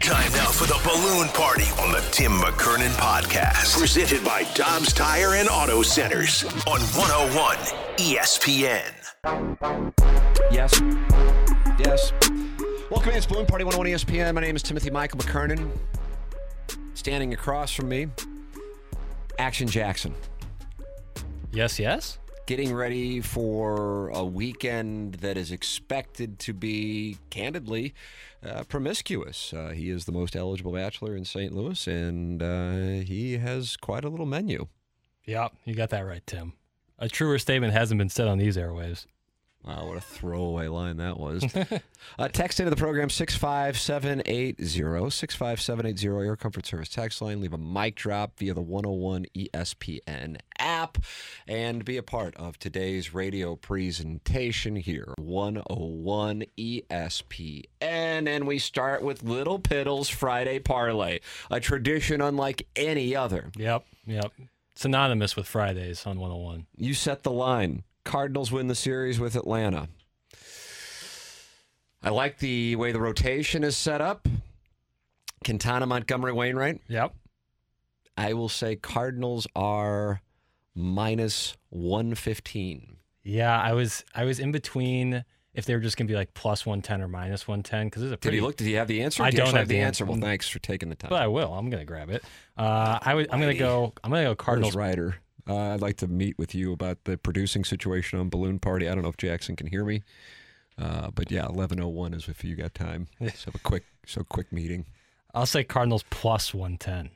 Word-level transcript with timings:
Time 0.00 0.32
now 0.32 0.50
for 0.50 0.66
the 0.66 0.78
balloon 0.84 1.28
party 1.28 1.64
on 1.80 1.90
the 1.92 2.00
Tim 2.10 2.32
McKernan 2.32 2.90
podcast. 2.96 3.78
Presented 3.78 4.22
by 4.24 4.42
Dobbs 4.54 4.92
Tire 4.92 5.34
and 5.34 5.48
Auto 5.48 5.82
Centers 5.82 6.44
on 6.66 6.80
101 6.80 7.56
ESPN. 7.96 8.92
Yes. 10.52 10.80
Yes. 11.78 12.12
Welcome 12.90 13.12
in. 13.12 13.16
It's 13.16 13.26
Balloon 13.26 13.46
Party 13.46 13.64
101 13.64 13.86
ESPN. 13.98 14.34
My 14.34 14.40
name 14.42 14.56
is 14.56 14.62
Timothy 14.62 14.90
Michael 14.90 15.18
McKernan. 15.20 15.70
Standing 16.94 17.32
across 17.32 17.72
from 17.74 17.88
me, 17.88 18.08
Action 19.38 19.66
Jackson. 19.66 20.14
Yes, 21.52 21.78
yes. 21.78 22.18
Getting 22.46 22.74
ready 22.74 23.22
for 23.22 24.10
a 24.10 24.22
weekend 24.22 25.14
that 25.14 25.38
is 25.38 25.50
expected 25.50 26.38
to 26.40 26.52
be, 26.52 27.16
candidly, 27.30 27.94
uh, 28.44 28.64
promiscuous. 28.64 29.54
Uh, 29.54 29.70
he 29.70 29.88
is 29.88 30.04
the 30.04 30.12
most 30.12 30.36
eligible 30.36 30.72
bachelor 30.72 31.16
in 31.16 31.24
St. 31.24 31.54
Louis, 31.54 31.86
and 31.86 32.42
uh, 32.42 33.02
he 33.02 33.38
has 33.38 33.78
quite 33.78 34.04
a 34.04 34.10
little 34.10 34.26
menu. 34.26 34.66
Yep, 35.24 35.54
you 35.64 35.74
got 35.74 35.88
that 35.88 36.02
right, 36.02 36.22
Tim. 36.26 36.52
A 36.98 37.08
truer 37.08 37.38
statement 37.38 37.72
hasn't 37.72 37.96
been 37.96 38.10
said 38.10 38.28
on 38.28 38.36
these 38.36 38.58
airwaves. 38.58 39.06
Wow, 39.66 39.86
what 39.86 39.96
a 39.96 40.02
throwaway 40.02 40.68
line 40.68 40.98
that 40.98 41.18
was. 41.18 41.42
uh, 42.18 42.28
text 42.28 42.60
into 42.60 42.68
the 42.68 42.76
program 42.76 43.08
65780. 43.08 45.10
65780, 45.10 46.26
Air 46.26 46.36
Comfort 46.36 46.66
Service 46.66 46.90
text 46.90 47.22
line. 47.22 47.40
Leave 47.40 47.54
a 47.54 47.58
mic 47.58 47.94
drop 47.94 48.38
via 48.38 48.52
the 48.52 48.60
101 48.60 49.24
ESPN 49.34 50.36
app 50.58 50.98
and 51.48 51.82
be 51.82 51.96
a 51.96 52.02
part 52.02 52.36
of 52.36 52.58
today's 52.58 53.14
radio 53.14 53.56
presentation 53.56 54.76
here. 54.76 55.14
101 55.16 56.44
ESPN. 56.58 57.64
And 57.80 58.46
we 58.46 58.58
start 58.58 59.02
with 59.02 59.22
Little 59.22 59.58
Piddles 59.58 60.10
Friday 60.10 60.58
Parlay, 60.58 61.20
a 61.50 61.58
tradition 61.58 62.20
unlike 62.20 62.66
any 62.76 63.16
other. 63.16 63.50
Yep, 63.56 63.86
yep. 64.06 64.30
Synonymous 64.74 65.36
with 65.36 65.46
Fridays 65.46 66.04
on 66.04 66.18
101. 66.18 66.66
You 66.76 66.92
set 66.92 67.22
the 67.22 67.30
line. 67.30 67.84
Cardinals 68.04 68.52
win 68.52 68.68
the 68.68 68.74
series 68.74 69.18
with 69.18 69.34
Atlanta. 69.36 69.88
I 72.02 72.10
like 72.10 72.38
the 72.38 72.76
way 72.76 72.92
the 72.92 73.00
rotation 73.00 73.64
is 73.64 73.76
set 73.76 74.00
up. 74.00 74.28
Quintana, 75.44 75.86
Montgomery, 75.86 76.32
Wainwright. 76.32 76.80
Yep. 76.88 77.14
I 78.16 78.34
will 78.34 78.48
say 78.48 78.76
Cardinals 78.76 79.46
are 79.56 80.20
minus 80.74 81.56
115. 81.70 82.96
Yeah, 83.22 83.58
I 83.58 83.72
was 83.72 84.04
I 84.14 84.24
was 84.24 84.38
in 84.38 84.52
between 84.52 85.24
if 85.54 85.64
they 85.64 85.74
were 85.74 85.80
just 85.80 85.96
going 85.96 86.06
to 86.06 86.12
be 86.12 86.16
like 86.16 86.34
plus 86.34 86.66
110 86.66 87.00
or 87.00 87.08
minus 87.08 87.48
110 87.48 87.86
because 87.86 88.02
it's 88.02 88.08
a 88.08 88.16
Did 88.16 88.20
pretty 88.20 88.36
you 88.36 88.42
look? 88.42 88.56
Did 88.56 88.66
you 88.66 88.76
have 88.76 88.88
the 88.88 89.02
answer? 89.02 89.22
I 89.22 89.30
do 89.30 89.38
don't 89.38 89.46
actually 89.46 89.58
have 89.60 89.68
the 89.68 89.78
answer. 89.80 90.04
Well, 90.04 90.18
thanks 90.18 90.48
for 90.48 90.58
taking 90.58 90.90
the 90.90 90.94
time. 90.94 91.08
but 91.08 91.22
I 91.22 91.26
will. 91.28 91.52
I'm 91.54 91.70
going 91.70 91.80
to 91.80 91.86
grab 91.86 92.10
it. 92.10 92.22
Uh, 92.56 92.98
I 93.00 93.14
would, 93.14 93.28
I'm 93.32 93.40
going 93.40 93.52
to 93.52 93.58
go 93.58 93.94
I'm 94.02 94.10
going 94.10 94.24
to 94.24 94.30
go 94.30 94.34
Cardinals 94.34 94.74
Cardinals. 94.74 94.76
Ryder. 94.76 95.16
Uh, 95.48 95.74
I'd 95.74 95.80
like 95.82 95.96
to 95.98 96.06
meet 96.06 96.38
with 96.38 96.54
you 96.54 96.72
about 96.72 97.04
the 97.04 97.18
producing 97.18 97.64
situation 97.64 98.18
on 98.18 98.30
Balloon 98.30 98.58
Party. 98.58 98.88
I 98.88 98.94
don't 98.94 99.02
know 99.02 99.10
if 99.10 99.16
Jackson 99.18 99.56
can 99.56 99.66
hear 99.66 99.84
me, 99.84 100.02
uh, 100.78 101.10
but 101.10 101.30
yeah, 101.30 101.46
eleven 101.46 101.80
oh 101.80 101.88
one 101.88 102.14
is 102.14 102.28
if 102.28 102.42
you 102.44 102.56
got 102.56 102.74
time. 102.74 103.08
Let's 103.20 103.44
have 103.44 103.54
a 103.54 103.58
quick, 103.58 103.84
so 104.06 104.24
quick 104.24 104.52
meeting. 104.52 104.86
I'll 105.34 105.46
say 105.46 105.64
Cardinals 105.64 106.04
plus 106.10 106.54
110. 106.54 107.10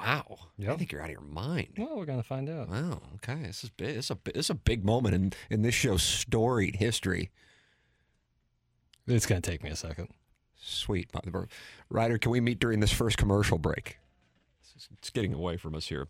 Wow, 0.00 0.38
I 0.58 0.62
Yep. 0.62 0.78
think 0.78 0.92
you're 0.92 1.00
out 1.00 1.06
of 1.06 1.12
your 1.12 1.20
mind. 1.20 1.68
Well, 1.78 1.96
we're 1.96 2.04
going 2.04 2.20
to 2.20 2.26
find 2.26 2.48
out. 2.50 2.68
Wow. 2.68 3.00
Okay. 3.14 3.42
This 3.44 3.62
is 3.62 3.70
big. 3.70 3.94
This 3.94 4.06
is 4.06 4.10
a 4.10 4.18
this 4.24 4.46
is 4.46 4.50
a 4.50 4.54
big 4.56 4.84
moment 4.84 5.14
in 5.14 5.32
in 5.50 5.62
this 5.62 5.74
show's 5.74 6.02
storied 6.02 6.76
history. 6.76 7.30
It's 9.06 9.24
going 9.26 9.40
to 9.40 9.50
take 9.50 9.62
me 9.62 9.70
a 9.70 9.76
second. 9.76 10.08
Sweet. 10.60 11.10
Ryder, 11.90 12.18
can 12.18 12.30
we 12.32 12.40
meet 12.40 12.58
during 12.58 12.80
this 12.80 12.92
first 12.92 13.18
commercial 13.18 13.58
break? 13.58 13.98
It's- 14.74 14.88
It's 14.92 15.10
getting 15.10 15.32
away 15.34 15.56
from 15.56 15.74
us 15.74 15.86
here. 15.88 16.08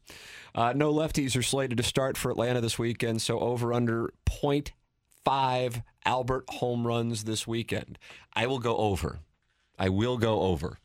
Uh, 0.54 0.72
no 0.74 0.92
lefties 0.92 1.36
are 1.36 1.42
slated 1.42 1.76
to 1.78 1.82
start 1.84 2.16
for 2.16 2.30
Atlanta 2.30 2.60
this 2.60 2.78
weekend, 2.78 3.20
so 3.22 3.38
over 3.40 3.72
under 3.72 4.12
0.5 4.26 5.82
Albert 6.06 6.44
home 6.48 6.86
runs 6.86 7.24
this 7.24 7.46
weekend. 7.46 7.98
I 8.34 8.46
will 8.46 8.58
go 8.58 8.76
over. 8.76 9.20
I 9.78 9.88
will 9.88 10.16
go 10.18 10.42
over. 10.42 10.78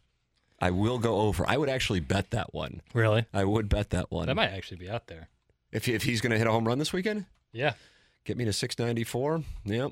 I 0.62 0.72
will 0.72 0.98
go 1.00 1.22
over. 1.22 1.46
I 1.48 1.58
would 1.58 1.70
actually 1.70 2.00
bet 2.02 2.32
that 2.32 2.54
one. 2.54 2.82
Really? 2.94 3.26
I 3.34 3.46
would 3.46 3.70
bet 3.70 3.92
that 3.92 4.12
one. 4.12 4.28
That 4.28 4.36
might 4.36 4.52
actually 4.52 4.78
be 4.78 4.90
out 4.90 5.08
there. 5.08 5.30
if, 5.72 5.86
he- 5.86 5.94
if 5.94 6.04
he's 6.04 6.20
going 6.22 6.32
to 6.32 6.38
hit 6.38 6.48
a 6.48 6.52
home 6.52 6.68
run 6.68 6.80
this 6.80 6.92
weekend? 6.94 7.26
Yeah. 7.54 7.74
Get 8.26 8.38
me 8.38 8.46
to 8.46 8.54
694. 8.54 9.44
Yep. 9.66 9.92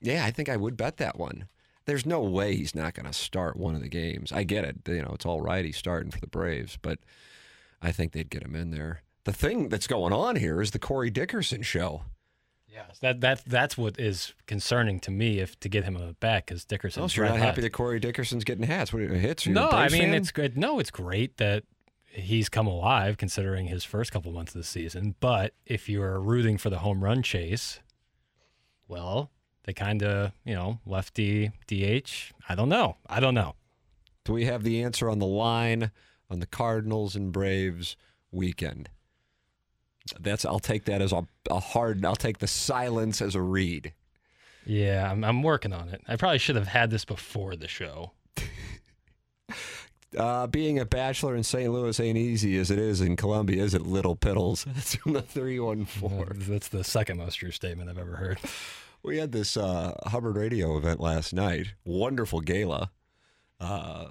Yeah, 0.00 0.24
I 0.24 0.30
think 0.30 0.48
I 0.48 0.56
would 0.56 0.76
bet 0.76 0.98
that 0.98 1.18
one. 1.18 1.48
There's 1.86 2.04
no 2.04 2.20
way 2.20 2.56
he's 2.56 2.74
not 2.74 2.94
going 2.94 3.06
to 3.06 3.12
start 3.12 3.56
one 3.56 3.74
of 3.74 3.80
the 3.80 3.88
games. 3.88 4.32
I 4.32 4.42
get 4.42 4.64
it. 4.64 4.76
You 4.86 5.02
know, 5.02 5.12
it's 5.14 5.24
all 5.26 5.40
right 5.40 5.64
he's 5.64 5.76
starting 5.76 6.10
for 6.10 6.20
the 6.20 6.26
Braves, 6.26 6.78
but 6.82 6.98
I 7.80 7.92
think 7.92 8.12
they'd 8.12 8.28
get 8.30 8.42
him 8.42 8.54
in 8.56 8.70
there. 8.70 9.02
The 9.24 9.32
thing 9.32 9.68
that's 9.68 9.86
going 9.86 10.12
on 10.12 10.36
here 10.36 10.60
is 10.60 10.72
the 10.72 10.78
Corey 10.78 11.10
Dickerson 11.10 11.62
show. 11.62 12.02
Yes. 12.68 12.98
That 13.00 13.20
that 13.22 13.42
that's 13.46 13.78
what 13.78 13.98
is 13.98 14.34
concerning 14.46 15.00
to 15.00 15.10
me 15.10 15.38
if 15.38 15.58
to 15.60 15.68
get 15.68 15.84
him 15.84 15.96
a 15.96 16.12
back 16.14 16.46
because 16.46 16.64
Dickerson. 16.66 17.02
Oh, 17.02 17.06
so 17.06 17.22
you're 17.22 17.30
not 17.30 17.38
happy 17.38 17.62
that 17.62 17.72
Corey 17.72 17.98
Dickerson's 17.98 18.44
getting 18.44 18.66
hats? 18.66 18.92
What 18.92 19.00
hits? 19.02 19.46
Are 19.46 19.50
you 19.50 19.54
No, 19.54 19.70
I 19.70 19.88
mean 19.88 20.02
fan? 20.02 20.14
it's 20.14 20.30
good. 20.30 20.58
No, 20.58 20.78
it's 20.78 20.90
great 20.90 21.38
that 21.38 21.64
he's 22.04 22.48
come 22.50 22.66
alive 22.66 23.16
considering 23.16 23.66
his 23.66 23.82
first 23.84 24.12
couple 24.12 24.30
months 24.32 24.54
of 24.54 24.60
the 24.60 24.66
season. 24.66 25.14
But 25.20 25.54
if 25.64 25.88
you're 25.88 26.20
rooting 26.20 26.58
for 26.58 26.68
the 26.68 26.80
home 26.80 27.02
run 27.02 27.22
chase, 27.22 27.80
well, 28.88 29.30
they 29.66 29.72
kind 29.72 30.02
of 30.02 30.32
you 30.44 30.54
know 30.54 30.80
lefty 30.86 31.50
DH. 31.66 32.32
I 32.48 32.54
don't 32.54 32.68
know. 32.68 32.96
I 33.08 33.20
don't 33.20 33.34
know. 33.34 33.54
Do 34.24 34.32
we 34.32 34.46
have 34.46 34.62
the 34.62 34.82
answer 34.82 35.10
on 35.10 35.18
the 35.18 35.26
line 35.26 35.90
on 36.30 36.40
the 36.40 36.46
Cardinals 36.46 37.14
and 37.14 37.32
Braves 37.32 37.96
weekend? 38.32 38.88
That's. 40.18 40.44
I'll 40.44 40.60
take 40.60 40.84
that 40.84 41.02
as 41.02 41.12
a, 41.12 41.26
a 41.50 41.60
hard. 41.60 42.04
I'll 42.04 42.16
take 42.16 42.38
the 42.38 42.46
silence 42.46 43.20
as 43.20 43.34
a 43.34 43.42
read. 43.42 43.92
Yeah, 44.64 45.10
I'm, 45.10 45.22
I'm 45.22 45.42
working 45.42 45.72
on 45.72 45.88
it. 45.90 46.00
I 46.08 46.16
probably 46.16 46.38
should 46.38 46.56
have 46.56 46.66
had 46.66 46.90
this 46.90 47.04
before 47.04 47.54
the 47.56 47.68
show. 47.68 48.12
Uh, 50.16 50.46
being 50.46 50.78
a 50.78 50.84
bachelor 50.86 51.36
in 51.36 51.42
St. 51.42 51.70
Louis 51.70 51.98
ain't 52.00 52.16
easy 52.16 52.56
as 52.56 52.70
it 52.70 52.78
is 52.78 53.02
in 53.02 53.16
Columbia, 53.16 53.62
is 53.62 53.74
it, 53.74 53.82
Little 53.82 54.16
Piddles? 54.16 54.64
That's 54.74 54.94
from 54.94 55.12
the 55.12 55.20
314. 55.20 56.50
That's 56.50 56.68
the 56.68 56.84
second 56.84 57.18
most 57.18 57.34
true 57.34 57.50
statement 57.50 57.90
I've 57.90 57.98
ever 57.98 58.16
heard. 58.16 58.38
We 59.06 59.18
had 59.18 59.30
this 59.30 59.56
uh, 59.56 59.92
Hubbard 60.06 60.36
Radio 60.36 60.76
event 60.76 60.98
last 60.98 61.32
night. 61.32 61.74
Wonderful 61.84 62.40
gala. 62.40 62.90
Uh, 63.60 64.06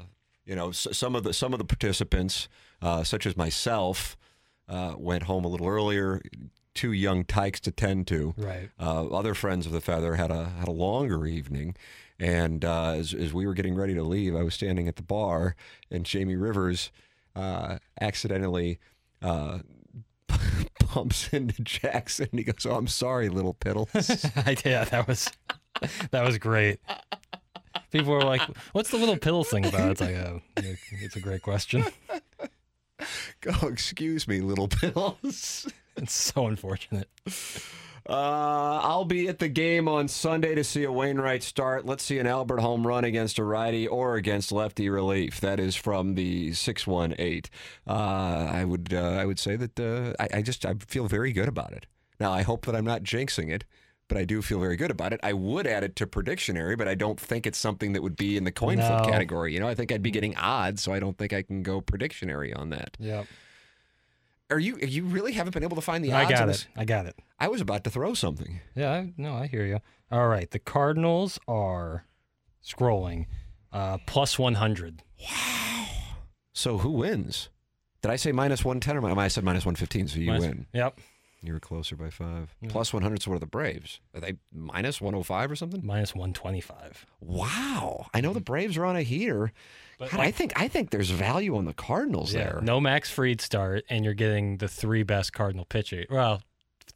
you 0.45 0.55
know, 0.55 0.69
s- 0.69 0.87
some 0.93 1.15
of 1.15 1.23
the 1.23 1.33
some 1.33 1.51
of 1.53 1.59
the 1.59 1.65
participants, 1.65 2.47
uh, 2.81 3.03
such 3.03 3.25
as 3.25 3.35
myself, 3.35 4.15
uh, 4.69 4.95
went 4.97 5.23
home 5.23 5.43
a 5.43 5.49
little 5.49 5.67
earlier. 5.67 6.21
Two 6.73 6.93
young 6.93 7.25
tykes 7.25 7.59
to 7.61 7.71
tend 7.71 8.07
to. 8.07 8.33
Right. 8.37 8.69
Uh, 8.79 9.07
other 9.07 9.33
friends 9.33 9.65
of 9.65 9.71
the 9.73 9.81
feather 9.81 10.15
had 10.15 10.31
a 10.31 10.45
had 10.59 10.67
a 10.69 10.71
longer 10.71 11.25
evening, 11.25 11.75
and 12.17 12.63
uh, 12.63 12.91
as 12.91 13.13
as 13.13 13.33
we 13.33 13.45
were 13.45 13.53
getting 13.53 13.75
ready 13.75 13.95
to 13.95 14.03
leave, 14.03 14.33
I 14.35 14.43
was 14.43 14.53
standing 14.53 14.87
at 14.87 14.95
the 14.95 15.03
bar, 15.03 15.55
and 15.91 16.05
Jamie 16.05 16.35
Rivers 16.37 16.91
uh, 17.35 17.79
accidentally. 17.99 18.79
Bumps 20.93 21.29
into 21.29 21.61
Jackson. 21.61 22.29
He 22.31 22.43
goes, 22.43 22.65
"Oh, 22.65 22.75
I'm 22.75 22.87
sorry, 22.87 23.29
little 23.29 23.53
piddles." 23.53 23.93
yeah, 24.65 24.85
that 24.85 25.07
was 25.07 25.29
that 26.11 26.25
was 26.25 26.37
great. 26.37 26.79
People 27.91 28.13
were 28.13 28.23
like, 28.23 28.41
"What's 28.73 28.91
the 28.91 28.97
little 28.97 29.17
pill 29.17 29.43
thing 29.43 29.65
about?" 29.65 29.91
It's 29.91 30.01
like, 30.01 30.15
oh, 30.15 30.41
it's 30.57 31.15
a 31.15 31.19
great 31.19 31.41
question. 31.41 31.85
Go, 33.41 33.67
excuse 33.67 34.27
me, 34.27 34.41
little 34.41 34.67
piddles. 34.67 35.71
It's 35.97 36.13
so 36.13 36.47
unfortunate. 36.47 37.09
Uh, 38.07 38.79
I'll 38.83 39.05
be 39.05 39.27
at 39.27 39.39
the 39.39 39.47
game 39.47 39.87
on 39.87 40.07
Sunday 40.07 40.53
to 40.53 40.63
see 40.63 40.83
a 40.83 40.91
Wainwright 40.91 41.41
start. 41.41 41.85
Let's 41.85 42.03
see 42.03 42.19
an 42.19 42.27
Albert 42.27 42.59
home 42.59 42.85
run 42.85 43.03
against 43.03 43.39
a 43.39 43.43
righty 43.43 43.87
or 43.87 44.15
against 44.15 44.51
lefty 44.51 44.89
relief. 44.89 45.41
That 45.41 45.59
is 45.59 45.75
from 45.75 46.13
the 46.13 46.53
six 46.53 46.85
one 46.85 47.15
eight. 47.17 47.49
Uh, 47.87 48.47
I 48.51 48.63
would 48.63 48.93
uh, 48.93 49.17
I 49.19 49.25
would 49.25 49.39
say 49.39 49.55
that 49.55 49.79
uh, 49.79 50.13
I, 50.19 50.37
I 50.37 50.41
just 50.43 50.65
I 50.65 50.75
feel 50.87 51.07
very 51.07 51.33
good 51.33 51.47
about 51.47 51.73
it. 51.73 51.87
Now 52.19 52.31
I 52.31 52.43
hope 52.43 52.65
that 52.67 52.75
I'm 52.75 52.85
not 52.85 53.03
jinxing 53.03 53.51
it. 53.51 53.65
But 54.07 54.19
I 54.19 54.23
do 54.23 54.43
feel 54.43 54.59
very 54.59 54.75
good 54.75 54.91
about 54.91 55.13
it. 55.13 55.19
I 55.23 55.33
would 55.33 55.65
add 55.65 55.83
it 55.83 55.95
to 55.95 56.05
Predictionary, 56.05 56.77
but 56.77 56.87
I 56.87 56.93
don't 56.93 57.19
think 57.19 57.47
it's 57.47 57.57
something 57.57 57.93
that 57.93 58.03
would 58.03 58.15
be 58.15 58.37
in 58.37 58.43
the 58.43 58.51
coin 58.51 58.77
flip 58.77 59.03
category. 59.05 59.51
You 59.51 59.59
know, 59.59 59.67
I 59.67 59.73
think 59.73 59.91
I'd 59.91 60.03
be 60.03 60.11
getting 60.11 60.35
odds, 60.35 60.83
so 60.83 60.93
I 60.93 60.99
don't 60.99 61.17
think 61.17 61.33
I 61.33 61.41
can 61.41 61.63
go 61.63 61.81
Predictionary 61.81 62.55
on 62.55 62.69
that. 62.69 62.97
Yep. 62.99 63.25
Are 64.51 64.59
you? 64.59 64.77
You 64.77 65.05
really 65.05 65.31
haven't 65.33 65.53
been 65.53 65.63
able 65.63 65.75
to 65.75 65.81
find 65.81 66.03
the 66.03 66.11
odds? 66.13 66.31
I 66.31 66.33
got 66.33 66.49
it. 66.49 66.67
I 66.75 66.85
got 66.85 67.05
it. 67.07 67.15
I 67.39 67.47
was 67.47 67.61
about 67.61 67.83
to 67.85 67.89
throw 67.89 68.13
something. 68.13 68.59
Yeah, 68.75 68.91
I, 68.91 69.13
no, 69.17 69.33
I 69.33 69.47
hear 69.47 69.65
you. 69.65 69.79
All 70.11 70.27
right, 70.27 70.49
the 70.51 70.59
Cardinals 70.59 71.39
are 71.47 72.05
scrolling 72.63 73.25
uh, 73.73 73.97
plus 74.05 74.37
100. 74.37 75.03
Wow. 75.21 75.85
So 76.53 76.77
who 76.77 76.91
wins? 76.91 77.49
Did 78.01 78.11
I 78.11 78.15
say 78.17 78.31
minus 78.31 78.63
110 78.63 78.97
or 78.97 79.01
mi- 79.15 79.21
I 79.21 79.27
said 79.29 79.43
minus 79.43 79.65
115, 79.65 80.07
so 80.09 80.19
you 80.19 80.27
Minus- 80.27 80.45
win. 80.45 80.67
Yep, 80.73 80.99
You 81.45 81.53
were 81.53 81.59
closer 81.59 81.95
by 81.95 82.09
five. 82.09 82.55
Yeah. 82.61 82.69
Plus 82.69 82.93
100, 82.93 83.21
so 83.21 83.31
what 83.31 83.37
are 83.37 83.39
the 83.39 83.45
Braves? 83.45 83.99
Are 84.13 84.19
they 84.19 84.35
minus 84.53 85.01
105 85.01 85.51
or 85.51 85.55
something? 85.55 85.81
minus 85.83 86.13
125. 86.15 87.05
Wow. 87.21 88.07
I 88.13 88.21
know 88.21 88.33
the 88.33 88.39
mm-hmm. 88.39 88.45
Braves 88.45 88.77
are 88.77 88.85
on 88.85 88.95
a 88.95 89.03
heater. 89.03 89.51
But 89.97 90.11
God, 90.11 90.19
I 90.19 90.31
think 90.31 90.53
I 90.55 90.67
think 90.67 90.89
there's 90.89 91.09
value 91.09 91.55
on 91.55 91.65
the 91.65 91.73
Cardinals 91.73 92.33
there. 92.33 92.59
No 92.61 92.79
Max 92.81 93.09
Fried 93.09 93.39
start, 93.39 93.85
and 93.89 94.03
you're 94.03 94.13
getting 94.13 94.57
the 94.57 94.67
three 94.67 95.03
best 95.03 95.31
Cardinal 95.31 95.65
pitchers. 95.65 96.07
Well, 96.09 96.41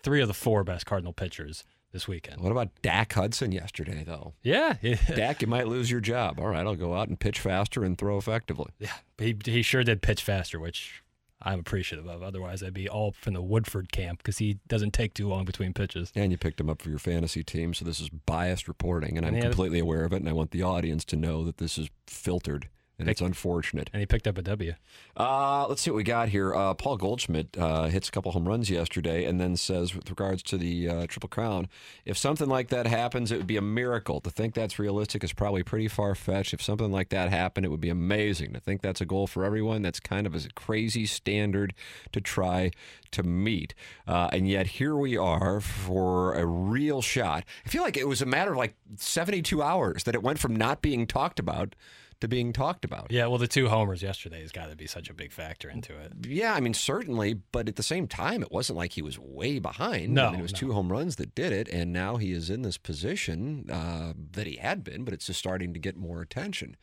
three 0.04 0.22
of 0.22 0.28
the 0.28 0.34
four 0.34 0.64
best 0.64 0.86
Cardinal 0.86 1.14
pitchers 1.14 1.64
this 1.92 2.08
weekend. 2.08 2.42
What 2.42 2.52
about 2.52 2.70
Dak 2.82 3.14
Hudson 3.14 3.52
yesterday, 3.52 4.04
though? 4.06 4.34
Yeah, 4.44 4.76
Dak, 5.08 5.42
you 5.42 5.48
might 5.48 5.68
lose 5.68 5.90
your 5.90 6.02
job. 6.02 6.40
All 6.40 6.48
right, 6.48 6.66
I'll 6.66 6.76
go 6.76 6.94
out 6.94 7.08
and 7.08 7.20
pitch 7.20 7.40
faster 7.40 7.84
and 7.84 7.98
throw 7.98 8.18
effectively. 8.18 8.72
yeah. 8.80 8.94
He 9.18 9.36
he 9.46 9.62
sure 9.62 9.84
did 9.84 10.02
pitch 10.02 10.22
faster, 10.22 10.60
which 10.60 11.02
I'm 11.42 11.60
appreciative 11.60 12.08
of. 12.08 12.22
Otherwise, 12.22 12.62
I'd 12.62 12.74
be 12.74 12.90
all 12.90 13.14
from 13.14 13.34
the 13.34 13.42
Woodford 13.42 13.92
camp 13.92 14.20
because 14.20 14.40
he 14.40 14.60
doesn't 14.68 14.92
take 14.94 15.14
too 15.14 15.28
long 15.28 15.46
between 15.46 15.74
pitches. 15.74 16.12
And 16.16 16.32
you 16.32 16.38
picked 16.38 16.60
him 16.60 16.70
up 16.70 16.82
for 16.82 16.90
your 16.90 17.00
fantasy 17.00 17.44
team, 17.44 17.74
so 17.74 17.86
this 17.86 18.00
is 18.02 18.10
biased 18.10 18.68
reporting, 18.68 19.16
and 19.18 19.26
I'm 19.26 19.34
had- 19.34 19.44
completely 19.44 19.80
aware 19.80 20.04
of 20.04 20.12
it, 20.14 20.18
and 20.18 20.28
I 20.28 20.34
want 20.34 20.52
the 20.52 20.64
audience 20.64 21.06
to 21.06 21.16
know 21.16 21.46
that 21.46 21.58
this 21.58 21.78
is 21.78 21.90
filtered, 22.08 22.68
and 23.00 23.10
it's 23.10 23.22
unfortunate. 23.22 23.90
And 23.94 24.02
he 24.02 24.06
picked 24.06 24.28
up 24.28 24.38
a 24.38 24.42
W. 24.42 24.74
Uh, 25.16 25.66
let's 25.68 25.82
see 25.82 25.90
what 25.90 25.98
we 25.98 26.04
got 26.04 26.30
here. 26.30 26.54
Uh, 26.54 26.74
Paul 26.74 26.98
Goldschmidt 26.98 27.58
uh, 27.58 27.86
hits 27.86 28.10
a 28.10 28.12
couple 28.12 28.32
home 28.34 28.48
runs 28.48 28.70
yesterday 28.70 29.24
and 29.24 29.40
then 29.40 29.56
says, 29.56 29.96
with 29.96 30.10
regards 30.10 30.44
to 30.44 30.58
the 30.58 30.90
uh, 30.90 31.08
Triple 31.08 31.30
Crown, 31.30 31.70
if 32.06 32.18
something 32.18 32.50
like 32.50 32.68
that 32.70 32.88
happens, 32.88 33.32
it 33.32 33.38
would 33.38 33.48
be 33.48 33.58
a 33.58 33.62
miracle. 33.62 34.20
To 34.22 34.30
think 34.30 34.54
that's 34.54 34.78
realistic 34.78 35.24
is 35.24 35.32
probably 35.32 35.64
pretty 35.64 35.88
far 35.88 36.14
fetched. 36.14 36.54
If 36.54 36.62
something 36.62 36.92
like 36.92 37.10
that 37.10 37.30
happened, 37.30 37.66
it 37.66 37.70
would 37.70 37.82
be 37.82 37.90
amazing. 37.90 38.54
To 38.54 38.60
think 38.60 38.82
that's 38.82 39.02
a 39.02 39.06
goal 39.06 39.28
for 39.28 39.46
everyone, 39.46 39.82
that's 39.82 40.00
kind 40.00 40.28
of 40.28 40.36
a 40.36 40.42
crazy 40.56 41.06
standard 41.06 41.74
to 42.12 42.20
try 42.20 42.72
to 43.12 43.24
meet. 43.24 43.74
Uh, 44.08 44.30
and 44.32 44.48
yet 44.48 44.68
here 44.68 44.96
we 44.96 45.18
are 45.18 45.62
for 45.62 46.34
a 46.34 46.46
real 46.46 47.02
shot. 47.02 47.46
I 47.66 47.70
feel 47.70 47.82
like 47.82 47.98
it 47.98 48.08
was 48.08 48.22
a 48.22 48.26
matter 48.26 48.52
of 48.52 48.58
like 48.58 48.76
72 48.98 49.62
hours 49.64 50.04
that 50.04 50.16
it 50.16 50.22
went 50.22 50.40
from 50.40 50.56
not 50.56 50.82
being 50.82 51.08
talked 51.08 51.40
about 51.40 51.76
to 52.22 52.28
being 52.28 52.52
talked 52.52 52.84
about. 52.84 53.12
Yeah, 53.12 53.28
well, 53.28 53.38
the 53.38 53.48
two 53.48 53.70
homers 53.70 54.02
yesterday 54.02 54.42
has 54.42 54.52
got 54.52 54.70
to 54.70 54.76
be 54.76 54.88
such 54.88 55.10
a 55.10 55.14
big 55.14 55.32
factor 55.32 55.70
into 55.70 55.98
it. 55.98 56.14
Yeah, 56.28 56.54
I 56.54 56.60
mean, 56.60 56.74
certainly, 56.74 57.34
but 57.34 57.68
at 57.68 57.76
the 57.76 57.84
same 57.84 58.08
time, 58.08 58.42
it 58.42 58.52
wasn't 58.52 58.78
like 58.78 58.94
he 58.94 59.02
was 59.02 59.18
way 59.18 59.60
behind. 59.60 60.14
No, 60.14 60.28
I 60.28 60.32
mean, 60.32 60.40
it 60.40 60.44
was 60.44 60.54
no. 60.54 60.60
two 60.60 60.74
home 60.74 60.92
runs 60.92 61.16
that 61.18 61.34
did 61.34 61.54
it, 61.54 61.68
and 61.70 61.94
now 61.94 62.18
he 62.18 62.32
is 62.32 62.50
in 62.50 62.62
this 62.62 62.78
position 62.78 63.70
uh, 63.72 64.14
that 64.32 64.48
he 64.48 64.58
had 64.58 64.84
been, 64.84 65.04
but 65.04 65.14
it's 65.14 65.28
just 65.28 65.40
starting 65.40 65.74
to 65.74 65.80
get 65.80 65.96
more 65.96 66.22
attention. 66.22 66.76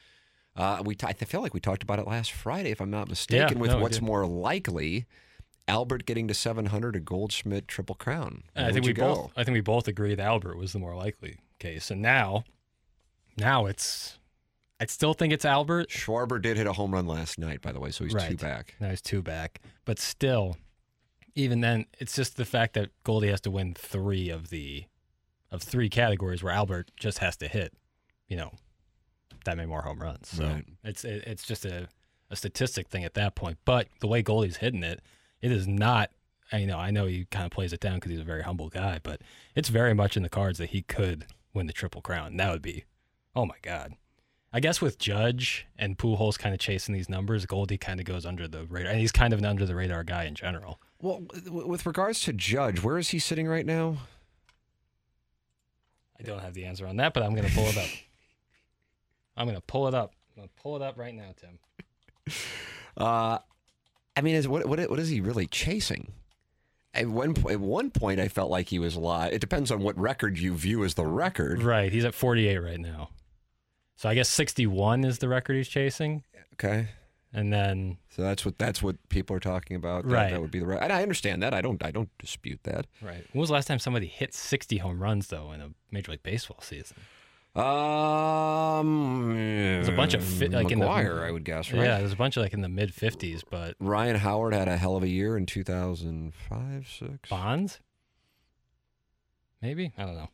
Uh, 0.57 0.83
we 0.85 0.95
t- 0.95 1.07
I 1.07 1.13
feel 1.13 1.43
like 1.43 1.53
we 1.53 1.61
talked 1.61 1.83
about 1.83 1.99
it 1.99 2.07
last 2.07 2.33
Friday, 2.33 2.71
if 2.71 2.81
I'm 2.81 2.91
not 2.91 3.09
mistaken, 3.09 3.59
with 3.59 3.73
no, 3.73 3.79
what's 3.79 4.01
more 4.01 4.27
likely. 4.27 5.07
Albert 5.69 6.07
getting 6.07 6.29
to 6.29 6.35
700, 6.35 6.95
a 6.95 7.01
Goldschmidt 7.01 7.67
triple 7.67 7.97
crown. 7.97 8.45
I 8.55 8.71
think 8.71 8.87
we 8.87 8.93
both. 8.93 9.17
go? 9.17 9.31
I 9.37 9.43
think 9.43 9.55
we 9.55 9.61
both 9.61 9.89
agree 9.89 10.15
that 10.15 10.23
Albert 10.23 10.57
was 10.57 10.73
the 10.73 10.79
more 10.79 10.95
likely 10.95 11.39
case, 11.59 11.91
and 11.91 12.01
now, 12.01 12.45
now 13.37 13.67
it's. 13.67 14.19
I 14.79 14.87
still 14.87 15.15
think 15.15 15.33
it's 15.33 15.45
Albert. 15.45 15.89
Schwarber 15.89 16.41
did 16.41 16.57
hit 16.59 16.67
a 16.67 16.73
home 16.75 16.93
run 16.93 17.07
last 17.07 17.39
night, 17.39 17.63
by 17.63 17.73
the 17.73 17.81
way, 17.81 17.91
so 17.91 18.05
he's 18.05 18.13
two 18.15 18.37
back. 18.37 18.75
Now 18.81 18.91
he's 18.91 19.01
two 19.01 19.23
back, 19.23 19.61
but 19.87 19.99
still, 19.99 20.57
even 21.35 21.61
then, 21.61 21.87
it's 21.99 22.15
just 22.15 22.37
the 22.37 22.45
fact 22.45 22.75
that 22.75 22.91
Goldie 23.03 23.29
has 23.29 23.41
to 23.43 23.51
win 23.51 23.75
three 23.75 24.29
of 24.29 24.51
the, 24.51 24.85
of 25.51 25.63
three 25.63 25.89
categories 25.89 26.43
where 26.43 26.53
Albert 26.53 26.91
just 26.97 27.19
has 27.21 27.37
to 27.39 27.49
hit, 27.49 27.73
you 28.29 28.37
know, 28.37 28.53
that 29.47 29.57
many 29.57 29.69
more 29.69 29.83
home 29.83 30.01
runs. 30.01 30.29
So 30.29 30.45
Right. 30.45 30.65
it's 30.85 31.05
it, 31.05 31.25
it's 31.27 31.45
just 31.45 31.65
a, 31.65 31.89
a 32.31 32.37
statistic 32.37 32.89
thing 32.89 33.05
at 33.05 33.15
that 33.15 33.35
point. 33.35 33.59
But 33.65 33.89
the 34.01 34.09
way 34.09 34.21
Goldie's 34.23 34.57
hitting 34.59 34.83
it, 34.83 35.01
it 35.41 35.53
is 35.53 35.67
not. 35.67 36.11
I 36.53 36.65
know 36.65 36.79
I 36.79 36.91
know 36.91 37.07
he 37.07 37.25
kind 37.27 37.47
of 37.47 37.51
plays 37.53 37.73
it 37.73 37.81
down 37.81 37.95
because 37.97 38.11
he's 38.11 38.21
a 38.21 38.25
very 38.25 38.43
humble 38.43 38.69
guy, 38.69 39.01
but 39.03 39.23
it's 39.55 39.69
very 39.69 39.95
much 39.95 40.17
in 40.17 40.23
the 40.23 40.29
cards 40.29 40.59
that 40.59 40.71
he 40.71 40.83
could 40.83 41.27
win 41.55 41.67
the 41.67 41.73
triple 41.73 42.03
crown. 42.03 42.29
And 42.29 42.41
that 42.41 42.51
would 42.53 42.63
be, 42.63 42.85
oh 43.35 43.47
my 43.47 43.57
god. 43.63 43.95
I 44.53 44.61
guess 44.61 44.81
with 44.81 44.99
Judge 44.99 45.67
and 45.79 45.99
Pujols 45.99 46.39
kind 46.39 46.55
of 46.55 46.61
chasing 46.61 46.95
these 46.95 47.09
numbers, 47.09 47.45
Goldie 47.47 47.77
kind 47.79 48.01
of 48.01 48.07
goes 48.07 48.25
under 48.25 48.49
the 48.49 48.65
radar, 48.65 48.91
and 48.93 49.01
he's 49.01 49.13
kind 49.13 49.33
of 49.33 49.39
an 49.39 49.45
under 49.45 49.67
the 49.67 49.75
radar 49.75 50.05
guy 50.05 50.25
in 50.25 50.35
general. 50.35 50.81
Well, 51.01 51.23
with 51.51 51.85
regards 51.85 52.21
to 52.23 52.33
Judge, 52.33 52.83
where 52.83 52.97
is 52.97 53.11
he 53.11 53.19
sitting 53.19 53.47
right 53.47 53.67
now? 53.67 53.99
I 56.19 56.23
don't 56.23 56.41
have 56.41 56.55
the 56.55 56.65
answer 56.65 56.87
on 56.87 56.97
that, 56.97 57.13
but 57.13 57.23
I'm 57.23 57.35
going 57.35 57.49
to 57.49 57.55
pull 57.55 57.67
it 57.67 57.77
up. 57.77 57.89
I'm 59.37 59.47
going 59.47 59.57
to 59.57 59.63
pull 59.67 59.89
it 59.89 59.95
up. 59.95 60.15
I'm 60.35 60.43
going 60.43 60.49
to 60.49 60.63
pull 60.63 60.77
it 60.77 60.83
up 60.83 60.97
right 60.99 61.15
now, 61.15 61.35
Tim. 61.39 61.59
Uh, 62.97 63.39
I 64.17 64.23
mean, 64.23 64.37
is 64.37 64.49
what 64.49 64.65
what 64.65 64.81
what 64.89 64.99
is 64.99 65.11
he 65.11 65.21
really 65.21 65.47
chasing? 65.47 66.13
At 66.95 67.09
one 67.09 67.35
po- 67.35 67.51
at 67.51 67.61
one 67.61 67.91
point, 67.91 68.19
I 68.19 68.29
felt 68.29 68.51
like 68.51 68.71
he 68.71 68.79
was 68.79 68.97
live. 68.97 69.35
It 69.35 69.43
depends 69.43 69.71
on 69.71 69.81
what 69.81 69.99
record 69.99 70.39
you 70.39 70.55
view 70.55 70.83
as 70.83 70.95
the 70.95 71.05
record. 71.05 71.63
Right, 71.63 71.93
he's 71.93 72.07
at 72.07 72.15
48 72.15 72.57
right 72.57 72.81
now. 72.81 73.11
So 73.97 74.09
I 74.09 74.15
guess 74.15 74.29
61 74.29 75.05
is 75.05 75.19
the 75.19 75.29
record 75.29 75.57
he's 75.57 75.69
chasing, 75.69 76.23
Okay, 76.55 76.89
and 77.33 77.53
then 77.53 77.97
so 78.11 78.23
that's 78.23 78.45
what 78.45 78.59
that's 78.59 78.83
what 78.83 78.97
people 79.09 79.35
are 79.37 79.41
talking 79.41 79.77
about. 79.77 80.05
That, 80.07 80.13
Right. 80.13 80.31
that 80.31 80.41
would 80.41 80.51
be 80.51 80.59
the 80.59 80.67
record. 80.67 80.85
And 80.85 80.93
I 80.93 81.03
understand 81.03 81.43
that. 81.43 81.53
I 81.55 81.61
don't 81.63 81.83
I 81.85 81.91
don't 81.91 82.11
dispute 82.19 82.61
that. 82.65 82.87
right. 83.03 83.25
When 83.33 83.41
was 83.41 83.49
the 83.49 83.55
last 83.55 83.67
time 83.69 83.79
somebody 83.79 84.07
hit 84.07 84.35
60 84.35 84.79
home 84.79 85.03
runs 85.03 85.29
though 85.29 85.51
in 85.53 85.61
a 85.61 85.71
Major 85.91 86.13
League 86.13 86.23
Baseball 86.23 86.59
season? 86.61 86.97
Um, 87.57 89.33
There's 89.35 89.89
a 89.89 89.93
bunch 89.93 90.13
of 90.13 90.23
fit, 90.23 90.53
like 90.53 90.71
in 90.71 90.79
the 90.79 90.85
McGwire, 90.87 91.27
I 91.27 91.31
would 91.31 91.45
guess, 91.45 91.73
right? 91.73 91.83
Yeah, 91.85 91.99
there's 91.99 92.13
a 92.13 92.17
bunch 92.17 92.37
of 92.37 92.43
like 92.43 92.53
in 92.53 92.61
the 92.61 92.69
mid 92.69 92.93
50s, 92.95 93.43
but 93.51 93.77
Ryan 93.81 94.17
Howard 94.17 94.53
had 94.53 94.69
a 94.69 94.77
hell 94.77 94.95
of 94.95 95.03
a 95.03 95.09
year 95.09 95.39
in 95.39 95.47
2005, 95.47 96.87
six. 96.87 97.29
Bonds, 97.31 97.81
maybe 99.63 99.93
I 99.97 100.05
don't 100.05 100.17
know. 100.17 100.29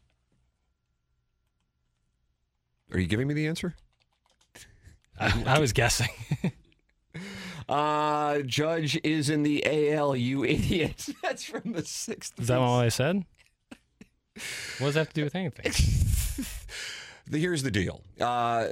Are 2.93 3.01
you 3.01 3.07
giving 3.07 3.27
me 3.27 3.35
the 3.35 3.47
answer? 3.47 3.75
I, 5.19 5.43
I 5.47 5.59
was 5.59 5.73
guessing. 5.73 6.09
Uh, 7.69 8.41
Judge 8.43 8.99
is 9.05 9.31
in 9.31 9.43
the 9.45 9.65
AL, 9.95 10.17
you 10.17 10.45
idiot. 10.45 11.07
That's 11.23 11.45
from 11.45 11.73
the 11.73 11.85
sixth. 11.85 12.39
Is 12.39 12.49
that 12.49 12.59
what 12.59 12.67
I 12.67 12.89
said? 12.89 13.25
What 14.79 14.89
does 14.89 14.95
that 14.95 15.01
have 15.01 15.09
to 15.11 15.15
do 15.15 15.25
with 15.25 15.35
anything? 15.35 15.73
Here's 17.31 17.63
the 17.63 17.71
deal. 17.71 18.03
Uh, 18.21 18.69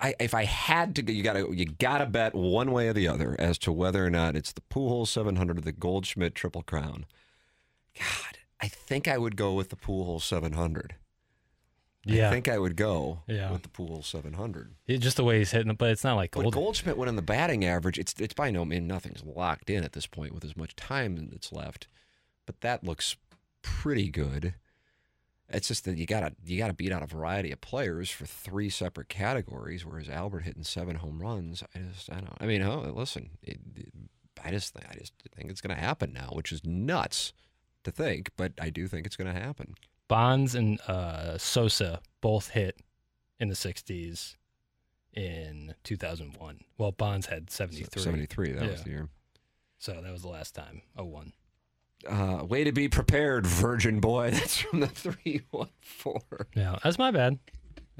I, 0.00 0.14
if 0.20 0.32
I 0.32 0.44
had 0.44 0.94
to, 0.96 1.12
you 1.12 1.22
gotta 1.22 1.52
you 1.52 1.66
gotta 1.66 2.06
bet 2.06 2.34
one 2.34 2.72
way 2.72 2.88
or 2.88 2.92
the 2.92 3.08
other 3.08 3.36
as 3.38 3.58
to 3.58 3.72
whether 3.72 4.06
or 4.06 4.10
not 4.10 4.36
it's 4.36 4.52
the 4.52 4.62
Pujols 4.62 5.08
700 5.08 5.58
or 5.58 5.60
the 5.60 5.72
Goldschmidt 5.72 6.34
Triple 6.34 6.62
Crown. 6.62 7.04
God, 7.98 8.38
I 8.60 8.68
think 8.68 9.08
I 9.08 9.18
would 9.18 9.36
go 9.36 9.52
with 9.52 9.70
the 9.70 9.76
Pujols 9.76 10.22
700. 10.22 10.94
Yeah, 12.06 12.28
I 12.28 12.30
think 12.32 12.48
I 12.48 12.58
would 12.58 12.76
go 12.76 13.22
Yeah. 13.26 13.50
with 13.50 13.62
the 13.62 13.68
pool 13.68 14.02
700. 14.02 14.74
It- 14.86 14.98
just 14.98 15.16
the 15.16 15.24
way 15.24 15.38
he's 15.38 15.50
hitting 15.52 15.70
it, 15.70 15.78
but 15.78 15.90
it's 15.90 16.04
not 16.04 16.14
like 16.16 16.32
gold. 16.32 16.52
Goldschmidt 16.52 16.96
went 16.98 17.08
in 17.08 17.16
the 17.16 17.22
batting 17.22 17.64
average. 17.64 17.98
It's 17.98 18.14
it's 18.18 18.34
by 18.34 18.50
no 18.50 18.64
means 18.64 18.86
nothing's 18.88 19.22
locked 19.24 19.70
in 19.70 19.84
at 19.84 19.92
this 19.92 20.06
point 20.06 20.32
with 20.34 20.44
as 20.44 20.56
much 20.56 20.76
time 20.76 21.16
that's 21.30 21.52
left, 21.52 21.86
but 22.46 22.60
that 22.60 22.84
looks 22.84 23.16
pretty 23.62 24.10
good. 24.10 24.54
It's 25.48 25.68
just 25.68 25.84
that 25.84 25.98
you 25.98 26.06
gotta 26.06 26.34
you 26.44 26.56
gotta 26.58 26.72
beat 26.72 26.90
out 26.92 27.02
a 27.02 27.06
variety 27.06 27.52
of 27.52 27.60
players 27.60 28.10
for 28.10 28.26
three 28.26 28.70
separate 28.70 29.08
categories, 29.08 29.84
whereas 29.84 30.08
Albert 30.08 30.40
hitting 30.40 30.64
seven 30.64 30.96
home 30.96 31.20
runs. 31.20 31.62
I 31.74 31.78
just 31.92 32.10
I 32.10 32.16
don't. 32.16 32.36
I 32.40 32.46
mean, 32.46 32.62
oh, 32.62 32.92
listen, 32.94 33.30
it, 33.42 33.58
it- 33.76 33.92
I 34.42 34.50
just 34.50 34.76
I 34.90 34.94
just 34.94 35.12
think 35.34 35.50
it's 35.50 35.60
gonna 35.60 35.74
happen 35.80 36.12
now, 36.12 36.30
which 36.32 36.50
is 36.52 36.64
nuts 36.64 37.32
to 37.84 37.90
think, 37.90 38.30
but 38.36 38.52
I 38.60 38.68
do 38.70 38.88
think 38.88 39.06
it's 39.06 39.16
gonna 39.16 39.32
happen. 39.32 39.74
Bonds 40.08 40.54
and 40.54 40.80
uh, 40.82 41.38
Sosa 41.38 42.00
both 42.20 42.50
hit 42.50 42.78
in 43.38 43.48
the 43.48 43.54
60s 43.54 44.36
in 45.12 45.74
2001. 45.84 46.60
Well, 46.78 46.92
Bonds 46.92 47.26
had 47.26 47.50
73. 47.50 48.02
Seventy 48.02 48.26
three. 48.26 48.52
That 48.52 48.70
was 48.70 48.82
the 48.82 48.90
year. 48.90 49.08
So 49.78 50.00
that 50.02 50.12
was 50.12 50.22
the 50.22 50.28
last 50.28 50.54
time. 50.54 50.82
01. 50.96 51.32
Uh, 52.06 52.44
way 52.44 52.64
to 52.64 52.72
be 52.72 52.88
prepared, 52.88 53.46
virgin 53.46 54.00
boy. 54.00 54.30
That's 54.32 54.58
from 54.58 54.80
the 54.80 54.88
314. 54.88 56.20
Yeah, 56.54 56.78
that's 56.82 56.98
my 56.98 57.10
bad. 57.10 57.38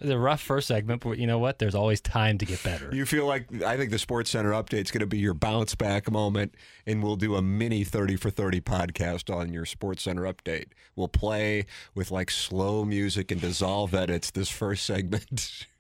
A 0.03 0.19
rough 0.19 0.41
first 0.41 0.67
segment, 0.67 1.03
but 1.03 1.19
you 1.19 1.27
know 1.27 1.39
what? 1.39 1.61
There's 1.61 1.75
always 1.75 2.01
time 2.01 2.37
to 2.39 2.45
get 2.45 2.63
better. 2.65 2.91
You 2.93 3.07
feel 3.07 3.27
like 3.27 3.63
I 3.63 3.77
think 3.77 3.91
the 3.91 3.99
Sports 3.99 4.31
Center 4.31 4.51
update 4.51 4.85
is 4.85 4.91
going 4.91 5.01
to 5.01 5.07
be 5.07 5.19
your 5.19 5.35
bounce 5.35 5.77
back 5.77 6.11
moment, 6.11 6.55
and 6.85 7.03
we'll 7.03 7.17
do 7.17 7.37
a 7.37 7.43
mini 7.43 7.85
30 7.85 8.17
for 8.17 8.31
30 8.31 8.61
podcast 8.61 9.35
on 9.35 9.53
your 9.53 9.65
Sports 9.65 10.03
Center 10.03 10.23
update. 10.23 10.67
We'll 10.97 11.09
play 11.09 11.67
with 11.95 12.11
like 12.11 12.31
slow 12.31 12.85
music 12.85 13.31
and 13.31 13.41
dissolve 13.41 13.95
edits 13.95 14.33
this 14.33 14.49
first 14.49 14.85
segment. 14.85 15.67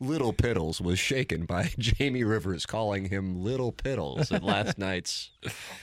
Little 0.00 0.32
Piddles 0.32 0.80
was 0.80 0.98
shaken 0.98 1.44
by 1.46 1.70
Jamie 1.78 2.24
Rivers 2.24 2.66
calling 2.66 3.06
him 3.08 3.42
Little 3.42 3.72
Piddles 3.72 4.30
at 4.32 4.42
last 4.42 4.78
night's 4.78 5.30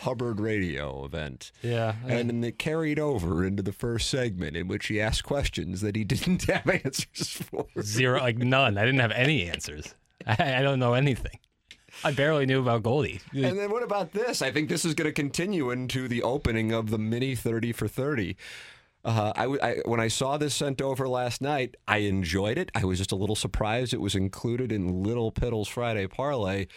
Hubbard 0.01 0.39
radio 0.39 1.05
event. 1.05 1.51
Yeah, 1.61 1.95
And 2.07 2.29
then 2.29 2.43
it 2.43 2.59
carried 2.59 2.99
over 2.99 3.45
into 3.45 3.63
the 3.63 3.73
first 3.73 4.09
segment 4.09 4.55
in 4.55 4.67
which 4.67 4.87
he 4.87 4.99
asked 5.01 5.23
questions 5.23 5.81
that 5.81 5.95
he 5.95 6.03
didn't 6.05 6.43
have 6.43 6.67
answers 6.69 7.41
for. 7.49 7.65
Zero, 7.81 8.19
like 8.19 8.37
none. 8.37 8.77
I 8.77 8.85
didn't 8.85 9.01
have 9.01 9.11
any 9.11 9.49
answers. 9.49 9.95
I, 10.25 10.57
I 10.57 10.61
don't 10.61 10.79
know 10.79 10.93
anything. 10.93 11.39
I 12.03 12.11
barely 12.11 12.45
knew 12.45 12.59
about 12.59 12.81
Goldie. 12.83 13.21
And 13.33 13.57
then 13.57 13.69
what 13.69 13.83
about 13.83 14.13
this? 14.13 14.41
I 14.41 14.51
think 14.51 14.67
this 14.67 14.83
is 14.83 14.93
going 14.95 15.07
to 15.07 15.13
continue 15.13 15.69
into 15.69 16.07
the 16.07 16.23
opening 16.23 16.71
of 16.71 16.89
the 16.89 16.97
mini 16.97 17.35
30 17.35 17.71
for 17.71 17.87
30. 17.87 18.35
Uh, 19.05 19.33
I, 19.35 19.45
I- 19.45 19.81
when 19.85 19.99
I 19.99 20.07
saw 20.07 20.37
this 20.37 20.55
sent 20.55 20.81
over 20.81 21.07
last 21.07 21.41
night, 21.41 21.75
I 21.87 21.97
enjoyed 21.97 22.57
it. 22.57 22.71
I 22.73 22.85
was 22.85 22.99
just 22.99 23.11
a 23.11 23.15
little 23.17 23.35
surprised 23.35 23.93
it 23.93 24.01
was 24.01 24.15
included 24.15 24.71
in 24.71 25.03
Little 25.03 25.31
Piddles 25.31 25.67
Friday 25.67 26.07
Parlay. 26.07 26.67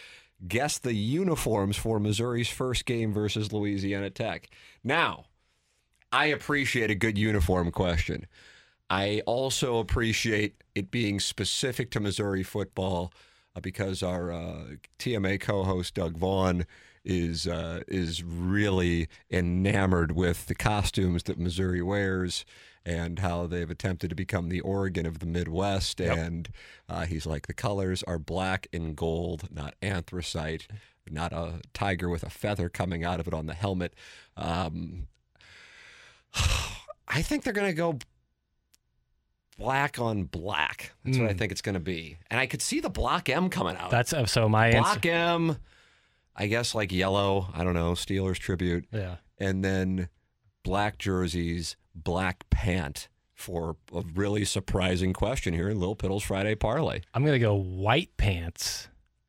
Guess 0.47 0.79
the 0.79 0.93
uniforms 0.93 1.77
for 1.77 1.99
Missouri's 1.99 2.49
first 2.49 2.85
game 2.85 3.11
versus 3.13 3.51
Louisiana 3.51 4.09
Tech. 4.09 4.49
Now, 4.83 5.25
I 6.11 6.27
appreciate 6.27 6.91
a 6.91 6.95
good 6.95 7.17
uniform 7.17 7.71
question. 7.71 8.27
I 8.89 9.21
also 9.25 9.79
appreciate 9.79 10.61
it 10.75 10.91
being 10.91 11.19
specific 11.19 11.91
to 11.91 11.99
Missouri 11.99 12.43
football 12.43 13.11
uh, 13.55 13.59
because 13.61 14.03
our 14.03 14.31
uh, 14.31 14.63
TMA 14.99 15.39
co-host 15.41 15.95
Doug 15.95 16.17
Vaughn 16.17 16.65
is 17.07 17.47
uh, 17.47 17.81
is 17.87 18.21
really 18.21 19.07
enamored 19.31 20.11
with 20.11 20.47
the 20.47 20.55
costumes 20.55 21.23
that 21.23 21.39
Missouri 21.39 21.81
wears 21.81 22.45
and 22.85 23.19
how 23.19 23.47
they've 23.47 23.69
attempted 23.69 24.09
to 24.09 24.15
become 24.15 24.49
the 24.49 24.59
Oregon 24.61 25.05
of 25.05 25.19
the 25.19 25.25
Midwest. 25.25 25.99
And 25.99 26.49
uh, 26.87 27.05
he's 27.05 27.25
like, 27.25 27.47
the 27.47 27.53
colors 27.53 28.03
are 28.03 28.19
black 28.19 28.67
and 28.71 28.95
gold, 28.95 29.49
not 29.51 29.75
anthracite, 29.81 30.67
not 31.09 31.33
a 31.33 31.61
tiger 31.73 32.09
with 32.09 32.23
a 32.23 32.29
feather 32.29 32.69
coming 32.69 33.03
out 33.03 33.19
of 33.19 33.27
it 33.27 33.33
on 33.33 33.45
the 33.45 33.53
helmet. 33.53 33.93
Um, 34.35 35.07
I 37.07 37.21
think 37.21 37.43
they're 37.43 37.53
going 37.53 37.71
to 37.71 37.73
go 37.73 37.99
black 39.57 39.99
on 39.99 40.23
black. 40.23 40.93
That's 41.03 41.17
what 41.17 41.29
I 41.29 41.33
think 41.33 41.51
it's 41.51 41.61
going 41.61 41.73
to 41.73 41.79
be. 41.79 42.17
And 42.29 42.39
I 42.39 42.45
could 42.45 42.61
see 42.61 42.79
the 42.79 42.89
Block 42.89 43.29
M 43.29 43.49
coming 43.49 43.75
out. 43.75 43.91
That's 43.91 44.13
uh, 44.13 44.25
so 44.25 44.47
my 44.47 44.67
answer. 44.67 44.81
Block 44.81 45.05
M, 45.05 45.57
I 46.37 46.47
guess 46.47 46.75
like 46.75 46.91
yellow, 46.91 47.49
I 47.53 47.63
don't 47.63 47.73
know, 47.73 47.93
Steelers 47.93 48.37
tribute. 48.37 48.85
Yeah. 48.91 49.15
And 49.39 49.63
then 49.63 50.09
black 50.63 50.97
jerseys, 50.97 51.75
black 51.95 52.49
pant 52.49 53.07
for 53.33 53.77
a 53.93 54.03
really 54.13 54.45
surprising 54.45 55.13
question 55.13 55.53
here 55.53 55.69
in 55.69 55.79
Lil 55.79 55.95
Piddles 55.95 56.23
Friday 56.23 56.55
Parlay. 56.55 57.01
I'm 57.13 57.23
gonna 57.25 57.39
go 57.39 57.55
white 57.55 58.15
pants, 58.17 58.87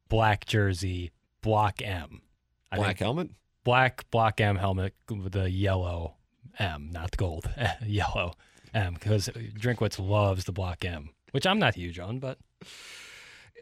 black 0.09 0.47
jersey, 0.47 1.13
block 1.43 1.81
M. 1.83 2.23
I 2.71 2.77
Black 2.77 2.99
helmet? 2.99 3.31
black 3.65 4.11
block 4.11 4.41
M 4.41 4.57
helmet 4.57 4.95
with 5.09 5.33
the 5.33 5.51
yellow 5.51 6.17
M, 6.59 6.91
not 6.91 7.11
the 7.13 7.17
gold, 7.17 7.51
yellow 7.87 8.33
M, 8.75 8.95
because 8.95 9.29
Drinkwitz 9.29 9.99
loves 9.99 10.45
the 10.45 10.53
block 10.53 10.85
M, 10.85 11.11
which 11.33 11.47
I'm 11.47 11.59
not 11.59 11.75
huge 11.75 11.99
on, 11.99 12.19
but 12.19 12.39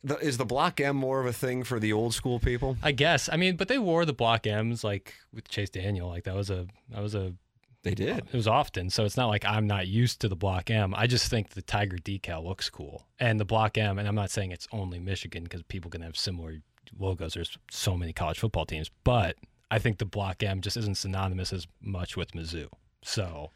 The, 0.05 0.19
is 0.19 0.37
the 0.39 0.45
Block 0.45 0.81
M 0.81 0.97
more 0.97 1.21
of 1.21 1.27
a 1.27 1.33
thing 1.33 1.65
for 1.65 1.81
the 1.81 1.93
old 1.93 2.15
school 2.15 2.39
people? 2.39 2.77
I 2.83 2.93
guess. 2.93 3.29
I 3.33 3.37
mean, 3.37 3.57
but 3.57 3.69
they 3.69 3.79
wore 3.79 4.05
the 4.05 4.13
block 4.13 4.47
M's 4.47 4.85
like 4.85 5.15
with 5.33 5.49
Chase 5.49 5.71
Daniel, 5.71 6.09
like 6.09 6.25
that 6.25 6.35
was 6.35 6.51
a 6.51 6.67
that 6.91 7.03
was 7.03 7.15
a 7.15 7.35
They 7.83 7.95
did. 7.95 8.19
it 8.19 8.35
was 8.35 8.47
often. 8.47 8.91
So 8.91 9.05
it's 9.05 9.17
not 9.17 9.29
like 9.29 9.45
I'm 9.45 9.67
not 9.67 9.87
used 9.89 10.21
to 10.21 10.29
the 10.29 10.37
block 10.37 10.71
M. 10.71 10.95
I 10.95 11.07
just 11.07 11.29
think 11.31 11.51
the 11.51 11.63
Tiger 11.63 11.97
decal 11.97 12.45
looks 12.45 12.69
cool, 12.71 13.07
and 13.19 13.41
the 13.41 13.45
block 13.45 13.79
M. 13.79 13.99
And 13.99 14.07
I'm 14.07 14.15
not 14.15 14.31
saying 14.31 14.53
it's 14.53 14.69
only 14.73 14.99
Michigan 14.99 15.45
because 15.45 15.63
people 15.65 15.91
can 15.91 16.03
have 16.03 16.17
similar 16.17 16.57
logos. 16.99 17.35
There's 17.35 17.57
so 17.71 17.97
many 17.97 18.13
college 18.13 18.39
football 18.39 18.67
teams, 18.67 18.91
but 19.03 19.37
I 19.71 19.79
think 19.81 19.99
the 19.99 20.05
block 20.05 20.43
M 20.43 20.61
just 20.61 20.77
isn't 20.77 20.97
synonymous 20.99 21.53
as 21.53 21.67
much 21.81 22.17
with 22.17 22.33
Mizzou. 22.33 22.69
So 23.03 23.51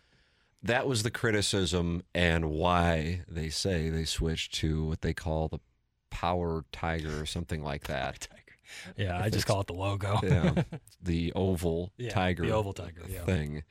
That 0.62 0.86
was 0.86 1.02
the 1.04 1.10
criticism 1.10 2.02
and 2.14 2.50
why 2.50 3.22
they 3.28 3.48
say 3.50 3.88
they 3.88 4.04
switched 4.04 4.52
to 4.54 4.84
what 4.84 5.00
they 5.02 5.14
call 5.14 5.48
the 5.48 5.58
Power 6.20 6.64
Tiger 6.70 7.18
or 7.20 7.24
something 7.24 7.62
like 7.64 7.84
that. 7.86 8.28
yeah, 8.96 9.18
I 9.18 9.30
just 9.30 9.46
call 9.46 9.62
it 9.62 9.66
the 9.68 9.72
logo. 9.72 10.20
yeah, 10.22 10.62
the 11.02 11.32
oval 11.34 11.92
Yeah, 11.96 12.10
tiger, 12.10 12.44
the 12.44 12.52
oval 12.52 12.74
tiger, 12.74 13.02
yeah. 13.08 13.24
thing. 13.24 13.62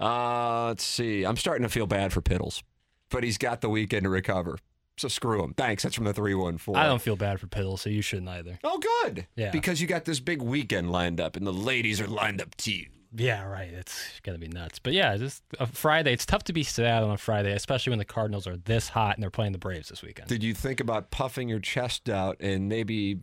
Uh, 0.00 0.68
let's 0.68 0.84
see. 0.84 1.24
I'm 1.24 1.36
starting 1.36 1.64
to 1.64 1.68
feel 1.68 1.86
bad 1.86 2.12
for 2.14 2.22
Piddles, 2.22 2.62
but 3.10 3.24
he's 3.24 3.36
got 3.36 3.60
the 3.60 3.68
weekend 3.68 4.04
to 4.04 4.08
recover. 4.08 4.56
So 4.96 5.08
screw 5.08 5.44
him. 5.44 5.52
Thanks. 5.54 5.82
That's 5.82 5.94
from 5.94 6.06
the 6.06 6.14
three 6.14 6.34
one 6.34 6.56
four. 6.56 6.76
I 6.78 6.86
don't 6.86 7.02
feel 7.02 7.14
bad 7.16 7.40
for 7.40 7.46
Piddle, 7.46 7.78
so 7.78 7.90
you 7.90 8.00
shouldn't 8.02 8.28
either. 8.28 8.58
Oh, 8.64 8.80
good. 9.04 9.26
Yeah. 9.36 9.50
Because 9.50 9.80
you 9.80 9.86
got 9.86 10.04
this 10.06 10.18
big 10.18 10.40
weekend 10.40 10.90
lined 10.90 11.20
up, 11.20 11.36
and 11.36 11.46
the 11.46 11.52
ladies 11.52 12.00
are 12.00 12.06
lined 12.08 12.40
up 12.40 12.56
too. 12.56 12.84
Yeah, 13.16 13.44
right. 13.44 13.70
It's 13.72 14.20
gonna 14.22 14.38
be 14.38 14.48
nuts. 14.48 14.78
But 14.78 14.92
yeah, 14.92 15.16
just 15.16 15.42
uh, 15.58 15.64
a 15.64 15.66
Friday. 15.66 16.12
It's 16.12 16.26
tough 16.26 16.44
to 16.44 16.52
be 16.52 16.62
sad 16.62 17.02
on 17.02 17.10
a 17.10 17.16
Friday, 17.16 17.52
especially 17.52 17.90
when 17.90 17.98
the 17.98 18.04
Cardinals 18.04 18.46
are 18.46 18.56
this 18.56 18.88
hot 18.90 19.16
and 19.16 19.22
they're 19.22 19.30
playing 19.30 19.52
the 19.52 19.58
Braves 19.58 19.88
this 19.88 20.02
weekend. 20.02 20.28
Did 20.28 20.42
you 20.42 20.52
think 20.52 20.80
about 20.80 21.10
puffing 21.10 21.48
your 21.48 21.58
chest 21.60 22.10
out 22.10 22.36
and 22.40 22.68
maybe 22.68 23.20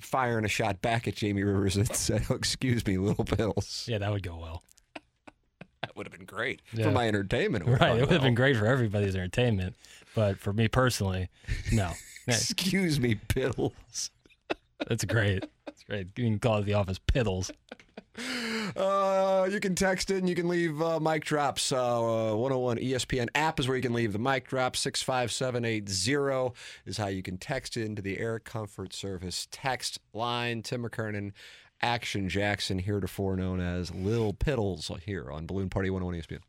firing 0.00 0.44
a 0.44 0.48
shot 0.48 0.80
back 0.82 1.08
at 1.08 1.16
Jamie 1.16 1.42
Rivers 1.42 1.76
and 1.76 1.88
said, 1.96 2.24
oh, 2.30 2.34
"Excuse 2.36 2.86
me, 2.86 2.96
little 2.96 3.24
Piddles"? 3.24 3.88
Yeah, 3.88 3.98
that 3.98 4.12
would 4.12 4.22
go 4.22 4.36
well. 4.36 4.62
That 5.82 5.96
would 5.96 6.06
have 6.06 6.12
been 6.16 6.26
great 6.26 6.62
Yeah. 6.72 6.84
for 6.84 6.92
my 6.92 7.08
entertainment. 7.08 7.66
Right. 7.66 7.96
It 7.98 8.00
would 8.02 8.10
have 8.12 8.22
been 8.22 8.34
great 8.34 8.56
for 8.56 8.66
everybody's 8.66 9.14
entertainment. 9.16 9.74
But 10.14 10.38
for 10.38 10.52
me 10.52 10.68
personally, 10.68 11.28
no. 11.72 11.90
Excuse 12.28 13.00
me, 13.00 13.16
Piddles. 13.16 14.10
That's 14.88 15.04
great. 15.04 15.44
That's 15.66 15.82
great. 15.82 16.06
You 16.16 16.24
can 16.24 16.38
call 16.38 16.58
it 16.58 16.62
the 16.66 16.74
office 16.74 16.98
Piddles. 16.98 17.50
Uh, 18.76 19.48
you 19.50 19.60
can 19.60 19.74
text 19.74 20.10
in. 20.10 20.26
You 20.26 20.34
can 20.34 20.48
leave 20.48 20.80
uh, 20.80 21.00
mic 21.00 21.24
drops. 21.24 21.72
Uh, 21.72 22.32
101 22.34 22.78
ESPN 22.78 23.28
app 23.34 23.60
is 23.60 23.68
where 23.68 23.76
you 23.76 23.82
can 23.82 23.92
leave 23.92 24.12
the 24.12 24.18
mic 24.18 24.48
drop. 24.48 24.76
65780 24.76 26.54
is 26.86 26.96
how 26.96 27.06
you 27.06 27.22
can 27.22 27.38
text 27.38 27.76
into 27.76 28.02
the 28.02 28.18
Air 28.18 28.38
Comfort 28.38 28.92
Service 28.92 29.48
text 29.50 29.98
line. 30.12 30.62
Tim 30.62 30.82
McKernan, 30.84 31.32
Action 31.82 32.28
Jackson, 32.28 32.78
heretofore 32.78 33.36
known 33.36 33.60
as 33.60 33.94
Lil 33.94 34.32
Piddles, 34.32 34.90
here 35.02 35.30
on 35.30 35.46
Balloon 35.46 35.68
Party 35.68 35.90
101 35.90 36.22
ESPN. 36.22 36.40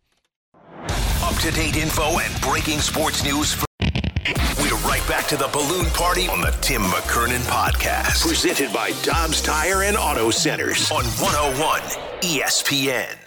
Up 1.23 1.35
to 1.41 1.51
date 1.51 1.75
info 1.75 2.19
and 2.19 2.41
breaking 2.41 2.79
sports 2.79 3.23
news. 3.23 3.53
For- 3.53 3.64
right 4.95 5.07
back 5.09 5.27
to 5.27 5.35
the 5.35 5.49
balloon 5.49 5.87
party 5.87 6.29
on 6.29 6.39
the 6.39 6.51
Tim 6.61 6.81
McKernan 6.83 7.41
podcast. 7.49 8.25
Presented 8.25 8.71
by 8.71 8.91
Dobbs 9.03 9.41
Tire 9.41 9.83
and 9.83 9.97
Auto 9.97 10.31
Centers 10.31 10.89
on 10.89 11.03
101 11.03 11.81
ESPN. 12.21 13.17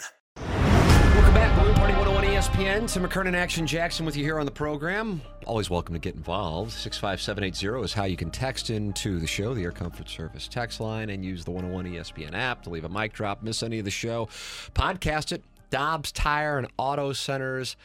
Welcome 1.14 1.34
back, 1.34 1.58
Balloon 1.58 1.74
Party 1.74 1.92
101 1.92 2.24
ESPN. 2.24 2.90
Tim 2.90 3.06
McKernan, 3.06 3.34
Action 3.34 3.66
Jackson 3.66 4.06
with 4.06 4.16
you 4.16 4.24
here 4.24 4.38
on 4.38 4.46
the 4.46 4.52
program. 4.52 5.20
Always 5.44 5.68
welcome 5.68 5.94
to 5.94 5.98
get 5.98 6.14
involved. 6.14 6.72
65780 6.72 7.84
is 7.84 7.92
how 7.92 8.04
you 8.04 8.16
can 8.16 8.30
text 8.30 8.70
into 8.70 9.18
the 9.18 9.26
show, 9.26 9.52
the 9.52 9.62
Air 9.62 9.72
Comfort 9.72 10.08
Service 10.08 10.48
text 10.48 10.80
line, 10.80 11.10
and 11.10 11.22
use 11.22 11.44
the 11.44 11.50
101 11.50 11.84
ESPN 11.84 12.32
app 12.32 12.62
to 12.62 12.70
leave 12.70 12.84
a 12.84 12.88
mic 12.88 13.12
drop, 13.12 13.42
miss 13.42 13.62
any 13.62 13.78
of 13.78 13.84
the 13.84 13.90
show. 13.90 14.26
Podcast 14.74 15.32
it, 15.32 15.42
Dobbs 15.68 16.12
Tire 16.12 16.56
and 16.56 16.68
Auto 16.78 17.12
Centers 17.12 17.76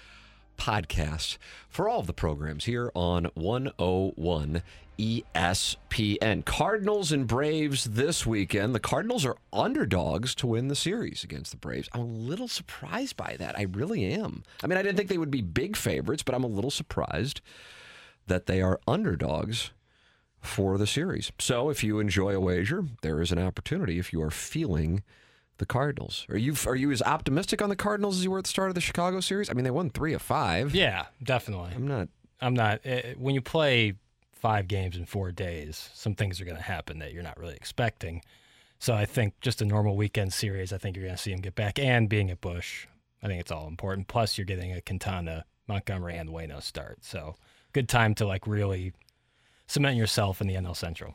podcast 0.57 1.37
for 1.69 1.87
all 1.89 1.99
of 1.99 2.07
the 2.07 2.13
programs 2.13 2.65
here 2.65 2.91
on 2.95 3.25
101 3.35 4.63
E 4.97 5.23
ESPN. 5.33 6.45
Cardinals 6.45 7.11
and 7.11 7.27
Braves 7.27 7.85
this 7.85 8.25
weekend. 8.25 8.75
The 8.75 8.79
Cardinals 8.79 9.25
are 9.25 9.37
underdogs 9.51 10.35
to 10.35 10.47
win 10.47 10.67
the 10.67 10.75
series 10.75 11.23
against 11.23 11.51
the 11.51 11.57
Braves. 11.57 11.89
I'm 11.93 12.01
a 12.01 12.05
little 12.05 12.47
surprised 12.47 13.17
by 13.17 13.35
that. 13.39 13.57
I 13.57 13.63
really 13.63 14.05
am. 14.05 14.43
I 14.63 14.67
mean, 14.67 14.77
I 14.77 14.83
didn't 14.83 14.97
think 14.97 15.09
they 15.09 15.17
would 15.17 15.31
be 15.31 15.41
big 15.41 15.75
favorites, 15.75 16.23
but 16.23 16.35
I'm 16.35 16.43
a 16.43 16.47
little 16.47 16.71
surprised 16.71 17.41
that 18.27 18.45
they 18.45 18.61
are 18.61 18.79
underdogs 18.87 19.71
for 20.39 20.77
the 20.77 20.87
series. 20.87 21.31
So 21.39 21.69
if 21.69 21.83
you 21.83 21.99
enjoy 21.99 22.35
a 22.35 22.39
wager, 22.39 22.85
there 23.01 23.21
is 23.21 23.31
an 23.31 23.39
opportunity 23.39 23.97
if 23.97 24.13
you 24.13 24.21
are 24.21 24.31
feeling 24.31 25.03
the 25.57 25.65
Cardinals. 25.65 26.25
Are 26.29 26.37
you 26.37 26.55
are 26.67 26.75
you 26.75 26.91
as 26.91 27.01
optimistic 27.01 27.61
on 27.61 27.69
the 27.69 27.75
Cardinals 27.75 28.17
as 28.17 28.23
you 28.23 28.31
were 28.31 28.39
at 28.39 28.43
the 28.45 28.49
start 28.49 28.69
of 28.69 28.75
the 28.75 28.81
Chicago 28.81 29.19
series? 29.19 29.49
I 29.49 29.53
mean, 29.53 29.63
they 29.63 29.71
won 29.71 29.89
3 29.89 30.13
of 30.13 30.21
5. 30.21 30.73
Yeah, 30.75 31.05
definitely. 31.21 31.71
I'm 31.75 31.87
not 31.87 32.07
I'm 32.41 32.53
not. 32.53 32.81
eh, 32.83 33.13
When 33.17 33.35
you 33.35 33.41
play 33.41 33.93
five 34.33 34.67
games 34.67 34.97
in 34.97 35.05
four 35.05 35.31
days, 35.31 35.89
some 35.93 36.15
things 36.15 36.41
are 36.41 36.45
going 36.45 36.57
to 36.57 36.63
happen 36.63 36.99
that 36.99 37.13
you're 37.13 37.23
not 37.23 37.39
really 37.39 37.55
expecting. 37.55 38.21
So 38.79 38.93
I 38.93 39.05
think 39.05 39.39
just 39.39 39.61
a 39.61 39.65
normal 39.65 39.95
weekend 39.95 40.33
series, 40.33 40.73
I 40.73 40.77
think 40.77 40.97
you're 40.97 41.05
going 41.05 41.15
to 41.15 41.21
see 41.21 41.31
them 41.31 41.39
get 41.39 41.55
back. 41.55 41.79
And 41.79 42.09
being 42.09 42.29
at 42.29 42.41
Busch, 42.41 42.85
I 43.21 43.27
think 43.27 43.39
it's 43.39 43.51
all 43.51 43.67
important. 43.67 44.09
Plus, 44.09 44.37
you're 44.37 44.43
getting 44.43 44.73
a 44.73 44.81
Quintana, 44.81 45.45
Montgomery, 45.69 46.17
and 46.17 46.29
Wayno 46.29 46.61
start. 46.61 47.05
So 47.05 47.35
good 47.71 47.87
time 47.87 48.13
to 48.15 48.25
like 48.27 48.45
really 48.45 48.91
cement 49.67 49.95
yourself 49.95 50.41
in 50.41 50.47
the 50.47 50.55
NL 50.55 50.75
Central. 50.75 51.13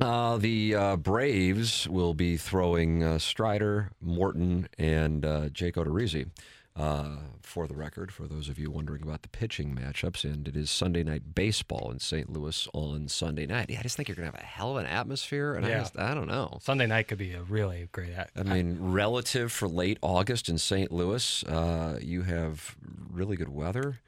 Uh, 0.00 0.38
the 0.38 0.74
uh, 0.74 0.96
Braves 0.96 1.86
will 1.88 2.14
be 2.14 2.36
throwing 2.36 3.02
uh, 3.02 3.18
Strider, 3.18 3.90
Morton, 4.00 4.68
and 4.78 5.24
uh, 5.24 5.48
Jake 5.50 5.74
Odorizzi. 5.74 6.28
Uh, 6.74 7.16
for 7.42 7.66
the 7.66 7.74
record, 7.74 8.10
for 8.10 8.26
those 8.26 8.48
of 8.48 8.58
you 8.58 8.70
wondering 8.70 9.02
about 9.02 9.20
the 9.20 9.28
pitching 9.28 9.76
matchups, 9.76 10.24
and 10.24 10.48
it 10.48 10.56
is 10.56 10.70
Sunday 10.70 11.02
night 11.02 11.34
baseball 11.34 11.90
in 11.90 11.98
St. 11.98 12.30
Louis 12.32 12.66
on 12.72 13.08
Sunday 13.08 13.44
night. 13.44 13.68
Yeah, 13.68 13.80
I 13.80 13.82
just 13.82 13.94
think 13.94 14.08
you're 14.08 14.16
going 14.16 14.30
to 14.30 14.34
have 14.34 14.42
a 14.42 14.46
hell 14.46 14.70
of 14.70 14.78
an 14.78 14.86
atmosphere, 14.86 15.52
and 15.54 15.66
I, 15.66 15.68
Yeah. 15.68 15.78
just, 15.80 15.98
I 15.98 16.14
don't 16.14 16.28
know. 16.28 16.56
Sunday 16.62 16.86
night 16.86 17.08
could 17.08 17.18
be 17.18 17.34
a 17.34 17.42
really 17.42 17.90
great. 17.92 18.14
Act. 18.14 18.30
I 18.38 18.42
mean, 18.44 18.78
relative 18.80 19.52
for 19.52 19.68
late 19.68 19.98
August 20.00 20.48
in 20.48 20.56
St. 20.56 20.90
Louis, 20.90 21.44
uh, 21.44 21.98
you 22.00 22.22
have 22.22 22.74
really 23.10 23.36
good 23.36 23.50
weather. 23.50 23.98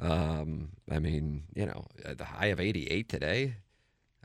Um, 0.00 0.70
I 0.90 1.00
mean, 1.00 1.42
you 1.54 1.66
know, 1.66 1.84
the 2.10 2.24
high 2.24 2.46
of 2.46 2.58
88 2.58 3.06
today, 3.06 3.56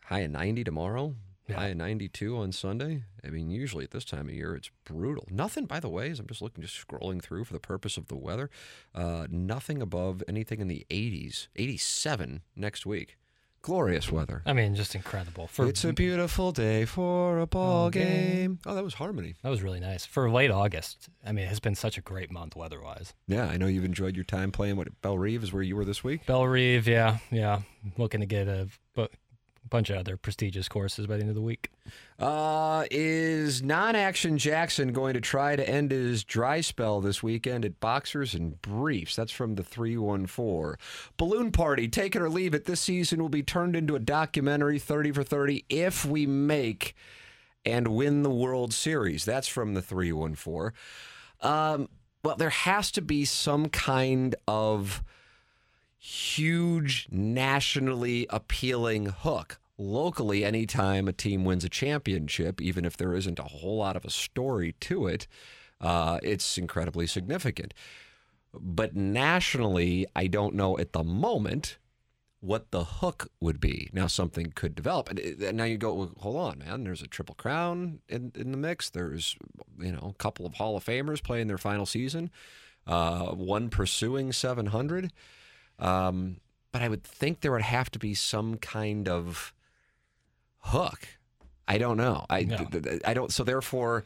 high 0.09 0.19
of 0.21 0.31
90 0.31 0.63
tomorrow, 0.63 1.15
Yeah. 1.47 1.55
high 1.55 1.67
of 1.69 1.77
92 1.77 2.37
on 2.37 2.51
Sunday. 2.51 3.03
I 3.23 3.29
mean, 3.29 3.49
usually 3.49 3.83
at 3.83 3.91
this 3.91 4.05
time 4.05 4.27
of 4.27 4.33
year, 4.33 4.55
it's 4.55 4.69
brutal. 4.85 5.27
Nothing, 5.31 5.65
by 5.65 5.79
the 5.79 5.89
way, 5.89 6.09
as 6.11 6.19
I'm 6.19 6.27
just 6.27 6.41
looking, 6.41 6.63
just 6.63 6.75
scrolling 6.87 7.21
through 7.21 7.43
for 7.45 7.53
the 7.53 7.59
purpose 7.59 7.97
of 7.97 8.07
the 8.07 8.15
weather, 8.15 8.49
uh, 8.93 9.27
nothing 9.29 9.81
above 9.81 10.23
anything 10.27 10.59
in 10.61 10.67
the 10.67 10.85
80s, 10.89 11.47
87 11.55 12.41
next 12.55 12.85
week. 12.85 13.17
Glorious 13.61 14.09
weather. 14.09 14.41
I 14.45 14.53
mean, 14.53 14.73
just 14.73 14.95
incredible. 14.95 15.47
For 15.47 15.67
it's 15.67 15.83
a 15.83 15.91
beautiful 15.91 16.53
day 16.53 16.85
for 16.85 17.39
a 17.39 17.45
ball 17.45 17.89
game. 17.89 18.59
Oh, 18.65 18.73
that 18.73 18.85
was 18.85 18.93
harmony. 18.93 19.35
that 19.43 19.49
was 19.49 19.61
really 19.61 19.81
nice 19.81 20.05
for 20.05 20.31
late 20.31 20.49
August. 20.49 21.09
I 21.25 21.33
mean, 21.33 21.43
it 21.43 21.49
has 21.49 21.59
been 21.59 21.75
such 21.75 21.97
a 21.97 22.01
great 22.01 22.31
month 22.31 22.55
weather-wise. 22.55 23.13
Yeah, 23.27 23.47
I 23.47 23.57
know 23.57 23.67
you've 23.67 23.83
enjoyed 23.83 24.15
your 24.15 24.23
time 24.23 24.51
playing. 24.53 24.77
What 24.77 24.87
Bellerive 25.01 25.43
is 25.43 25.51
where 25.51 25.61
you 25.61 25.75
were 25.75 25.83
this 25.83 26.05
week. 26.05 26.25
Bell 26.25 26.47
Reeve, 26.47 26.87
yeah, 26.87 27.17
yeah, 27.31 27.61
looking 27.97 28.21
to 28.21 28.25
get 28.25 28.47
a 28.47 28.69
bu- 28.95 29.07
bunch 29.69 29.89
of 29.89 29.97
other 29.97 30.17
prestigious 30.17 30.67
courses 30.67 31.07
by 31.07 31.15
the 31.15 31.21
end 31.21 31.29
of 31.29 31.35
the 31.35 31.41
week. 31.41 31.69
Uh, 32.17 32.85
is 32.91 33.61
non-action 33.63 34.37
Jackson 34.37 34.91
going 34.91 35.13
to 35.13 35.21
try 35.21 35.55
to 35.55 35.67
end 35.67 35.91
his 35.91 36.23
dry 36.23 36.61
spell 36.61 37.01
this 37.01 37.23
weekend 37.23 37.65
at 37.65 37.79
Boxers 37.79 38.33
and 38.33 38.61
Briefs? 38.61 39.15
That's 39.15 39.31
from 39.31 39.55
the 39.55 39.63
three 39.63 39.97
one 39.97 40.25
four. 40.25 40.77
Balloon 41.17 41.51
Party, 41.51 41.87
take 41.87 42.15
it 42.15 42.21
or 42.21 42.29
leave 42.29 42.53
it. 42.53 42.65
This 42.65 42.81
season 42.81 43.21
will 43.21 43.29
be 43.29 43.43
turned 43.43 43.75
into 43.75 43.95
a 43.95 43.99
documentary, 43.99 44.79
thirty 44.79 45.11
for 45.11 45.23
thirty, 45.23 45.65
if 45.69 46.05
we 46.05 46.25
make 46.25 46.95
and 47.65 47.89
win 47.89 48.23
the 48.23 48.29
World 48.29 48.73
Series. 48.73 49.25
That's 49.25 49.47
from 49.47 49.73
the 49.73 49.81
three 49.81 50.11
one 50.11 50.35
four. 50.35 50.73
Um, 51.41 51.89
well, 52.23 52.35
there 52.35 52.49
has 52.49 52.91
to 52.91 53.01
be 53.01 53.23
some 53.23 53.69
kind 53.69 54.35
of 54.47 55.03
huge 55.99 57.07
nationally 57.11 58.25
appealing 58.29 59.07
hook. 59.07 59.59
Locally, 59.77 60.43
anytime 60.43 61.07
a 61.07 61.13
team 61.13 61.45
wins 61.45 61.63
a 61.63 61.69
championship, 61.69 62.59
even 62.59 62.83
if 62.83 62.97
there 62.97 63.13
isn't 63.13 63.39
a 63.39 63.43
whole 63.43 63.77
lot 63.77 63.95
of 63.95 64.03
a 64.03 64.09
story 64.09 64.73
to 64.81 65.07
it, 65.07 65.27
uh, 65.79 66.19
it's 66.23 66.57
incredibly 66.57 67.05
significant. 67.05 67.73
But 68.53 68.95
nationally, 68.95 70.07
I 70.15 70.27
don't 70.27 70.55
know 70.55 70.77
at 70.77 70.93
the 70.93 71.03
moment 71.03 71.77
what 72.41 72.71
the 72.71 72.83
hook 72.85 73.29
would 73.41 73.59
be. 73.59 73.89
Now, 73.91 74.07
something 74.07 74.51
could 74.55 74.73
develop. 74.75 75.09
And, 75.09 75.19
and 75.19 75.57
now 75.57 75.65
you 75.65 75.77
go, 75.77 75.93
well, 75.93 76.11
hold 76.17 76.37
on, 76.37 76.59
man. 76.59 76.83
There's 76.83 77.01
a 77.01 77.07
Triple 77.07 77.35
Crown 77.35 77.99
in, 78.07 78.31
in 78.35 78.51
the 78.51 78.57
mix. 78.57 78.89
There's, 78.89 79.35
you 79.77 79.91
know, 79.91 80.13
a 80.15 80.17
couple 80.23 80.45
of 80.45 80.55
Hall 80.55 80.77
of 80.77 80.85
Famers 80.85 81.21
playing 81.21 81.47
their 81.47 81.57
final 81.57 81.85
season, 81.85 82.31
uh, 82.87 83.27
one 83.27 83.69
pursuing 83.69 84.31
700. 84.31 85.11
Um, 85.79 86.37
but 86.71 86.81
I 86.81 86.87
would 86.87 87.03
think 87.03 87.41
there 87.41 87.51
would 87.51 87.61
have 87.61 87.89
to 87.91 87.99
be 87.99 88.13
some 88.13 88.57
kind 88.57 89.07
of 89.09 89.53
hook. 90.59 91.07
I 91.67 91.77
don't 91.77 91.97
know. 91.97 92.25
I, 92.29 92.43
No. 92.43 92.67
I 93.05 93.13
don't. 93.13 93.31
So 93.31 93.43
therefore, 93.43 94.03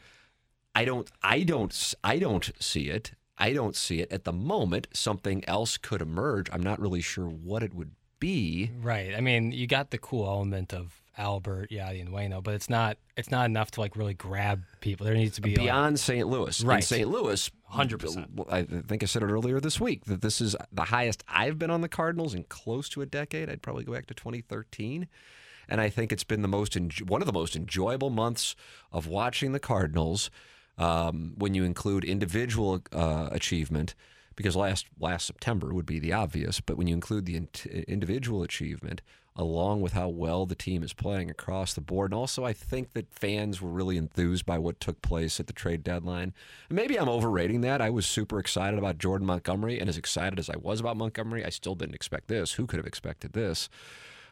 I 0.74 0.84
don't. 0.84 1.10
I 1.22 1.42
don't. 1.42 1.94
I 2.02 2.18
don't 2.18 2.50
see 2.60 2.88
it. 2.90 3.12
I 3.36 3.52
don't 3.52 3.74
see 3.74 4.00
it 4.00 4.12
at 4.12 4.24
the 4.24 4.32
moment. 4.32 4.86
Something 4.92 5.44
else 5.48 5.76
could 5.76 6.00
emerge. 6.00 6.48
I'm 6.52 6.62
not 6.62 6.78
really 6.80 7.00
sure 7.00 7.26
what 7.26 7.62
it 7.62 7.74
would 7.74 7.90
be. 8.20 8.70
Right. 8.80 9.14
I 9.14 9.20
mean, 9.20 9.50
you 9.50 9.66
got 9.66 9.90
the 9.90 9.98
cool 9.98 10.26
element 10.26 10.72
of 10.72 11.02
Albert, 11.18 11.70
Yadi, 11.70 12.00
and 12.00 12.10
Wayno, 12.10 12.42
but 12.42 12.54
it's 12.54 12.70
not 12.70 12.96
it's 13.16 13.30
not 13.30 13.46
enough 13.46 13.70
to 13.72 13.80
like 13.80 13.96
really 13.96 14.14
grab 14.14 14.62
people. 14.80 15.04
There 15.06 15.14
needs 15.14 15.34
to 15.36 15.40
be 15.40 15.50
like- 15.56 15.64
beyond 15.64 15.98
St. 15.98 16.28
Louis. 16.28 16.60
In 16.60 16.68
Right. 16.68 16.84
St. 16.84 17.08
Louis, 17.08 17.50
100%. 17.74 18.52
I 18.52 18.62
think 18.62 19.02
I 19.02 19.06
said 19.06 19.22
it 19.22 19.26
earlier 19.26 19.60
this 19.60 19.80
week 19.80 20.04
that 20.04 20.22
this 20.22 20.40
is 20.40 20.56
the 20.72 20.84
highest 20.84 21.24
I've 21.28 21.58
been 21.58 21.70
on 21.70 21.80
the 21.80 21.88
Cardinals 21.88 22.34
in 22.34 22.44
close 22.44 22.88
to 22.90 23.02
a 23.02 23.06
decade. 23.06 23.50
I'd 23.50 23.62
probably 23.62 23.84
go 23.84 23.92
back 23.92 24.06
to 24.06 24.14
2013. 24.14 25.08
And 25.68 25.80
I 25.80 25.88
think 25.88 26.12
it's 26.12 26.24
been 26.24 26.42
the 26.42 26.48
most 26.48 26.76
one 27.06 27.22
of 27.22 27.26
the 27.26 27.32
most 27.32 27.56
enjoyable 27.56 28.10
months 28.10 28.54
of 28.92 29.06
watching 29.06 29.52
the 29.52 29.60
Cardinals 29.60 30.30
um, 30.76 31.32
when 31.36 31.54
you 31.54 31.64
include 31.64 32.04
individual 32.04 32.82
uh, 32.92 33.28
achievement, 33.30 33.94
because 34.36 34.56
last 34.56 34.86
last 34.98 35.26
September 35.26 35.72
would 35.72 35.86
be 35.86 35.98
the 35.98 36.12
obvious, 36.12 36.60
but 36.60 36.76
when 36.76 36.86
you 36.86 36.94
include 36.94 37.26
the 37.26 37.36
in- 37.36 37.48
individual 37.86 38.42
achievement 38.42 39.02
along 39.36 39.80
with 39.80 39.94
how 39.94 40.08
well 40.08 40.46
the 40.46 40.54
team 40.54 40.84
is 40.84 40.92
playing 40.92 41.28
across 41.28 41.74
the 41.74 41.80
board, 41.80 42.12
and 42.12 42.18
also 42.18 42.44
I 42.44 42.52
think 42.52 42.92
that 42.92 43.12
fans 43.12 43.60
were 43.60 43.70
really 43.70 43.96
enthused 43.96 44.46
by 44.46 44.58
what 44.58 44.78
took 44.78 45.02
place 45.02 45.40
at 45.40 45.48
the 45.48 45.52
trade 45.52 45.82
deadline. 45.82 46.32
Maybe 46.70 46.98
I'm 46.98 47.08
overrating 47.08 47.60
that. 47.62 47.80
I 47.80 47.90
was 47.90 48.06
super 48.06 48.38
excited 48.38 48.78
about 48.78 48.98
Jordan 48.98 49.26
Montgomery, 49.26 49.80
and 49.80 49.88
as 49.88 49.98
excited 49.98 50.38
as 50.38 50.48
I 50.48 50.56
was 50.56 50.78
about 50.78 50.96
Montgomery, 50.96 51.44
I 51.44 51.48
still 51.48 51.74
didn't 51.74 51.96
expect 51.96 52.28
this. 52.28 52.52
Who 52.52 52.66
could 52.66 52.76
have 52.76 52.86
expected 52.86 53.32
this? 53.32 53.68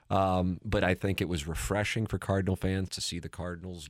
Um, 0.08 0.60
but 0.64 0.84
I 0.84 0.94
think 0.94 1.20
it 1.20 1.28
was 1.28 1.48
refreshing 1.48 2.06
for 2.06 2.18
Cardinal 2.18 2.54
fans 2.54 2.90
to 2.90 3.00
see 3.00 3.18
the 3.18 3.28
Cardinals 3.28 3.88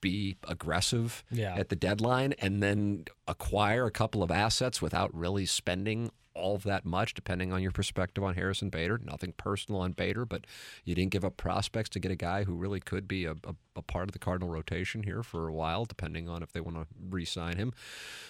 be 0.00 0.36
aggressive 0.46 1.24
Yeah. 1.30 1.54
at 1.56 1.68
the 1.68 1.76
deadline 1.76 2.34
and 2.40 2.62
then 2.62 3.04
acquire 3.26 3.86
a 3.86 3.90
couple 3.90 4.22
of 4.22 4.30
assets 4.30 4.80
without 4.82 5.14
really 5.14 5.46
spending 5.46 6.10
all 6.34 6.54
of 6.54 6.62
that 6.62 6.84
much, 6.84 7.14
depending 7.14 7.52
on 7.52 7.60
your 7.60 7.72
perspective 7.72 8.22
on 8.22 8.36
Harrison 8.36 8.70
Bader. 8.70 9.00
Nothing 9.02 9.32
personal 9.36 9.80
on 9.80 9.90
Bader, 9.90 10.24
but 10.24 10.46
you 10.84 10.94
didn't 10.94 11.10
give 11.10 11.24
up 11.24 11.36
prospects 11.36 11.88
to 11.90 11.98
get 11.98 12.12
a 12.12 12.16
guy 12.16 12.44
who 12.44 12.54
really 12.54 12.78
could 12.78 13.08
be 13.08 13.24
a, 13.24 13.32
a, 13.32 13.54
a 13.74 13.82
part 13.82 14.08
of 14.08 14.12
the 14.12 14.20
Cardinal 14.20 14.48
rotation 14.48 15.02
here 15.02 15.24
for 15.24 15.48
a 15.48 15.52
while, 15.52 15.84
depending 15.84 16.28
on 16.28 16.44
if 16.44 16.52
they 16.52 16.60
want 16.60 16.76
to 16.76 16.86
re 17.10 17.24
sign 17.24 17.56
him. 17.56 17.72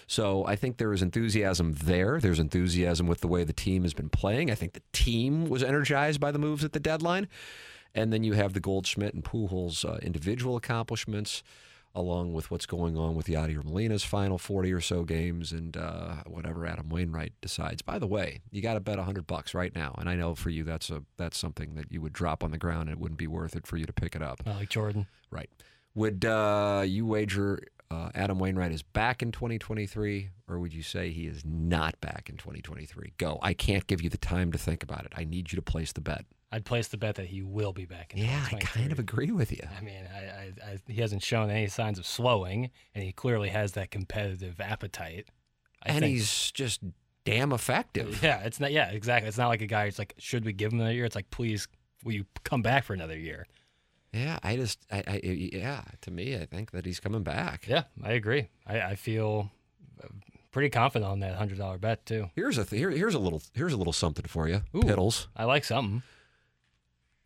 So 0.07 0.43
I 0.47 0.55
think 0.55 0.77
there 0.77 0.91
is 0.91 1.03
enthusiasm 1.03 1.73
there. 1.73 2.19
There's 2.19 2.39
enthusiasm 2.39 3.05
with 3.05 3.21
the 3.21 3.27
way 3.27 3.43
the 3.43 3.53
team 3.53 3.83
has 3.83 3.93
been 3.93 4.09
playing. 4.09 4.49
I 4.49 4.55
think 4.55 4.73
the 4.73 4.81
team 4.91 5.47
was 5.47 5.61
energized 5.61 6.19
by 6.19 6.31
the 6.31 6.39
moves 6.39 6.63
at 6.63 6.73
the 6.73 6.79
deadline. 6.79 7.27
And 7.95 8.13
then 8.13 8.23
you 8.23 8.33
have 8.33 8.53
the 8.53 8.59
Goldschmidt 8.59 9.13
and 9.13 9.23
Pujols 9.23 9.83
uh, 9.83 9.97
individual 9.97 10.55
accomplishments, 10.55 11.41
along 11.95 12.33
with 12.33 12.51
what's 12.51 12.65
going 12.67 12.95
on 12.95 13.15
with 13.15 13.25
Yadier 13.27 13.63
Molina's 13.63 14.03
final 14.03 14.37
40 14.37 14.71
or 14.71 14.81
so 14.81 15.03
games 15.03 15.51
and 15.51 15.75
uh, 15.75 16.17
whatever 16.27 16.65
Adam 16.65 16.89
Wainwright 16.89 17.33
decides. 17.41 17.81
By 17.81 17.97
the 17.97 18.07
way, 18.07 18.41
you 18.51 18.61
got 18.61 18.75
to 18.75 18.79
bet 18.79 18.97
100 18.97 19.25
bucks 19.25 19.53
right 19.53 19.73
now. 19.75 19.95
And 19.97 20.07
I 20.07 20.15
know 20.15 20.35
for 20.35 20.51
you 20.51 20.63
that's 20.63 20.89
a 20.91 21.03
that's 21.17 21.37
something 21.37 21.75
that 21.75 21.91
you 21.91 21.99
would 22.01 22.13
drop 22.13 22.43
on 22.43 22.51
the 22.51 22.59
ground 22.59 22.89
and 22.89 22.91
it 22.91 22.99
wouldn't 22.99 23.17
be 23.17 23.27
worth 23.27 23.55
it 23.55 23.65
for 23.65 23.77
you 23.77 23.85
to 23.85 23.93
pick 23.93 24.15
it 24.15 24.21
up. 24.21 24.41
uh, 24.45 24.53
like 24.53 24.69
Jordan. 24.69 25.07
Right. 25.31 25.49
Would 25.95 26.25
uh, 26.25 26.83
you 26.85 27.05
wager 27.07 27.59
uh, 27.91 28.09
Adam 28.13 28.37
Wainwright 28.37 28.71
is 28.71 28.83
back 28.83 29.23
in 29.23 29.31
2023, 29.31 30.29
or 30.47 30.59
would 30.59 30.73
you 30.73 30.83
say 30.83 31.09
he 31.09 31.25
is 31.25 31.43
not 31.43 31.99
back 32.01 32.29
in 32.29 32.37
2023? 32.37 33.13
Go. 33.17 33.39
I 33.41 33.53
can't 33.53 33.87
give 33.87 34.01
you 34.01 34.09
the 34.09 34.17
time 34.17 34.51
to 34.51 34.57
think 34.59 34.83
about 34.83 35.05
it. 35.05 35.13
I 35.15 35.23
need 35.23 35.51
you 35.51 35.55
to 35.55 35.61
place 35.61 35.91
the 35.91 36.01
bet. 36.01 36.25
I'd 36.51 36.65
place 36.65 36.87
the 36.87 36.97
bet 36.97 37.15
that 37.15 37.27
he 37.27 37.41
will 37.43 37.73
be 37.73 37.85
back 37.85 38.13
in 38.13 38.19
Yeah, 38.23 38.43
I 38.51 38.55
kind 38.57 38.91
of 38.91 38.97
agree 38.99 39.31
with 39.31 39.51
you. 39.51 39.61
I 39.77 39.81
mean, 39.81 40.03
I, 40.11 40.19
I, 40.19 40.71
I, 40.71 40.77
he 40.87 40.99
hasn't 41.01 41.21
shown 41.23 41.49
any 41.51 41.67
signs 41.67 41.99
of 41.99 42.07
slowing, 42.07 42.71
and 42.95 43.03
he 43.03 43.11
clearly 43.11 43.49
has 43.49 43.73
that 43.73 43.91
competitive 43.91 44.59
appetite. 44.59 45.27
And 45.85 45.99
think- 45.99 46.15
he's 46.15 46.51
just 46.51 46.81
damn 47.23 47.51
effective. 47.51 48.23
yeah, 48.23 48.39
it's 48.41 48.59
not. 48.59 48.71
Yeah, 48.71 48.89
exactly. 48.89 49.27
It's 49.27 49.37
not 49.37 49.49
like 49.49 49.61
a 49.61 49.67
guy 49.67 49.85
who's 49.85 49.99
like, 49.99 50.15
should 50.17 50.43
we 50.43 50.53
give 50.53 50.73
him 50.73 50.79
another 50.79 50.93
year? 50.93 51.05
It's 51.05 51.15
like, 51.15 51.29
please, 51.29 51.67
will 52.03 52.13
you 52.13 52.25
come 52.43 52.61
back 52.63 52.83
for 52.83 52.93
another 52.93 53.17
year? 53.17 53.45
Yeah, 54.11 54.39
I 54.41 54.55
just, 54.55 54.79
I, 54.91 55.03
I, 55.05 55.19
yeah, 55.23 55.83
to 56.01 56.09
me, 56.09 56.35
I 56.35 56.45
think 56.45 56.71
that 56.71 56.83
he's 56.83 56.99
coming 56.99 57.21
back. 57.21 57.67
Yeah, 57.67 57.83
I 58.03 58.13
agree. 58.13 58.47
I, 58.65 58.81
I 58.81 58.95
feel 58.95 59.51
uh, 60.03 60.07
pretty 60.51 60.69
confident 60.71 61.11
on 61.11 61.19
that 61.19 61.35
hundred 61.35 61.59
dollar 61.59 61.77
bet 61.77 62.07
too. 62.07 62.31
Here's 62.35 62.57
a 62.57 62.65
th- 62.65 62.79
here, 62.79 62.89
here's 62.89 63.13
a 63.13 63.19
little 63.19 63.43
here's 63.53 63.73
a 63.73 63.77
little 63.77 63.93
something 63.93 64.25
for 64.25 64.47
you, 64.47 64.63
Ooh. 64.75 64.79
Piddles. 64.81 65.27
I 65.35 65.43
like 65.43 65.63
something. 65.63 66.01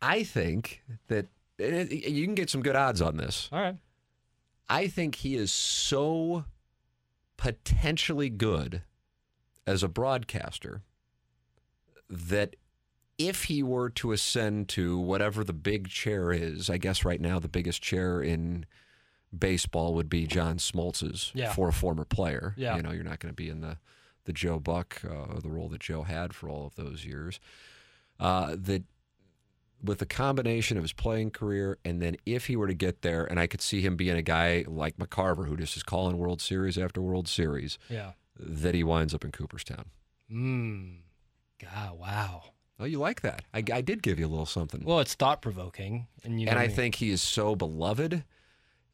I 0.06 0.22
think 0.24 0.82
that 1.08 1.26
you 1.58 2.24
can 2.24 2.34
get 2.34 2.50
some 2.50 2.62
good 2.62 2.76
odds 2.76 3.00
on 3.00 3.16
this. 3.16 3.48
All 3.52 3.60
right. 3.60 3.76
I 4.68 4.86
think 4.88 5.16
he 5.16 5.34
is 5.36 5.52
so 5.52 6.44
potentially 7.36 8.30
good 8.30 8.82
as 9.66 9.82
a 9.82 9.88
broadcaster 9.88 10.82
that 12.08 12.56
if 13.18 13.44
he 13.44 13.62
were 13.62 13.88
to 13.90 14.12
ascend 14.12 14.68
to 14.70 14.98
whatever 14.98 15.44
the 15.44 15.52
big 15.52 15.88
chair 15.88 16.32
is, 16.32 16.68
I 16.68 16.78
guess 16.78 17.04
right 17.04 17.20
now 17.20 17.38
the 17.38 17.48
biggest 17.48 17.80
chair 17.82 18.20
in 18.20 18.66
baseball 19.36 19.94
would 19.94 20.08
be 20.08 20.26
John 20.26 20.58
Smoltz's 20.58 21.30
Yeah. 21.34 21.52
for 21.52 21.68
a 21.68 21.72
former 21.72 22.04
player. 22.04 22.54
Yeah. 22.56 22.76
You 22.76 22.82
know, 22.82 22.90
you're 22.92 23.04
not 23.04 23.20
going 23.20 23.32
to 23.32 23.36
be 23.36 23.48
in 23.48 23.60
the 23.60 23.78
the 24.24 24.32
Joe 24.32 24.58
Buck 24.58 25.02
uh, 25.04 25.34
or 25.34 25.40
the 25.42 25.50
role 25.50 25.68
that 25.68 25.82
Joe 25.82 26.02
had 26.02 26.32
for 26.34 26.48
all 26.48 26.66
of 26.66 26.76
those 26.76 27.04
years. 27.04 27.40
Uh, 28.18 28.56
that 28.58 28.82
with 29.84 29.98
the 29.98 30.06
combination 30.06 30.76
of 30.78 30.82
his 30.82 30.92
playing 30.94 31.30
career 31.30 31.78
and 31.84 32.00
then 32.00 32.16
if 32.24 32.46
he 32.46 32.56
were 32.56 32.66
to 32.66 32.74
get 32.74 33.02
there, 33.02 33.24
and 33.24 33.38
I 33.38 33.46
could 33.46 33.60
see 33.60 33.80
him 33.82 33.96
being 33.96 34.16
a 34.16 34.22
guy 34.22 34.64
like 34.66 34.96
McCarver 34.96 35.46
who 35.46 35.56
just 35.56 35.76
is 35.76 35.82
calling 35.82 36.16
World 36.18 36.40
Series 36.40 36.78
after 36.78 37.02
World 37.02 37.28
Series, 37.28 37.78
Yeah. 37.90 38.12
that 38.38 38.74
he 38.74 38.82
winds 38.82 39.14
up 39.14 39.24
in 39.24 39.30
Cooperstown. 39.30 39.90
Mm. 40.32 41.00
God, 41.60 41.98
wow. 41.98 42.42
Oh, 42.80 42.84
you 42.86 42.98
like 42.98 43.20
that? 43.20 43.42
I, 43.54 43.62
I 43.72 43.80
did 43.82 44.02
give 44.02 44.18
you 44.18 44.26
a 44.26 44.28
little 44.28 44.46
something. 44.46 44.82
Well, 44.84 44.98
it's 45.00 45.14
thought 45.14 45.40
provoking, 45.42 46.06
and 46.24 46.40
you 46.40 46.46
know 46.46 46.50
and 46.50 46.58
I 46.58 46.66
me. 46.66 46.72
think 46.72 46.94
he 46.96 47.10
is 47.10 47.22
so 47.22 47.54
beloved 47.54 48.24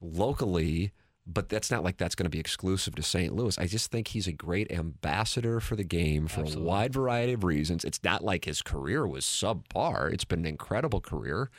locally, 0.00 0.92
but 1.26 1.48
that's 1.48 1.70
not 1.70 1.84
like 1.84 1.96
that's 1.96 2.14
going 2.14 2.24
to 2.24 2.30
be 2.30 2.40
exclusive 2.40 2.94
to 2.96 3.02
St. 3.02 3.34
Louis. 3.34 3.58
I 3.58 3.66
just 3.66 3.90
think 3.90 4.08
he's 4.08 4.26
a 4.26 4.32
great 4.32 4.70
ambassador 4.72 5.60
for 5.60 5.76
the 5.76 5.84
game 5.84 6.26
for 6.26 6.40
Absolutely. 6.40 6.64
a 6.64 6.68
wide 6.68 6.92
variety 6.92 7.32
of 7.34 7.44
reasons. 7.44 7.84
It's 7.84 8.02
not 8.02 8.24
like 8.24 8.44
his 8.44 8.62
career 8.62 9.06
was 9.06 9.24
subpar. 9.24 10.12
It's 10.12 10.24
been 10.24 10.40
an 10.40 10.46
incredible 10.46 11.00
career. 11.00 11.50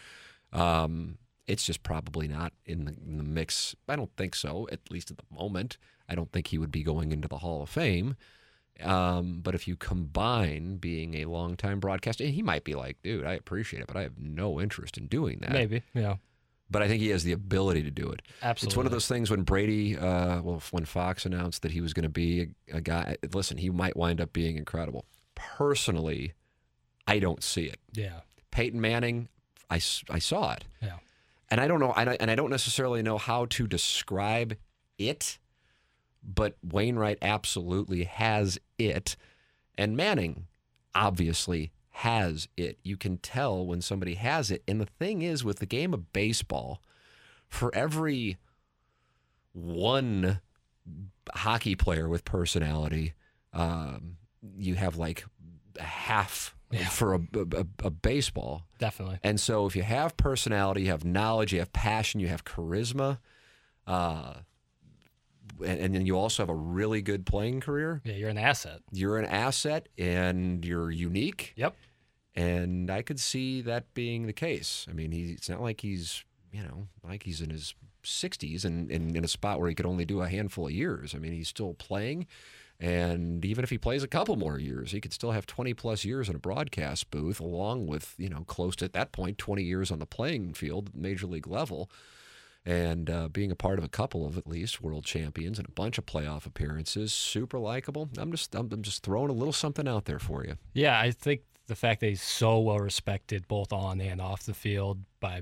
Um, 0.51 1.17
it's 1.47 1.65
just 1.65 1.83
probably 1.83 2.27
not 2.27 2.53
in 2.65 2.85
the, 2.85 2.95
in 3.05 3.17
the 3.17 3.23
mix. 3.23 3.75
I 3.87 3.95
don't 3.95 4.15
think 4.17 4.35
so, 4.35 4.67
at 4.71 4.79
least 4.89 5.11
at 5.11 5.17
the 5.17 5.23
moment. 5.31 5.77
I 6.09 6.15
don't 6.15 6.31
think 6.31 6.47
he 6.47 6.57
would 6.57 6.71
be 6.71 6.83
going 6.83 7.11
into 7.11 7.27
the 7.27 7.37
Hall 7.37 7.61
of 7.61 7.69
Fame. 7.69 8.15
Um, 8.81 9.41
but 9.43 9.53
if 9.53 9.67
you 9.67 9.75
combine 9.75 10.77
being 10.77 11.15
a 11.15 11.25
longtime 11.25 11.79
broadcaster, 11.79 12.23
he 12.25 12.41
might 12.41 12.63
be 12.63 12.73
like, 12.73 12.97
dude, 13.03 13.25
I 13.25 13.33
appreciate 13.33 13.81
it, 13.81 13.87
but 13.87 13.97
I 13.97 14.01
have 14.01 14.17
no 14.17 14.59
interest 14.59 14.97
in 14.97 15.07
doing 15.07 15.39
that. 15.41 15.51
maybe, 15.51 15.83
yeah, 15.93 16.15
But 16.71 16.81
I 16.81 16.87
think 16.87 17.01
he 17.01 17.09
has 17.09 17.25
the 17.25 17.33
ability 17.33 17.83
to 17.83 17.91
do 17.91 18.09
it. 18.09 18.21
absolutely. 18.41 18.71
It's 18.71 18.77
one 18.77 18.85
of 18.85 18.93
those 18.93 19.07
things 19.07 19.29
when 19.29 19.43
Brady, 19.43 19.97
uh, 19.97 20.41
well, 20.41 20.63
when 20.71 20.85
Fox 20.85 21.25
announced 21.25 21.63
that 21.63 21.71
he 21.71 21.81
was 21.81 21.93
going 21.93 22.03
to 22.03 22.09
be 22.09 22.53
a, 22.71 22.77
a 22.77 22.81
guy, 22.81 23.17
listen, 23.33 23.57
he 23.57 23.69
might 23.69 23.97
wind 23.97 24.21
up 24.21 24.31
being 24.31 24.57
incredible. 24.57 25.03
Personally, 25.35 26.33
I 27.05 27.19
don't 27.19 27.43
see 27.43 27.65
it. 27.65 27.79
Yeah, 27.93 28.21
Peyton 28.51 28.79
Manning, 28.79 29.27
I, 29.69 29.75
I 30.09 30.19
saw 30.19 30.53
it. 30.53 30.63
yeah, 30.81 30.97
And 31.49 31.59
I 31.59 31.67
don't 31.67 31.81
know, 31.81 31.91
and 31.91 32.09
I, 32.09 32.17
and 32.19 32.31
I 32.31 32.35
don't 32.35 32.49
necessarily 32.49 33.01
know 33.03 33.17
how 33.17 33.45
to 33.47 33.67
describe 33.67 34.55
it, 34.97 35.39
but 36.23 36.55
Wainwright 36.63 37.17
absolutely 37.21 38.05
has 38.05 38.57
it. 38.77 39.17
And 39.77 39.97
Manning 39.97 40.47
obviously 40.95 41.71
has 41.91 42.47
it. 42.57 42.79
You 42.83 42.97
can 42.97 43.17
tell 43.17 43.65
when 43.65 43.81
somebody 43.81 44.15
has 44.15 44.49
it. 44.51 44.63
And 44.67 44.79
the 44.81 44.85
thing 44.85 45.21
is, 45.21 45.43
with 45.43 45.59
the 45.59 45.65
game 45.65 45.93
of 45.93 46.11
baseball, 46.13 46.81
for 47.49 47.73
every 47.75 48.37
one 49.53 50.39
hockey 51.33 51.75
player 51.75 52.07
with 52.07 52.25
personality, 52.25 53.13
um, 53.53 54.17
you 54.57 54.75
have 54.75 54.95
like 54.97 55.25
half 55.79 56.55
Yeah. 56.71 56.87
for 56.87 57.13
a, 57.15 57.19
a, 57.35 57.65
a 57.83 57.89
baseball. 57.89 58.63
definitely. 58.79 59.19
And 59.23 59.39
so 59.39 59.65
if 59.65 59.75
you 59.75 59.83
have 59.83 60.15
personality, 60.17 60.83
you 60.83 60.87
have 60.91 61.03
knowledge, 61.05 61.51
you 61.53 61.59
have 61.59 61.73
passion, 61.73 62.19
you 62.21 62.27
have 62.29 62.43
charisma, 62.45 63.19
uh, 63.85 64.35
and, 65.59 65.79
and 65.79 65.95
then 65.95 66.05
you 66.05 66.17
also 66.17 66.43
have 66.43 66.49
a 66.49 66.55
really 66.55 67.01
good 67.01 67.25
playing 67.25 67.59
career, 67.61 68.01
Yeah, 68.03 68.13
you're 68.13 68.29
an 68.29 68.37
asset. 68.37 68.79
you're 68.91 69.17
an 69.17 69.25
asset 69.25 69.89
and 69.97 70.63
you're 70.65 70.91
unique. 70.91 71.53
Yep. 71.55 71.75
And 72.35 72.89
I 72.89 73.01
could 73.01 73.19
see 73.19 73.61
that 73.61 73.93
being 73.93 74.25
the 74.25 74.33
case. 74.33 74.85
I 74.89 74.93
mean, 74.93 75.11
he, 75.11 75.31
it's 75.31 75.49
not 75.49 75.61
like 75.61 75.81
he's, 75.81 76.23
you 76.51 76.63
know, 76.63 76.87
like 77.03 77.23
he's 77.23 77.41
in 77.41 77.49
his 77.49 77.75
60s 78.03 78.63
and, 78.65 78.89
and 78.89 79.15
in 79.15 79.23
a 79.25 79.27
spot 79.27 79.59
where 79.59 79.67
he 79.69 79.75
could 79.75 79.85
only 79.85 80.05
do 80.05 80.21
a 80.21 80.27
handful 80.29 80.67
of 80.67 80.71
years. 80.71 81.13
I 81.13 81.17
mean, 81.19 81.33
he's 81.33 81.49
still 81.49 81.73
playing. 81.73 82.27
And 82.79 83.45
even 83.45 83.63
if 83.63 83.69
he 83.69 83.77
plays 83.77 84.01
a 84.01 84.07
couple 84.07 84.35
more 84.37 84.57
years, 84.57 84.91
he 84.91 84.99
could 84.99 85.13
still 85.13 85.31
have 85.31 85.45
20 85.45 85.73
plus 85.75 86.03
years 86.03 86.29
in 86.29 86.35
a 86.35 86.39
broadcast 86.39 87.11
booth, 87.11 87.39
along 87.39 87.85
with, 87.85 88.15
you 88.17 88.27
know, 88.27 88.43
close 88.47 88.75
to 88.77 88.85
at 88.85 88.93
that 88.93 89.11
point, 89.11 89.37
20 89.37 89.61
years 89.61 89.91
on 89.91 89.99
the 89.99 90.07
playing 90.07 90.53
field, 90.55 90.89
major 90.95 91.27
league 91.27 91.45
level, 91.45 91.91
and 92.65 93.09
uh, 93.09 93.27
being 93.27 93.51
a 93.51 93.55
part 93.55 93.79
of 93.79 93.83
a 93.83 93.89
couple 93.89 94.25
of 94.25 94.37
at 94.37 94.47
least 94.47 94.81
world 94.81 95.03
champions 95.03 95.57
and 95.57 95.67
a 95.67 95.71
bunch 95.71 95.97
of 95.97 96.05
playoff 96.05 96.45
appearances. 96.45 97.11
Super 97.11 97.57
likable. 97.57 98.09
I'm 98.17 98.31
just, 98.31 98.53
I'm, 98.53 98.69
I'm 98.71 98.81
just 98.81 99.03
throwing 99.03 99.29
a 99.29 99.33
little 99.33 99.53
something 99.53 99.87
out 99.87 100.05
there 100.05 100.19
for 100.19 100.45
you. 100.45 100.57
Yeah, 100.73 100.99
I 100.99 101.11
think 101.11 101.41
the 101.67 101.75
fact 101.75 102.01
that 102.01 102.07
he's 102.07 102.21
so 102.21 102.59
well 102.59 102.79
respected 102.79 103.47
both 103.47 103.73
on 103.73 103.99
and 104.01 104.21
off 104.21 104.43
the 104.43 104.53
field 104.53 104.99
by, 105.19 105.41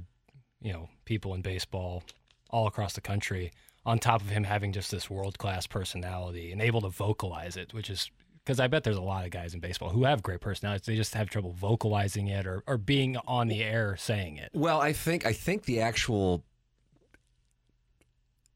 you 0.62 0.72
know, 0.72 0.90
people 1.06 1.34
in 1.34 1.42
baseball 1.42 2.04
all 2.50 2.68
across 2.68 2.94
the 2.94 3.02
country, 3.02 3.52
on 3.86 4.00
top 4.00 4.22
of 4.22 4.30
him 4.30 4.44
having 4.44 4.72
just 4.72 4.92
this 4.92 5.10
world 5.10 5.38
class 5.38 5.68
personality 5.68 6.52
and 6.52 6.62
able 6.62 6.82
to 6.82 6.90
vocalize 6.90 7.58
it, 7.58 7.74
which 7.74 7.90
is 7.90 8.12
because 8.46 8.60
I 8.60 8.68
bet 8.68 8.84
there's 8.84 8.98
a 8.98 9.02
lot 9.02 9.26
of 9.26 9.32
guys 9.32 9.54
in 9.54 9.60
baseball 9.60 9.90
who 9.90 10.06
have 10.06 10.24
great 10.24 10.42
personalities. 10.42 10.88
They 10.88 10.96
just 10.96 11.14
have 11.14 11.30
trouble 11.30 11.52
vocalizing 11.52 12.28
it 12.28 12.48
or, 12.48 12.64
or 12.66 12.78
being 12.78 13.18
on 13.28 13.48
the 13.48 13.64
air 13.64 13.96
saying 13.98 14.38
it. 14.38 14.50
Well, 14.54 14.82
I 14.82 14.94
think 14.94 15.26
I 15.26 15.34
think 15.34 15.66
the 15.66 15.82
actual 15.82 16.44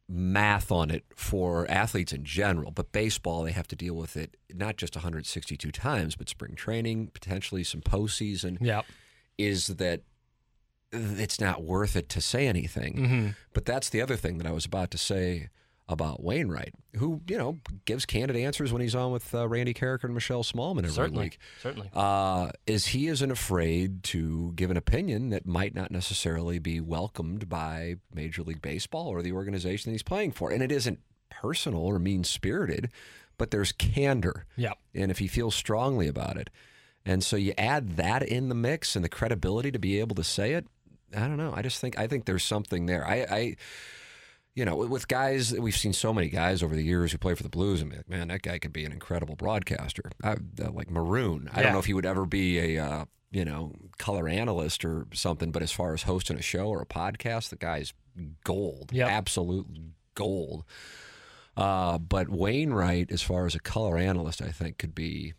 math 0.10 0.72
on 0.72 0.92
it 0.92 1.06
for 1.16 1.70
athletes 1.70 2.12
in 2.12 2.24
general, 2.24 2.72
but 2.72 2.92
baseball 2.92 3.44
they 3.44 3.52
have 3.52 3.68
to 3.68 3.76
deal 3.76 3.96
with 3.96 4.18
it 4.18 4.36
not 4.54 4.78
just 4.78 4.96
162 4.96 5.72
times, 5.72 6.16
but 6.16 6.30
spring 6.30 6.56
training, 6.56 7.08
potentially 7.14 7.64
some 7.64 7.82
postseason. 7.82 8.58
Yeah. 8.60 8.82
Is 9.38 9.68
that 9.68 10.02
it's 10.92 11.42
not 11.42 11.64
worth 11.64 11.96
it 11.96 12.08
to 12.10 12.22
say 12.22 12.48
anything. 12.48 12.96
Mm-hmm. 12.96 13.28
But 13.54 13.66
that's 13.66 13.90
the 13.90 14.02
other 14.02 14.16
thing 14.16 14.38
that 14.38 14.46
I 14.46 14.52
was 14.52 14.66
about 14.66 14.92
to 14.92 14.98
say 14.98 15.50
about 15.90 16.24
Wainwright, 16.24 16.74
who 16.98 17.22
you 17.28 17.38
know 17.38 17.60
gives 17.86 18.06
candid 18.06 18.38
answers 18.38 18.72
when 18.72 18.82
he's 18.82 18.96
on 18.96 19.12
with 19.12 19.34
uh, 19.36 19.48
Randy 19.48 19.74
Karraker 19.74 20.06
and 20.06 20.14
Michelle 20.14 20.44
Smallman 20.44 20.80
every 20.80 20.92
Certainly. 20.92 21.24
week 21.24 21.40
Certainly. 21.62 21.90
uh, 21.94 22.52
is 22.66 22.88
he 22.88 23.08
isn't 23.08 23.32
afraid 23.32 24.04
to 24.06 24.54
give 24.56 24.72
an 24.72 24.78
opinion 24.78 25.30
that 25.32 25.46
might 25.46 25.76
not 25.76 25.92
necessarily 25.92 26.58
be 26.58 26.80
welcomed 26.80 27.50
by 27.50 27.96
Major 28.14 28.44
League 28.44 28.62
Baseball 28.62 29.08
or 29.08 29.22
the 29.22 29.34
organization 29.34 29.90
that 29.90 29.94
he's 29.94 30.04
playing 30.04 30.32
for. 30.32 30.52
And 30.52 30.64
it 30.64 30.72
isn't 30.72 31.00
personal 31.30 31.82
or 31.82 32.00
mean 32.00 32.24
spirited, 32.24 32.90
but 33.38 33.52
there's 33.52 33.72
candor. 33.74 34.46
Yeah. 34.56 34.74
And 34.96 35.12
if 35.12 35.20
he 35.20 35.28
feels 35.28 35.54
strongly 35.56 36.08
about 36.08 36.38
it. 36.38 36.50
And 37.06 37.22
so 37.24 37.36
you 37.36 37.54
add 37.58 37.98
that 37.98 38.24
in 38.24 38.48
the 38.48 38.56
mix 38.56 38.96
and 38.96 39.04
the 39.04 39.10
credibility 39.10 39.72
to 39.72 39.80
be 39.80 40.00
able 40.00 40.16
to 40.16 40.24
say 40.24 40.54
it. 40.54 40.66
I 41.14 41.22
don't 41.28 41.38
know. 41.38 41.54
I 41.54 41.62
just 41.62 41.82
think 41.82 42.00
I 42.00 42.08
think 42.08 42.24
there's 42.26 42.44
something 42.44 42.86
there. 42.86 43.06
I, 43.06 43.16
I 43.30 43.56
you 44.56 44.66
know, 44.66 44.76
with 44.76 45.08
guys, 45.08 45.52
we've 45.54 45.76
seen 45.76 45.94
so 45.94 46.14
many 46.14 46.28
guys 46.30 46.62
over 46.62 46.76
the 46.76 46.84
years 46.84 47.12
who 47.12 47.18
play 47.18 47.34
for 47.34 47.44
the 47.44 47.50
Blues, 47.50 47.82
and 47.82 47.92
like, 47.92 48.08
man, 48.10 48.28
that 48.28 48.42
guy 48.44 48.60
could 48.60 48.74
be 48.74 48.86
an 48.86 48.92
incredible 48.92 49.36
broadcaster. 49.36 50.12
I, 50.24 50.34
uh, 50.34 50.72
like 50.72 50.90
Maroon, 50.92 51.50
I 51.52 51.58
Yeah. 51.60 51.64
don't 51.64 51.74
know 51.74 51.80
if 51.80 51.86
he 51.86 51.94
would 51.94 52.06
ever 52.06 52.26
be 52.26 52.76
a, 52.78 52.84
uh, 52.86 53.06
you 53.32 53.46
know, 53.46 53.74
color 53.98 54.28
analyst 54.28 54.86
or 54.86 55.08
something, 55.14 55.52
but 55.52 55.64
as 55.64 55.72
far 55.72 55.94
as 55.96 56.04
hosting 56.04 56.38
a 56.38 56.42
show 56.44 56.68
or 56.68 56.82
a 56.82 56.86
podcast, 56.86 57.50
the 57.50 57.56
guy's 57.56 57.94
gold, 58.44 58.92
Yep. 58.94 59.10
absolute 59.10 59.68
gold. 60.14 60.64
Uh, 61.58 61.98
but 61.98 62.30
Wainwright, 62.30 63.12
as 63.12 63.22
far 63.24 63.46
as 63.48 63.56
a 63.56 63.60
color 63.60 63.98
analyst, 63.98 64.42
I 64.42 64.50
think 64.50 64.78
could 64.78 64.94
be 64.96 65.34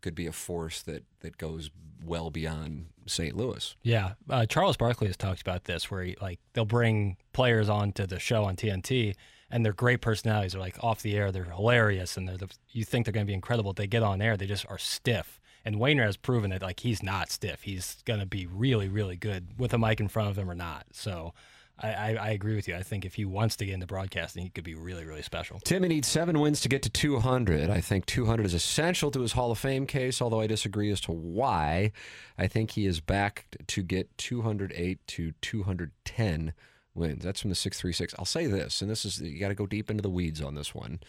could 0.00 0.14
be 0.14 0.26
a 0.26 0.32
force 0.32 0.82
that 0.82 1.04
that 1.20 1.38
goes 1.38 1.70
well 2.04 2.30
beyond 2.30 2.86
St. 3.06 3.36
Louis. 3.36 3.76
Yeah, 3.82 4.14
uh, 4.28 4.46
Charles 4.46 4.76
Barkley 4.76 5.08
has 5.08 5.16
talked 5.16 5.40
about 5.40 5.64
this, 5.64 5.90
where 5.90 6.02
he, 6.02 6.16
like 6.20 6.40
they'll 6.52 6.64
bring 6.64 7.16
players 7.32 7.68
onto 7.68 8.06
the 8.06 8.18
show 8.18 8.44
on 8.44 8.56
TNT, 8.56 9.14
and 9.50 9.64
they're 9.64 9.72
great 9.72 10.00
personalities. 10.00 10.52
They're 10.52 10.60
like 10.60 10.82
off 10.82 11.02
the 11.02 11.16
air, 11.16 11.30
they're 11.32 11.44
hilarious, 11.44 12.16
and 12.16 12.28
they're 12.28 12.36
the, 12.36 12.48
you 12.70 12.84
think 12.84 13.06
they're 13.06 13.12
going 13.12 13.26
to 13.26 13.30
be 13.30 13.34
incredible. 13.34 13.72
They 13.72 13.86
get 13.86 14.02
on 14.02 14.22
air, 14.22 14.36
they 14.36 14.46
just 14.46 14.66
are 14.68 14.78
stiff. 14.78 15.40
And 15.64 15.78
Wainwright 15.78 16.06
has 16.06 16.16
proven 16.16 16.50
that 16.50 16.62
like 16.62 16.80
he's 16.80 17.02
not 17.02 17.30
stiff. 17.30 17.62
He's 17.62 18.02
going 18.06 18.20
to 18.20 18.26
be 18.26 18.46
really, 18.46 18.88
really 18.88 19.16
good 19.16 19.58
with 19.58 19.74
a 19.74 19.78
mic 19.78 20.00
in 20.00 20.08
front 20.08 20.30
of 20.30 20.38
him 20.38 20.50
or 20.50 20.54
not. 20.54 20.86
So. 20.92 21.34
I, 21.82 21.92
I, 21.92 22.14
I 22.14 22.30
agree 22.30 22.54
with 22.54 22.68
you. 22.68 22.76
I 22.76 22.82
think 22.82 23.04
if 23.04 23.14
he 23.14 23.24
wants 23.24 23.56
to 23.56 23.66
get 23.66 23.74
into 23.74 23.86
broadcasting, 23.86 24.42
he 24.42 24.50
could 24.50 24.64
be 24.64 24.74
really, 24.74 25.04
really 25.04 25.22
special. 25.22 25.60
Timmy 25.60 25.88
needs 25.88 26.08
seven 26.08 26.38
wins 26.38 26.60
to 26.60 26.68
get 26.68 26.82
to 26.82 26.90
200. 26.90 27.70
I 27.70 27.80
think 27.80 28.06
200 28.06 28.44
is 28.46 28.54
essential 28.54 29.10
to 29.10 29.20
his 29.20 29.32
Hall 29.32 29.50
of 29.50 29.58
Fame 29.58 29.86
case, 29.86 30.20
although 30.20 30.40
I 30.40 30.46
disagree 30.46 30.90
as 30.90 31.00
to 31.02 31.12
why. 31.12 31.92
I 32.38 32.46
think 32.46 32.72
he 32.72 32.86
is 32.86 33.00
back 33.00 33.46
to 33.66 33.82
get 33.82 34.16
208 34.18 35.06
to 35.06 35.32
210 35.40 36.52
wins. 36.94 37.24
That's 37.24 37.40
from 37.40 37.50
the 37.50 37.56
636. 37.56 38.14
I'll 38.18 38.24
say 38.24 38.46
this, 38.46 38.82
and 38.82 38.90
this 38.90 39.04
is, 39.04 39.20
you 39.20 39.40
got 39.40 39.48
to 39.48 39.54
go 39.54 39.66
deep 39.66 39.90
into 39.90 40.02
the 40.02 40.10
weeds 40.10 40.42
on 40.42 40.54
this 40.54 40.74
one. 40.74 41.00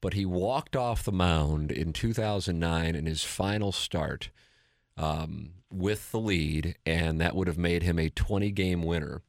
But 0.00 0.14
he 0.14 0.24
walked 0.24 0.76
off 0.76 1.02
the 1.02 1.12
mound 1.12 1.72
in 1.72 1.92
2009 1.92 2.94
in 2.94 3.06
his 3.06 3.24
final 3.24 3.72
start 3.72 4.30
um, 4.96 5.54
with 5.70 6.12
the 6.12 6.20
lead, 6.20 6.76
and 6.86 7.20
that 7.20 7.34
would 7.34 7.48
have 7.48 7.58
made 7.58 7.82
him 7.82 7.98
a 7.98 8.10
20 8.10 8.50
game 8.52 8.82
winner. 8.82 9.22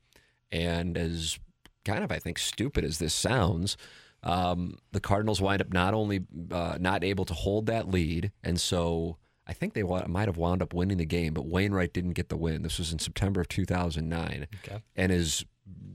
And 0.52 0.98
as 0.98 1.40
kind 1.86 2.04
of, 2.04 2.12
I 2.12 2.20
think, 2.20 2.40
stupid 2.40 2.84
as 2.84 3.00
this 3.00 3.14
sounds, 3.14 3.78
um, 4.24 4.78
the 4.92 5.00
Cardinals 5.00 5.42
wind 5.42 5.62
up 5.62 5.72
not 5.72 5.94
only 5.94 6.22
uh, 6.52 6.78
not 6.80 7.04
able 7.04 7.26
to 7.26 7.34
hold 7.34 7.68
that 7.68 7.90
lead, 7.90 8.32
and 8.44 8.60
so 8.60 9.18
I 9.48 9.54
think 9.54 9.74
they 9.74 9.84
might 9.84 10.28
have 10.28 10.38
wound 10.38 10.62
up 10.62 10.74
winning 10.74 10.98
the 10.98 11.06
game, 11.06 11.34
but 11.34 11.48
Wainwright 11.48 11.94
didn't 11.94 12.14
get 12.14 12.30
the 12.30 12.38
win. 12.38 12.62
This 12.62 12.78
was 12.78 12.92
in 12.92 13.00
September 13.00 13.42
of 13.42 13.48
2009. 13.48 14.48
Okay. 14.64 14.82
And 14.96 15.12
as 15.12 15.44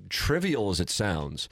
trivial 0.09 0.71
as 0.71 0.81
it 0.81 0.91
sounds, 0.91 1.49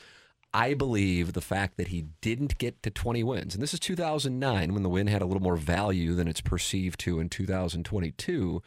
I 0.54 0.74
believe 0.74 1.32
the 1.32 1.40
fact 1.40 1.76
that 1.76 1.88
he 1.88 2.06
didn't 2.20 2.58
get 2.58 2.82
to 2.82 2.90
20 2.90 3.22
wins, 3.22 3.54
and 3.54 3.62
this 3.62 3.72
is 3.72 3.80
2009 3.80 4.74
when 4.74 4.82
the 4.82 4.88
win 4.88 5.06
had 5.06 5.22
a 5.22 5.26
little 5.26 5.42
more 5.42 5.56
value 5.56 6.14
than 6.14 6.26
it's 6.26 6.40
perceived 6.40 6.98
to 7.00 7.20
in 7.20 7.28
2022, 7.28 8.62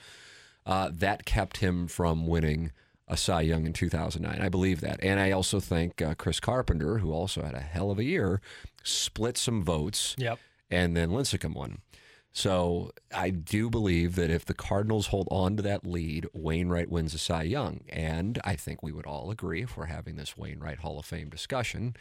uh, 0.66 0.90
that 0.94 1.26
kept 1.26 1.58
him 1.58 1.88
from 1.88 2.28
winning 2.28 2.72
a 3.08 3.18
Cy 3.18 3.42
Young 3.42 3.66
in 3.66 3.74
2009. 3.74 4.42
I 4.42 4.50
believe 4.50 4.82
that. 4.82 5.00
And 5.04 5.20
I 5.20 5.32
also 5.32 5.60
think 5.60 6.02
uh, 6.02 6.16
Chris 6.16 6.40
Carpenter, 6.40 7.00
who 7.00 7.12
also 7.12 7.44
had 7.44 7.54
a 7.54 7.60
hell 7.60 7.92
of 7.92 8.00
a 8.00 8.04
year, 8.04 8.42
split 8.84 9.38
some 9.38 9.64
votes. 9.64 10.16
Yep. 10.18 10.40
And 10.72 10.96
then 10.98 11.10
Lincecum 11.12 11.54
won. 11.54 11.80
So 12.36 12.92
I 13.16 13.30
do 13.30 13.70
believe 13.70 14.16
that 14.16 14.30
if 14.30 14.44
the 14.44 14.54
Cardinals 14.54 15.08
hold 15.08 15.30
on 15.32 15.56
to 15.56 15.64
that 15.64 15.86
lead, 15.86 16.28
Wainwright 16.34 16.90
wins 16.90 17.14
a 17.14 17.18
Cy 17.18 17.44
Young. 17.44 17.82
And 17.88 18.42
I 18.44 18.58
think 18.58 18.84
we 18.84 18.92
would 18.92 19.06
all 19.06 19.32
agree 19.32 19.62
if 19.62 19.78
we're 19.78 19.86
having 19.86 20.18
this 20.18 20.36
Wainwright 20.36 20.80
Hall 20.80 21.00
of 21.00 21.06
Fame 21.06 21.30
discussion, 21.30 21.96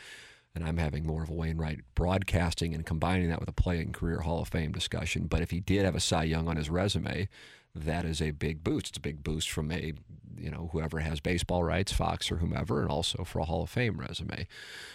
and 0.53 0.65
I'm 0.65 0.79
having 0.79 1.07
more 1.07 1.23
of 1.23 1.31
a 1.31 1.35
Wainwright 1.35 1.81
broadcasting 1.95 2.75
and 2.75 2.85
combining 2.85 3.29
that 3.29 3.39
with 3.39 3.49
a 3.49 3.53
playing 3.53 3.93
career 3.93 4.21
Hall 4.21 4.43
of 4.43 4.49
Fame 4.49 4.73
discussion. 4.73 5.27
But 5.27 5.41
if 5.41 5.51
he 5.51 5.61
did 5.61 5.85
have 5.85 5.95
a 5.95 6.01
Cy 6.01 6.25
Young 6.25 6.49
on 6.49 6.57
his 6.57 6.69
resume, 6.69 7.29
that 7.73 8.05
is 8.05 8.21
a 8.21 8.33
big 8.33 8.65
boost. 8.65 8.89
It's 8.89 8.99
a 8.99 9.01
big 9.01 9.23
boost 9.23 9.51
from 9.51 9.71
a, 9.71 9.93
you 10.39 10.51
know, 10.51 10.71
whoever 10.73 11.01
has 11.01 11.21
baseball 11.21 11.65
rights, 11.65 11.93
Fox 11.93 12.31
or 12.31 12.37
whomever, 12.37 12.83
and 12.83 12.91
also 12.91 13.25
for 13.25 13.39
a 13.41 13.45
Hall 13.45 13.63
of 13.63 13.71
Fame 13.71 13.99
resume. 13.99 14.47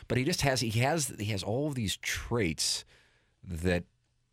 But 0.08 0.18
he 0.18 0.24
just 0.24 0.42
has 0.42 0.62
he 0.62 0.80
has 0.82 1.14
he 1.20 1.26
has 1.26 1.44
all 1.44 1.68
of 1.68 1.76
these 1.76 1.98
traits 1.98 2.86
that 3.44 3.84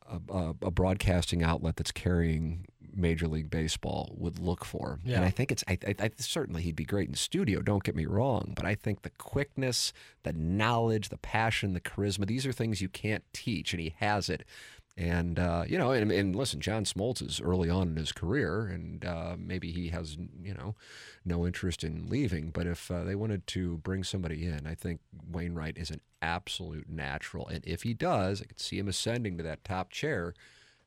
a, 0.09 0.55
a, 0.63 0.71
broadcasting 0.71 1.43
outlet 1.43 1.77
that's 1.77 1.91
carrying 1.91 2.67
Major 2.95 3.29
League 3.29 3.51
Baseball 3.51 4.15
would 4.17 4.39
look 4.39 4.65
for. 4.65 5.01
Yeah. 5.05 5.17
And 5.17 5.25
I 5.25 5.31
think 5.31 5.53
it's 5.53 5.65
I, 5.69 5.79
I, 5.87 5.95
I, 6.01 6.11
certainly 6.17 6.63
he'd 6.63 6.77
be 6.77 6.85
great 6.85 7.09
in 7.09 7.15
studio. 7.15 7.61
Don't 7.61 7.83
get 7.83 7.95
me 7.95 8.07
wrong, 8.07 8.53
but 8.57 8.65
I 8.65 8.75
think 8.75 9.03
the 9.03 9.11
quickness, 9.11 9.93
the 10.23 10.33
knowledge, 10.33 11.09
the 11.09 11.19
passion, 11.19 11.75
the 11.75 11.81
charisma 11.81 12.27
these 12.27 12.47
are 12.47 12.53
things 12.53 12.81
you 12.81 12.89
can't 12.89 13.25
teach, 13.33 13.73
and 13.73 13.81
he 13.81 13.95
has 13.99 14.29
it. 14.29 14.45
And 14.99 15.39
uh, 15.39 15.65
you 15.69 15.77
know, 15.77 15.93
and, 15.93 16.11
and, 16.11 16.35
listen, 16.35 16.61
John 16.61 16.85
Smoltz 16.85 17.21
is 17.21 17.39
early 17.39 17.69
on 17.69 17.89
in 17.89 17.97
his 17.97 18.13
career, 18.13 18.67
and 18.67 19.05
uh, 19.05 19.37
maybe 19.39 19.71
he 19.71 19.89
has 19.89 20.17
you 20.43 20.55
know 20.55 20.75
no 21.23 21.47
interest 21.47 21.85
in 21.85 22.07
leaving. 22.09 22.51
But 22.51 22.67
if 22.67 22.91
uh, 22.91 23.05
they 23.05 23.15
wanted 23.15 23.47
to 23.49 23.77
bring 23.79 24.05
somebody 24.05 24.47
in, 24.47 24.67
I 24.67 24.75
think 24.75 25.01
Wainwright 25.31 25.77
is 25.77 25.91
an 25.91 26.01
absolute 26.23 26.89
natural. 26.89 27.47
And 27.47 27.63
if 27.67 27.83
he 27.83 27.93
does, 27.93 28.41
I 28.41 28.47
could 28.47 28.61
see 28.61 28.79
him 28.79 28.89
ascending 28.89 29.37
to 29.37 29.43
that 29.43 29.65
top 29.65 29.91
chair 29.91 30.33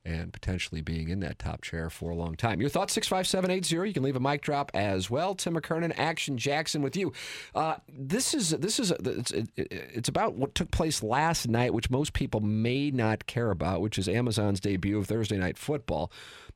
and 0.04 0.32
potentially 0.32 0.80
being 0.80 1.08
in 1.08 1.20
that 1.20 1.38
top 1.38 1.62
chair 1.62 1.90
for 1.90 2.10
a 2.10 2.14
long 2.14 2.34
time. 2.34 2.60
Your 2.60 2.70
thoughts, 2.70 2.92
65780. 2.94 3.88
You 3.88 3.94
can 3.94 4.02
leave 4.02 4.16
a 4.16 4.20
mic 4.20 4.42
drop 4.42 4.70
as 4.74 5.10
well. 5.10 5.34
Tim 5.34 5.54
McKernan, 5.54 5.92
Action 5.96 6.38
Jackson 6.38 6.82
with 6.82 6.96
you. 6.96 7.12
Uh, 7.54 7.76
this 7.92 8.34
is, 8.34 8.50
this 8.50 8.80
is 8.80 8.90
it's, 8.90 9.32
it's 9.56 10.08
about 10.08 10.34
what 10.34 10.54
took 10.54 10.70
place 10.70 11.02
last 11.02 11.48
night, 11.48 11.74
which 11.74 11.90
most 11.90 12.12
people 12.12 12.40
may 12.40 12.90
not 12.90 13.26
care 13.26 13.50
about, 13.50 13.80
which 13.80 13.98
is 13.98 14.08
Amazon's 14.08 14.60
debut 14.60 14.98
of 14.98 15.06
Thursday 15.06 15.36
Night 15.36 15.58
Football. 15.58 16.10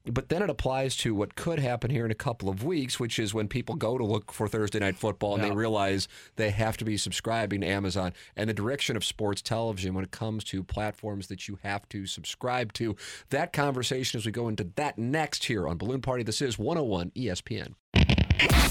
But 0.06 0.28
then 0.28 0.42
it 0.42 0.50
applies 0.50 0.96
to 0.98 1.14
what 1.14 1.34
could 1.34 1.58
happen 1.58 1.90
here 1.90 2.04
in 2.04 2.10
a 2.10 2.16
couple 2.16 2.50
of 2.50 2.62
weeks, 2.62 3.00
which 3.00 3.18
is 3.18 3.32
when 3.32 3.48
people 3.48 3.74
go 3.74 3.96
to 3.96 4.04
look 4.04 4.32
for 4.32 4.48
Thursday 4.48 4.78
Night 4.78 4.96
Football 4.96 5.34
and 5.34 5.42
yeah. 5.42 5.48
they 5.48 5.54
realize 5.54 6.08
they 6.36 6.50
have 6.50 6.76
to 6.76 6.84
be 6.84 6.98
subscribing 6.98 7.62
to 7.62 7.66
Amazon 7.66 8.12
and 8.36 8.50
the 8.50 8.54
direction 8.54 8.96
of 8.96 9.04
sports 9.04 9.40
television 9.40 9.94
when 9.94 10.04
it 10.04 10.10
comes 10.10 10.44
to 10.44 10.62
platforms 10.62 11.28
that 11.28 11.48
you 11.48 11.58
have 11.62 11.88
to 11.88 12.06
subscribe 12.06 12.72
to. 12.74 12.96
That 13.30 13.52
conversation 13.54 14.18
as 14.18 14.26
we 14.26 14.32
go 14.32 14.48
into 14.48 14.68
that 14.76 14.98
next 14.98 15.44
here 15.44 15.66
on 15.66 15.78
Balloon 15.78 16.02
Party. 16.02 16.22
This 16.22 16.42
is 16.42 16.58
101 16.58 17.10
ESPN. 17.12 17.74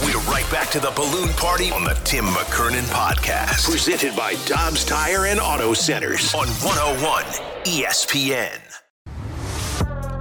We're 0.01 0.19
right 0.29 0.47
back 0.51 0.69
to 0.71 0.79
the 0.79 0.91
balloon 0.91 1.29
party 1.29 1.71
on 1.71 1.83
the 1.83 1.93
Tim 2.03 2.25
McKernan 2.25 2.83
podcast, 2.91 3.69
presented 3.69 4.15
by 4.15 4.35
Dobbs 4.45 4.85
Tire 4.85 5.25
and 5.25 5.39
Auto 5.39 5.73
Centers 5.73 6.33
on 6.35 6.47
101 6.47 7.23
ESPN. 7.63 8.82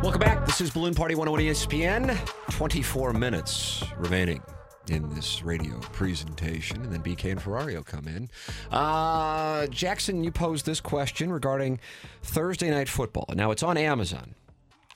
Welcome 0.02 0.18
back. 0.18 0.44
This 0.46 0.60
is 0.60 0.70
Balloon 0.70 0.94
Party 0.94 1.14
101 1.14 1.54
ESPN. 1.54 2.18
24 2.50 3.12
minutes 3.12 3.84
remaining 3.96 4.42
in 4.90 5.08
this 5.14 5.44
radio 5.44 5.78
presentation, 5.78 6.82
and 6.82 6.92
then 6.92 7.04
BK 7.04 7.30
and 7.30 7.40
Ferrario 7.40 7.86
come 7.86 8.08
in. 8.08 8.28
Uh, 8.72 9.68
Jackson, 9.68 10.24
you 10.24 10.32
posed 10.32 10.66
this 10.66 10.80
question 10.80 11.30
regarding 11.30 11.78
Thursday 12.20 12.68
Night 12.68 12.88
Football. 12.88 13.26
Now, 13.36 13.52
it's 13.52 13.62
on 13.62 13.76
Amazon. 13.76 14.34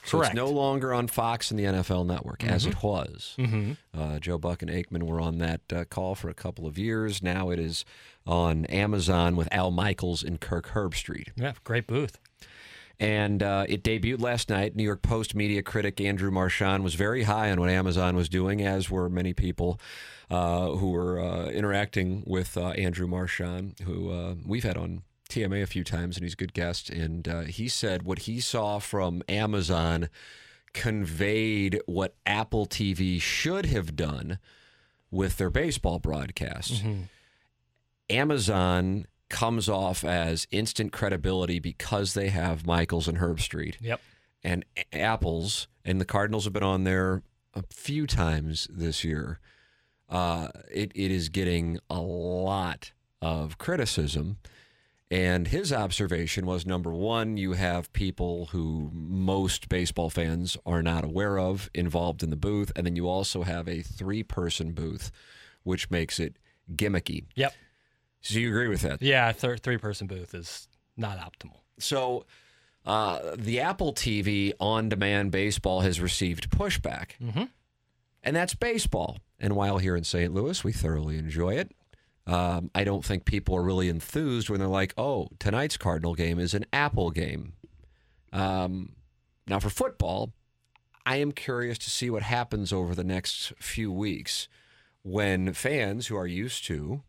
So 0.05 0.19
Correct. 0.19 0.33
it's 0.33 0.37
no 0.37 0.51
longer 0.51 0.93
on 0.93 1.07
Fox 1.07 1.53
and 1.53 1.61
the 1.61 1.65
NFL 1.65 2.05
Network 2.05 2.41
mm-hmm. 2.41 2.53
as 2.53 2.67
it 2.67 2.83
was. 2.83 3.37
Mm-hmm. 3.39 3.73
Uh, 3.97 4.19
Joe 4.19 4.39
Buck 4.39 4.61
and 4.63 4.71
Aikman 4.71 5.05
were 5.05 5.21
on 5.21 5.39
that 5.39 5.61
uh, 5.73 5.85
call 5.85 6.17
for 6.17 6.29
a 6.29 6.35
couple 6.35 6.67
of 6.67 6.79
years. 6.79 7.23
Now 7.23 7.51
it 7.51 7.61
is 7.61 7.85
on 8.27 8.65
Amazon 8.67 9.37
with 9.37 9.49
Al 9.53 9.71
Michaels 9.71 10.25
and 10.25 10.41
Kirk 10.41 10.71
Herbstreit. 10.71 11.29
Yeah, 11.37 11.53
great 11.63 11.87
booth. 11.87 12.19
And 12.99 13.43
uh, 13.43 13.67
it 13.69 13.83
debuted 13.83 14.23
last 14.23 14.49
night. 14.49 14.75
New 14.75 14.83
York 14.83 15.03
Post 15.03 15.35
media 15.35 15.63
critic 15.63 16.01
Andrew 16.01 16.31
Marchand 16.31 16.83
was 16.83 16.95
very 16.95 17.25
high 17.25 17.51
on 17.51 17.61
what 17.61 17.69
Amazon 17.69 18.17
was 18.17 18.29
doing, 18.29 18.63
as 18.63 18.91
were 18.91 19.11
many 19.11 19.35
people 19.35 19.79
uh, 20.31 20.71
who 20.71 20.91
were 20.91 21.21
uh, 21.21 21.47
interacting 21.49 22.23
with 22.27 22.57
uh, 22.57 22.69
Andrew 22.71 23.07
Marchand, 23.07 23.75
who 23.85 24.11
uh, 24.11 24.35
we've 24.47 24.65
had 24.65 24.79
on 24.79 25.03
TMA 25.29 25.63
a 25.63 25.67
few 25.67 25.85
times, 25.85 26.17
and 26.17 26.25
he's 26.25 26.33
a 26.33 26.37
good 26.37 26.55
guest. 26.55 26.89
And 26.89 27.29
uh, 27.29 27.41
he 27.43 27.69
said 27.69 28.05
what 28.05 28.21
he 28.21 28.41
saw 28.41 28.79
from 28.79 29.23
Amazon 29.29 30.09
conveyed 30.73 31.81
what 31.87 32.15
Apple 32.27 32.67
TV 32.67 33.21
should 33.21 33.67
have 33.67 33.97
done 33.97 34.39
with 35.11 35.37
their 35.39 35.51
baseball 35.51 35.99
broadcasts. 35.99 36.81
Mm-hmm. 36.81 37.03
Amazon 38.11 39.07
comes 39.29 39.69
off 39.69 40.05
as 40.05 40.47
instant 40.51 40.93
credibility 40.93 41.59
because 41.59 42.15
they 42.15 42.29
have 42.29 42.67
Michaels 42.67 43.09
and 43.09 43.19
Herbstreit. 43.19 43.77
Yep. 43.81 44.01
And 44.45 44.65
Apples 44.93 45.69
and 45.85 46.01
the 46.01 46.05
Cardinals 46.05 46.45
have 46.45 46.53
been 46.53 46.63
on 46.63 46.85
there 46.85 47.23
a 47.55 47.63
few 47.71 48.07
times 48.07 48.69
this 48.71 49.03
year. 49.03 49.41
Uh, 50.09 50.49
it, 50.73 50.93
it 50.95 51.11
is 51.11 51.29
getting 51.29 51.79
a 51.91 52.01
lot 52.01 52.93
of 53.21 53.59
criticism. 53.59 54.39
And 55.11 55.49
his 55.49 55.73
observation 55.73 56.47
was 56.47 56.67
number 56.67 56.93
one, 56.93 57.37
you 57.37 57.53
have 57.53 57.93
people 57.93 58.47
who 58.47 58.91
most 58.93 59.69
baseball 59.69 60.11
fans 60.11 60.57
are 60.67 60.83
not 60.83 61.05
aware 61.05 61.39
of 61.39 61.71
involved 61.75 62.23
in 62.23 62.31
the 62.31 62.37
booth. 62.37 62.73
And 62.75 62.87
then 62.87 62.97
you 62.97 63.09
also 63.09 63.43
have 63.43 63.69
a 63.69 63.83
three 63.83 64.23
person 64.23 64.73
booth, 64.73 65.13
which 65.63 65.91
makes 65.91 66.19
it 66.19 66.37
gimmicky. 66.75 67.25
Yep. 67.37 67.55
So 68.27 68.39
you 68.39 68.49
agree 68.49 68.69
with 68.69 68.81
that? 68.83 69.03
Yeah, 69.03 69.31
th- 69.33 69.61
three 69.61 69.79
person 69.79 70.07
booth 70.07 70.35
is 70.35 70.69
not 70.97 71.19
optimal. 71.19 71.61
So 71.79 72.27
uh, 72.85 73.37
the 73.37 73.61
Apple 73.61 73.93
TV 73.93 74.53
on 74.59 74.89
demand 74.89 75.31
baseball 75.31 75.81
has 75.81 76.01
received 76.01 76.51
pushback. 76.51 77.11
Mm-hmm. 77.23 77.45
And 78.23 78.35
that's 78.35 78.55
baseball. 78.55 79.19
And 79.39 79.55
while 79.55 79.79
here 79.79 79.95
in 79.95 80.03
St. 80.03 80.35
Louis, 80.35 80.65
we 80.65 80.73
thoroughly 80.73 81.19
enjoy 81.19 81.55
it. 81.55 81.73
Um, 82.27 82.71
I 82.75 82.83
don't 82.83 83.05
think 83.05 83.25
people 83.25 83.55
are 83.55 83.63
really 83.63 83.89
enthused 83.89 84.51
when 84.51 84.59
they're 84.59 84.69
like, 84.69 84.95
oh, 84.99 85.29
tonight's 85.39 85.77
Cardinal 85.77 86.15
game 86.15 86.41
is 86.41 86.55
an 86.55 86.67
Apple 86.73 87.11
game. 87.11 87.53
Um, 88.33 88.97
now, 89.47 89.61
for 89.61 89.71
football, 89.71 90.33
I 91.05 91.19
am 91.19 91.31
curious 91.31 91.79
to 91.79 91.91
see 91.91 92.11
what 92.11 92.25
happens 92.25 92.73
over 92.73 92.97
the 92.97 93.05
next 93.05 93.53
few 93.61 93.93
weeks 93.93 94.49
when 95.03 95.53
fans 95.53 96.09
who 96.09 96.17
are 96.17 96.27
used 96.27 96.65
to 96.67 97.03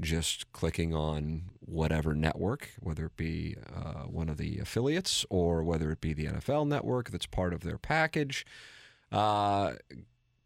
just 0.00 0.50
clicking 0.52 0.94
on 0.94 1.42
whatever 1.60 2.14
network, 2.14 2.70
whether 2.80 3.06
it 3.06 3.16
be 3.16 3.56
uh, 3.74 4.04
one 4.04 4.28
of 4.28 4.36
the 4.38 4.58
affiliates 4.58 5.24
or 5.30 5.62
whether 5.62 5.90
it 5.90 6.00
be 6.00 6.12
the 6.12 6.26
NFL 6.26 6.66
network 6.66 7.10
that's 7.10 7.26
part 7.26 7.52
of 7.52 7.62
their 7.62 7.78
package, 7.78 8.46
uh, 9.10 9.72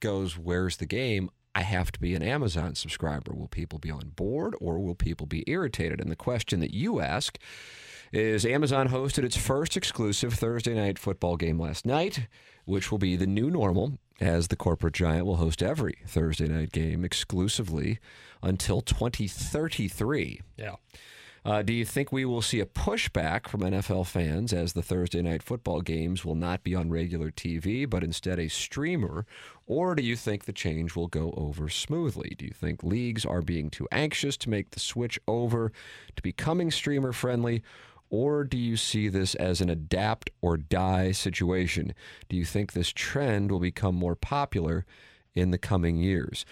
goes, 0.00 0.36
Where's 0.36 0.78
the 0.78 0.86
game? 0.86 1.30
I 1.54 1.62
have 1.62 1.90
to 1.92 2.00
be 2.00 2.14
an 2.14 2.22
Amazon 2.22 2.74
subscriber. 2.74 3.32
Will 3.32 3.48
people 3.48 3.78
be 3.78 3.90
on 3.90 4.10
board 4.14 4.54
or 4.60 4.78
will 4.78 4.94
people 4.94 5.26
be 5.26 5.42
irritated? 5.46 6.02
And 6.02 6.10
the 6.10 6.16
question 6.16 6.60
that 6.60 6.74
you 6.74 7.00
ask 7.00 7.38
is 8.12 8.44
Amazon 8.44 8.90
hosted 8.90 9.24
its 9.24 9.38
first 9.38 9.76
exclusive 9.76 10.34
Thursday 10.34 10.74
night 10.74 10.98
football 10.98 11.36
game 11.36 11.58
last 11.58 11.86
night, 11.86 12.28
which 12.66 12.90
will 12.90 12.98
be 12.98 13.16
the 13.16 13.26
new 13.26 13.50
normal 13.50 13.98
as 14.20 14.48
the 14.48 14.56
corporate 14.56 14.94
giant 14.94 15.26
will 15.26 15.36
host 15.36 15.62
every 15.62 15.98
Thursday 16.06 16.48
night 16.48 16.72
game 16.72 17.04
exclusively 17.04 17.98
until 18.42 18.80
2033. 18.80 20.40
Yeah. 20.56 20.76
Uh, 21.46 21.62
do 21.62 21.72
you 21.72 21.84
think 21.84 22.10
we 22.10 22.24
will 22.24 22.42
see 22.42 22.58
a 22.58 22.66
pushback 22.66 23.46
from 23.46 23.60
NFL 23.60 24.04
fans 24.04 24.52
as 24.52 24.72
the 24.72 24.82
Thursday 24.82 25.22
night 25.22 25.44
football 25.44 25.80
games 25.80 26.24
will 26.24 26.34
not 26.34 26.64
be 26.64 26.74
on 26.74 26.90
regular 26.90 27.30
TV, 27.30 27.88
but 27.88 28.02
instead 28.02 28.40
a 28.40 28.48
streamer? 28.48 29.26
Or 29.64 29.94
do 29.94 30.02
you 30.02 30.16
think 30.16 30.44
the 30.44 30.52
change 30.52 30.96
will 30.96 31.06
go 31.06 31.32
over 31.36 31.68
smoothly? 31.68 32.34
Do 32.36 32.46
you 32.46 32.50
think 32.50 32.82
leagues 32.82 33.24
are 33.24 33.42
being 33.42 33.70
too 33.70 33.86
anxious 33.92 34.36
to 34.38 34.50
make 34.50 34.70
the 34.70 34.80
switch 34.80 35.20
over 35.28 35.70
to 36.16 36.22
becoming 36.22 36.72
streamer 36.72 37.12
friendly? 37.12 37.62
Or 38.10 38.44
do 38.44 38.56
you 38.56 38.76
see 38.76 39.08
this 39.08 39.34
as 39.34 39.60
an 39.60 39.68
adapt 39.68 40.30
or 40.40 40.56
die 40.56 41.12
situation? 41.12 41.94
Do 42.28 42.36
you 42.36 42.44
think 42.44 42.72
this 42.72 42.90
trend 42.90 43.50
will 43.50 43.60
become 43.60 43.94
more 43.94 44.14
popular 44.14 44.84
in 45.34 45.50
the 45.50 45.58
coming 45.58 45.96
years? 45.96 46.44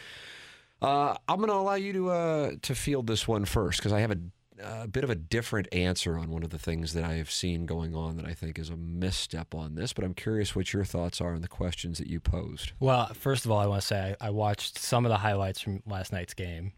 Uh, 0.82 1.16
I'm 1.28 1.38
going 1.38 1.48
to 1.48 1.54
allow 1.54 1.74
you 1.74 1.92
to 1.94 2.10
uh, 2.10 2.50
to 2.62 2.74
field 2.74 3.06
this 3.06 3.26
one 3.26 3.44
first 3.44 3.78
because 3.78 3.92
I 3.92 4.00
have 4.00 4.10
a 4.10 4.18
a 4.62 4.86
bit 4.86 5.04
of 5.04 5.10
a 5.10 5.14
different 5.14 5.66
answer 5.72 6.16
on 6.16 6.30
one 6.30 6.42
of 6.42 6.50
the 6.50 6.58
things 6.58 6.92
that 6.94 7.04
I 7.04 7.14
have 7.14 7.30
seen 7.30 7.66
going 7.66 7.94
on 7.94 8.16
that 8.16 8.26
I 8.26 8.34
think 8.34 8.58
is 8.58 8.70
a 8.70 8.76
misstep 8.76 9.54
on 9.54 9.74
this. 9.74 9.92
But 9.92 10.04
I'm 10.04 10.14
curious 10.14 10.54
what 10.54 10.72
your 10.72 10.84
thoughts 10.84 11.20
are 11.20 11.34
on 11.34 11.42
the 11.42 11.48
questions 11.48 11.98
that 11.98 12.06
you 12.06 12.20
posed. 12.20 12.72
Well, 12.78 13.06
first 13.14 13.44
of 13.44 13.50
all, 13.50 13.58
I 13.58 13.66
want 13.66 13.82
to 13.82 13.86
say 13.86 14.16
I, 14.20 14.28
I 14.28 14.30
watched 14.30 14.78
some 14.78 15.04
of 15.04 15.10
the 15.10 15.18
highlights 15.18 15.60
from 15.60 15.82
last 15.86 16.12
night's 16.12 16.34
game, 16.34 16.72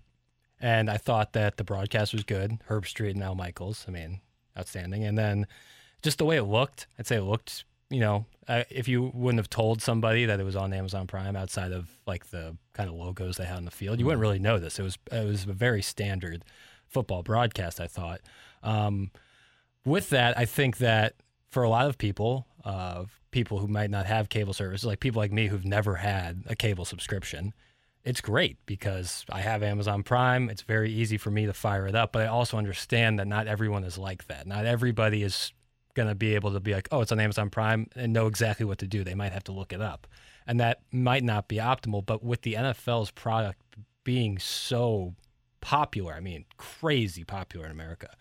and 0.61 0.89
I 0.89 0.97
thought 0.97 1.33
that 1.35 1.57
the 1.57 1.65
broadcast 1.65 2.13
was 2.13 2.25
good. 2.25 2.59
Herbstreit 2.69 3.13
and 3.13 3.23
Al 3.23 3.35
Michaels, 3.35 3.85
I 3.87 3.91
mean, 3.91 4.21
outstanding. 4.59 5.05
And 5.05 5.17
then 5.17 5.47
just 6.03 6.19
the 6.19 6.25
way 6.25 6.37
it 6.37 6.45
looked, 6.45 6.87
I'd 6.99 7.07
say 7.07 7.17
it 7.17 7.23
looked, 7.23 7.65
you 7.91 8.01
know, 8.01 8.27
uh, 8.49 8.65
if 8.71 8.89
you 8.89 9.11
wouldn't 9.15 9.39
have 9.39 9.51
told 9.51 9.83
somebody 9.83 10.25
that 10.25 10.39
it 10.39 10.45
was 10.45 10.57
on 10.57 10.73
Amazon 10.73 11.07
Prime 11.07 11.37
outside 11.37 11.73
of 11.73 11.89
like 12.07 12.31
the 12.31 12.57
kind 12.73 12.89
of 12.89 12.95
logos 12.95 13.37
they 13.37 13.45
had 13.45 13.57
on 13.57 13.65
the 13.65 13.71
field, 13.71 13.99
you 13.99 14.07
wouldn't 14.07 14.21
really 14.21 14.39
know 14.39 14.59
this. 14.59 14.79
It 14.79 14.83
was 14.83 14.99
it 15.11 15.27
was 15.27 15.45
a 15.45 15.53
very 15.53 15.83
standard 15.83 16.45
football 16.87 17.23
broadcast. 17.23 17.81
I 17.81 17.87
thought. 17.87 18.21
Um, 18.63 19.11
with 19.85 20.11
that, 20.11 20.37
I 20.37 20.45
think 20.45 20.79
that 20.79 21.15
for 21.51 21.63
a 21.63 21.69
lot 21.69 21.87
of 21.87 21.99
people, 21.99 22.47
uh, 22.65 23.05
people 23.31 23.59
who 23.59 23.69
might 23.69 23.91
not 23.91 24.07
have 24.07 24.29
cable 24.29 24.53
service, 24.53 24.85
like 24.85 25.01
people 25.01 25.21
like 25.21 25.33
me 25.33 25.47
who've 25.47 25.65
never 25.65 25.97
had 25.97 26.43
a 26.47 26.57
cable 26.57 26.85
subscription, 26.85 27.55
it's 28.07 28.21
great 28.21 28.57
because 28.67 29.25
I 29.29 29.41
have 29.41 29.65
Amazon 29.65 30.05
Prime. 30.05 30.49
It's 30.49 30.63
very 30.63 30.93
easy 30.93 31.19
for 31.19 31.33
me 31.33 31.45
to 31.47 31.53
fire 31.53 31.89
it 31.89 31.97
up, 31.97 32.13
but 32.13 32.23
I 32.23 32.27
also 32.27 32.57
understand 32.57 33.19
that 33.19 33.27
not 33.27 33.49
everyone 33.49 33.83
is 33.83 33.99
like 33.99 34.29
that. 34.29 34.47
Not 34.47 34.65
everybody 34.65 35.25
is 35.25 35.53
going 35.95 36.09
to 36.09 36.15
be 36.15 36.37
able 36.37 36.53
to 36.53 36.61
be 36.61 36.73
like, 36.73 36.87
oh, 36.93 37.01
it's 37.01 37.11
on 37.11 37.19
Amazon 37.19 37.51
Prime 37.51 37.89
and 37.97 38.13
know 38.13 38.29
exactly 38.29 38.65
what 38.65 38.79
to 38.79 38.87
do. 38.87 39.03
They 39.03 39.17
might 39.17 39.33
have 39.33 39.43
to 39.45 39.53
look 39.53 39.73
it 39.73 39.83
up. 39.83 40.07
And 40.47 40.61
that 40.61 40.83
might 40.93 41.25
not 41.25 41.49
be 41.49 41.57
optimal. 41.57 42.07
But 42.07 42.23
with 42.23 42.43
the 42.43 42.55
NFL's 42.55 43.11
product 43.11 43.61
being 44.05 44.39
so 44.39 45.17
popular, 45.61 46.15
I 46.15 46.21
mean, 46.21 46.45
crazy 46.57 47.25
popular 47.25 47.67
in 47.67 47.73
America, 47.73 48.15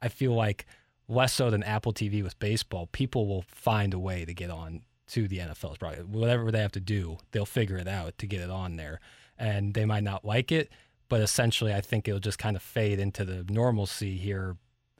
I 0.00 0.10
feel 0.10 0.32
like 0.32 0.64
less 1.08 1.32
so 1.32 1.50
than 1.50 1.64
Apple 1.64 1.92
TV 1.92 2.22
with 2.22 2.38
baseball, 2.38 2.86
people 2.86 3.26
will 3.26 3.44
find 3.48 3.94
a 3.94 3.98
way 3.98 4.24
to 4.24 4.32
get 4.32 4.50
on 4.50 4.82
to 5.08 5.26
the 5.26 5.38
NFL's 5.38 5.78
product. 5.78 6.06
Whatever 6.06 6.52
they 6.52 6.60
have 6.60 6.72
to 6.72 6.80
do, 6.80 7.18
they'll 7.32 7.44
figure 7.44 7.76
it 7.76 7.88
out 7.88 8.16
to 8.18 8.28
get 8.28 8.40
it 8.40 8.50
on 8.50 8.76
there. 8.76 9.00
And 9.38 9.74
they 9.74 9.84
might 9.84 10.04
not 10.04 10.24
like 10.24 10.52
it, 10.52 10.70
but 11.08 11.20
essentially, 11.20 11.74
I 11.74 11.80
think 11.80 12.06
it'll 12.08 12.20
just 12.20 12.38
kind 12.38 12.56
of 12.56 12.62
fade 12.62 12.98
into 12.98 13.24
the 13.24 13.44
normalcy 13.48 14.16
here 14.16 14.56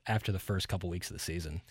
after 0.07 0.33
the 0.33 0.39
first 0.39 0.69
couple 0.69 0.91
weeks 0.91 1.11
of 1.11 1.15
the 1.15 1.23
season. 1.23 1.63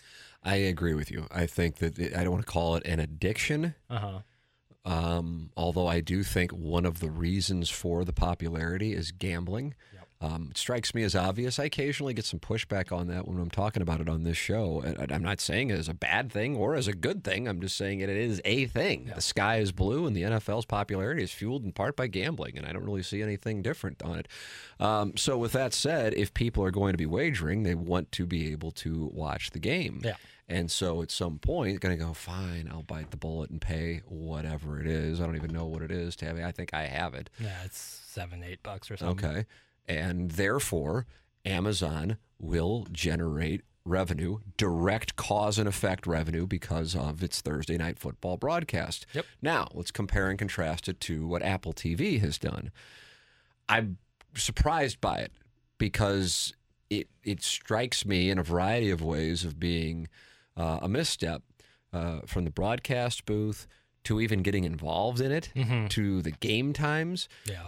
I 0.42 0.56
agree 0.56 0.94
with 0.94 1.10
you. 1.10 1.26
I 1.30 1.46
think 1.46 1.76
that 1.76 1.98
it, 1.98 2.16
I 2.16 2.24
don't 2.24 2.32
want 2.32 2.46
to 2.46 2.50
call 2.52 2.76
it 2.76 2.86
an 2.86 3.00
addiction. 3.00 3.74
Uh 3.88 3.98
huh. 3.98 4.18
Um, 4.86 5.50
although 5.56 5.86
I 5.86 6.00
do 6.00 6.22
think 6.22 6.52
one 6.52 6.84
of 6.84 7.00
the 7.00 7.08
reasons 7.08 7.70
for 7.70 8.04
the 8.04 8.12
popularity 8.12 8.92
is 8.92 9.12
gambling. 9.12 9.74
Um, 10.24 10.48
it 10.50 10.56
strikes 10.56 10.94
me 10.94 11.02
as 11.02 11.14
obvious. 11.14 11.58
I 11.58 11.64
occasionally 11.64 12.14
get 12.14 12.24
some 12.24 12.40
pushback 12.40 12.96
on 12.96 13.08
that 13.08 13.28
when 13.28 13.38
I'm 13.38 13.50
talking 13.50 13.82
about 13.82 14.00
it 14.00 14.08
on 14.08 14.24
this 14.24 14.38
show. 14.38 14.80
And 14.80 15.12
I'm 15.12 15.22
not 15.22 15.40
saying 15.40 15.70
it 15.70 15.78
as 15.78 15.88
a 15.88 15.94
bad 15.94 16.32
thing 16.32 16.56
or 16.56 16.74
as 16.76 16.88
a 16.88 16.94
good 16.94 17.22
thing. 17.22 17.46
I'm 17.46 17.60
just 17.60 17.76
saying 17.76 18.00
it 18.00 18.08
is 18.08 18.40
a 18.44 18.66
thing. 18.66 19.12
The 19.14 19.20
sky 19.20 19.58
is 19.58 19.70
blue, 19.70 20.06
and 20.06 20.16
the 20.16 20.22
NFL's 20.22 20.64
popularity 20.64 21.22
is 21.22 21.32
fueled 21.32 21.64
in 21.64 21.72
part 21.72 21.96
by 21.96 22.06
gambling, 22.06 22.56
and 22.56 22.66
I 22.66 22.72
don't 22.72 22.84
really 22.84 23.02
see 23.02 23.22
anything 23.22 23.60
different 23.60 24.02
on 24.02 24.20
it. 24.20 24.28
Um, 24.80 25.16
so, 25.16 25.36
with 25.36 25.52
that 25.52 25.74
said, 25.74 26.14
if 26.14 26.32
people 26.32 26.64
are 26.64 26.70
going 26.70 26.92
to 26.92 26.98
be 26.98 27.06
wagering, 27.06 27.62
they 27.62 27.74
want 27.74 28.10
to 28.12 28.26
be 28.26 28.50
able 28.52 28.70
to 28.72 29.10
watch 29.12 29.50
the 29.50 29.58
game. 29.58 30.00
Yeah. 30.02 30.16
And 30.46 30.70
so 30.70 31.00
at 31.00 31.10
some 31.10 31.38
point, 31.38 31.80
going 31.80 31.96
to 31.98 32.04
go, 32.04 32.12
fine, 32.12 32.68
I'll 32.70 32.82
bite 32.82 33.10
the 33.10 33.16
bullet 33.16 33.48
and 33.48 33.60
pay 33.60 34.02
whatever 34.06 34.78
it 34.78 34.86
is. 34.86 35.20
I 35.20 35.24
don't 35.24 35.36
even 35.36 35.52
know 35.52 35.64
what 35.64 35.80
it 35.80 35.90
is, 35.90 36.16
Tabby. 36.16 36.44
I 36.44 36.52
think 36.52 36.74
I 36.74 36.82
have 36.82 37.14
it. 37.14 37.30
Yeah, 37.40 37.64
it's 37.64 37.78
seven, 37.78 38.44
eight 38.44 38.62
bucks 38.62 38.90
or 38.90 38.98
something. 38.98 39.26
Okay. 39.26 39.46
And 39.86 40.32
therefore, 40.32 41.06
Amazon 41.44 42.16
will 42.38 42.86
generate 42.90 43.62
revenue, 43.84 44.38
direct 44.56 45.14
cause 45.16 45.58
and 45.58 45.68
effect 45.68 46.06
revenue 46.06 46.46
because 46.46 46.96
of 46.96 47.22
its 47.22 47.40
Thursday 47.40 47.76
night 47.76 47.98
football 47.98 48.36
broadcast. 48.36 49.04
Yep. 49.12 49.26
Now, 49.42 49.68
let's 49.74 49.90
compare 49.90 50.30
and 50.30 50.38
contrast 50.38 50.88
it 50.88 51.00
to 51.00 51.26
what 51.26 51.42
Apple 51.42 51.74
TV 51.74 52.18
has 52.20 52.38
done. 52.38 52.70
I'm 53.68 53.98
surprised 54.34 55.00
by 55.00 55.18
it 55.18 55.32
because 55.78 56.54
it 56.90 57.08
it 57.22 57.42
strikes 57.42 58.04
me 58.06 58.30
in 58.30 58.38
a 58.38 58.42
variety 58.42 58.90
of 58.90 59.02
ways 59.02 59.44
of 59.44 59.58
being 59.60 60.08
uh, 60.56 60.78
a 60.82 60.88
misstep 60.88 61.42
uh, 61.92 62.20
from 62.26 62.44
the 62.44 62.50
broadcast 62.50 63.24
booth 63.26 63.66
to 64.04 64.20
even 64.20 64.42
getting 64.42 64.64
involved 64.64 65.20
in 65.20 65.32
it 65.32 65.50
to 65.90 66.20
the 66.22 66.30
game 66.32 66.72
times 66.72 67.28
Yeah. 67.46 67.66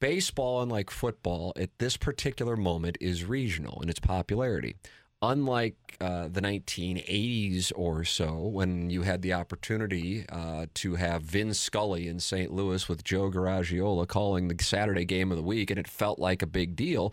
Baseball, 0.00 0.62
unlike 0.62 0.90
football, 0.90 1.52
at 1.56 1.70
this 1.78 1.96
particular 1.96 2.56
moment 2.56 2.98
is 3.00 3.24
regional 3.24 3.80
in 3.82 3.88
its 3.88 4.00
popularity. 4.00 4.76
Unlike 5.20 5.96
uh, 6.00 6.28
the 6.28 6.40
1980s 6.40 7.72
or 7.74 8.04
so, 8.04 8.36
when 8.36 8.88
you 8.88 9.02
had 9.02 9.20
the 9.22 9.32
opportunity 9.32 10.24
uh, 10.28 10.66
to 10.74 10.94
have 10.94 11.22
Vin 11.22 11.52
Scully 11.54 12.06
in 12.06 12.20
St. 12.20 12.52
Louis 12.52 12.88
with 12.88 13.02
Joe 13.02 13.28
Garagiola 13.30 14.06
calling 14.06 14.46
the 14.46 14.62
Saturday 14.62 15.04
game 15.04 15.32
of 15.32 15.36
the 15.36 15.42
week, 15.42 15.70
and 15.70 15.78
it 15.78 15.88
felt 15.88 16.20
like 16.20 16.40
a 16.40 16.46
big 16.46 16.76
deal. 16.76 17.12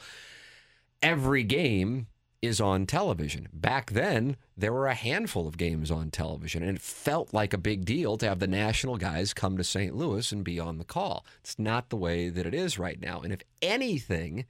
Every 1.01 1.43
game 1.43 2.07
is 2.45 2.61
on 2.61 2.85
television. 2.85 3.47
Back 3.53 3.91
then, 3.91 4.37
there 4.57 4.73
were 4.73 4.87
a 4.87 4.93
handful 4.93 5.47
of 5.47 5.57
games 5.57 5.91
on 5.91 6.11
television, 6.11 6.63
and 6.63 6.77
it 6.77 6.81
felt 6.81 7.33
like 7.33 7.53
a 7.53 7.57
big 7.57 7.85
deal 7.85 8.17
to 8.17 8.27
have 8.27 8.39
the 8.39 8.47
national 8.47 8.97
guys 8.97 9.33
come 9.33 9.57
to 9.57 9.63
St. 9.63 9.95
Louis 9.95 10.31
and 10.31 10.43
be 10.43 10.59
on 10.59 10.77
the 10.77 10.83
call. 10.83 11.25
It's 11.41 11.59
not 11.59 11.89
the 11.89 11.97
way 11.97 12.29
that 12.29 12.45
it 12.45 12.53
is 12.53 12.79
right 12.79 12.99
now. 12.99 13.21
And 13.21 13.33
if 13.33 13.41
anything, 13.61 14.45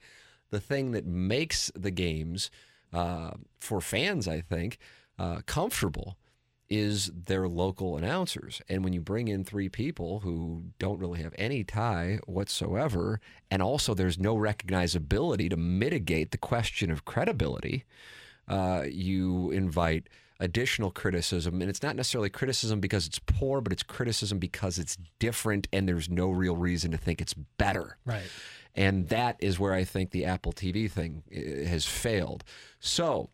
the 0.51 0.59
thing 0.59 0.91
that 0.91 1.05
makes 1.05 1.71
the 1.75 1.91
games 1.91 2.51
uh, 2.93 3.31
for 3.59 3.81
fans, 3.81 4.27
I 4.27 4.41
think, 4.41 4.77
uh, 5.17 5.41
comfortable 5.45 6.17
is 6.69 7.11
their 7.11 7.47
local 7.47 7.97
announcers. 7.97 8.61
And 8.67 8.83
when 8.83 8.93
you 8.93 9.01
bring 9.01 9.27
in 9.27 9.43
three 9.43 9.69
people 9.69 10.21
who 10.21 10.63
don't 10.79 10.99
really 10.99 11.21
have 11.21 11.35
any 11.37 11.63
tie 11.63 12.19
whatsoever, 12.25 13.19
and 13.51 13.61
also 13.61 13.93
there's 13.93 14.17
no 14.17 14.35
recognizability 14.35 15.49
to 15.49 15.57
mitigate 15.57 16.31
the 16.31 16.37
question 16.37 16.89
of 16.89 17.05
credibility, 17.05 17.85
uh, 18.47 18.83
you 18.89 19.51
invite 19.51 20.09
additional 20.39 20.91
criticism. 20.91 21.61
And 21.61 21.69
it's 21.69 21.83
not 21.83 21.95
necessarily 21.95 22.29
criticism 22.29 22.79
because 22.79 23.05
it's 23.07 23.19
poor, 23.19 23.61
but 23.61 23.71
it's 23.71 23.83
criticism 23.83 24.39
because 24.39 24.79
it's 24.79 24.97
different 25.19 25.67
and 25.71 25.87
there's 25.87 26.09
no 26.09 26.29
real 26.29 26.55
reason 26.55 26.91
to 26.91 26.97
think 26.97 27.21
it's 27.21 27.33
better. 27.33 27.97
Right. 28.05 28.29
And 28.75 29.07
that 29.09 29.37
is 29.39 29.59
where 29.59 29.73
I 29.73 29.83
think 29.85 30.11
the 30.11 30.25
Apple 30.25 30.51
TV 30.51 30.91
thing 30.91 31.23
uh, 31.31 31.67
has 31.69 31.85
failed. 31.85 32.43
So, 32.79 33.29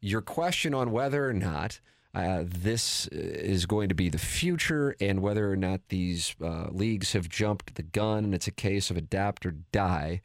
your 0.00 0.22
question 0.22 0.74
on 0.74 0.90
whether 0.90 1.28
or 1.28 1.34
not 1.34 1.80
uh, 2.14 2.44
this 2.46 3.06
is 3.08 3.64
going 3.66 3.88
to 3.88 3.94
be 3.94 4.08
the 4.08 4.18
future 4.18 4.94
and 5.00 5.22
whether 5.22 5.50
or 5.50 5.56
not 5.56 5.80
these 5.88 6.34
uh, 6.44 6.66
leagues 6.70 7.12
have 7.12 7.28
jumped 7.28 7.74
the 7.76 7.82
gun 7.82 8.24
and 8.24 8.34
it's 8.34 8.46
a 8.46 8.50
case 8.52 8.90
of 8.90 8.96
adapt 8.96 9.46
or 9.46 9.52
die, 9.72 10.20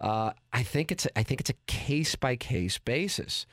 uh, 0.00 0.32
I 0.52 0.62
think 0.62 0.90
it's 0.90 1.04
a, 1.06 1.18
I 1.18 1.22
think 1.22 1.40
it's 1.40 1.50
a 1.50 1.54
case 1.66 2.16
by 2.16 2.36
case 2.36 2.78
basis. 2.78 3.46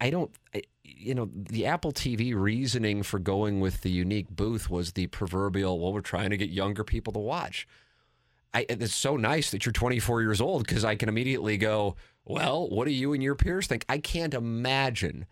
I 0.00 0.10
don't, 0.10 0.30
I- 0.54 0.62
you 0.84 1.14
know, 1.14 1.28
the 1.34 1.66
Apple 1.66 1.92
TV 1.92 2.34
reasoning 2.34 3.02
for 3.02 3.18
going 3.18 3.60
with 3.60 3.82
the 3.82 3.90
unique 3.90 4.28
booth 4.30 4.70
was 4.70 4.92
the 4.92 5.08
proverbial, 5.08 5.78
well, 5.80 5.92
we're 5.92 6.00
trying 6.00 6.30
to 6.30 6.36
get 6.36 6.48
younger 6.50 6.84
people 6.84 7.12
to 7.12 7.18
watch. 7.18 7.66
I, 8.54 8.64
it's 8.68 8.94
so 8.94 9.16
nice 9.16 9.50
that 9.50 9.66
you're 9.66 9.72
24 9.72 10.22
years 10.22 10.40
old 10.40 10.64
because 10.66 10.84
I 10.84 10.94
can 10.94 11.08
immediately 11.08 11.58
go, 11.58 11.96
well, 12.24 12.68
what 12.70 12.86
do 12.86 12.92
you 12.92 13.12
and 13.12 13.22
your 13.22 13.34
peers 13.34 13.66
think? 13.66 13.84
I 13.88 13.98
can't 13.98 14.32
imagine 14.32 15.26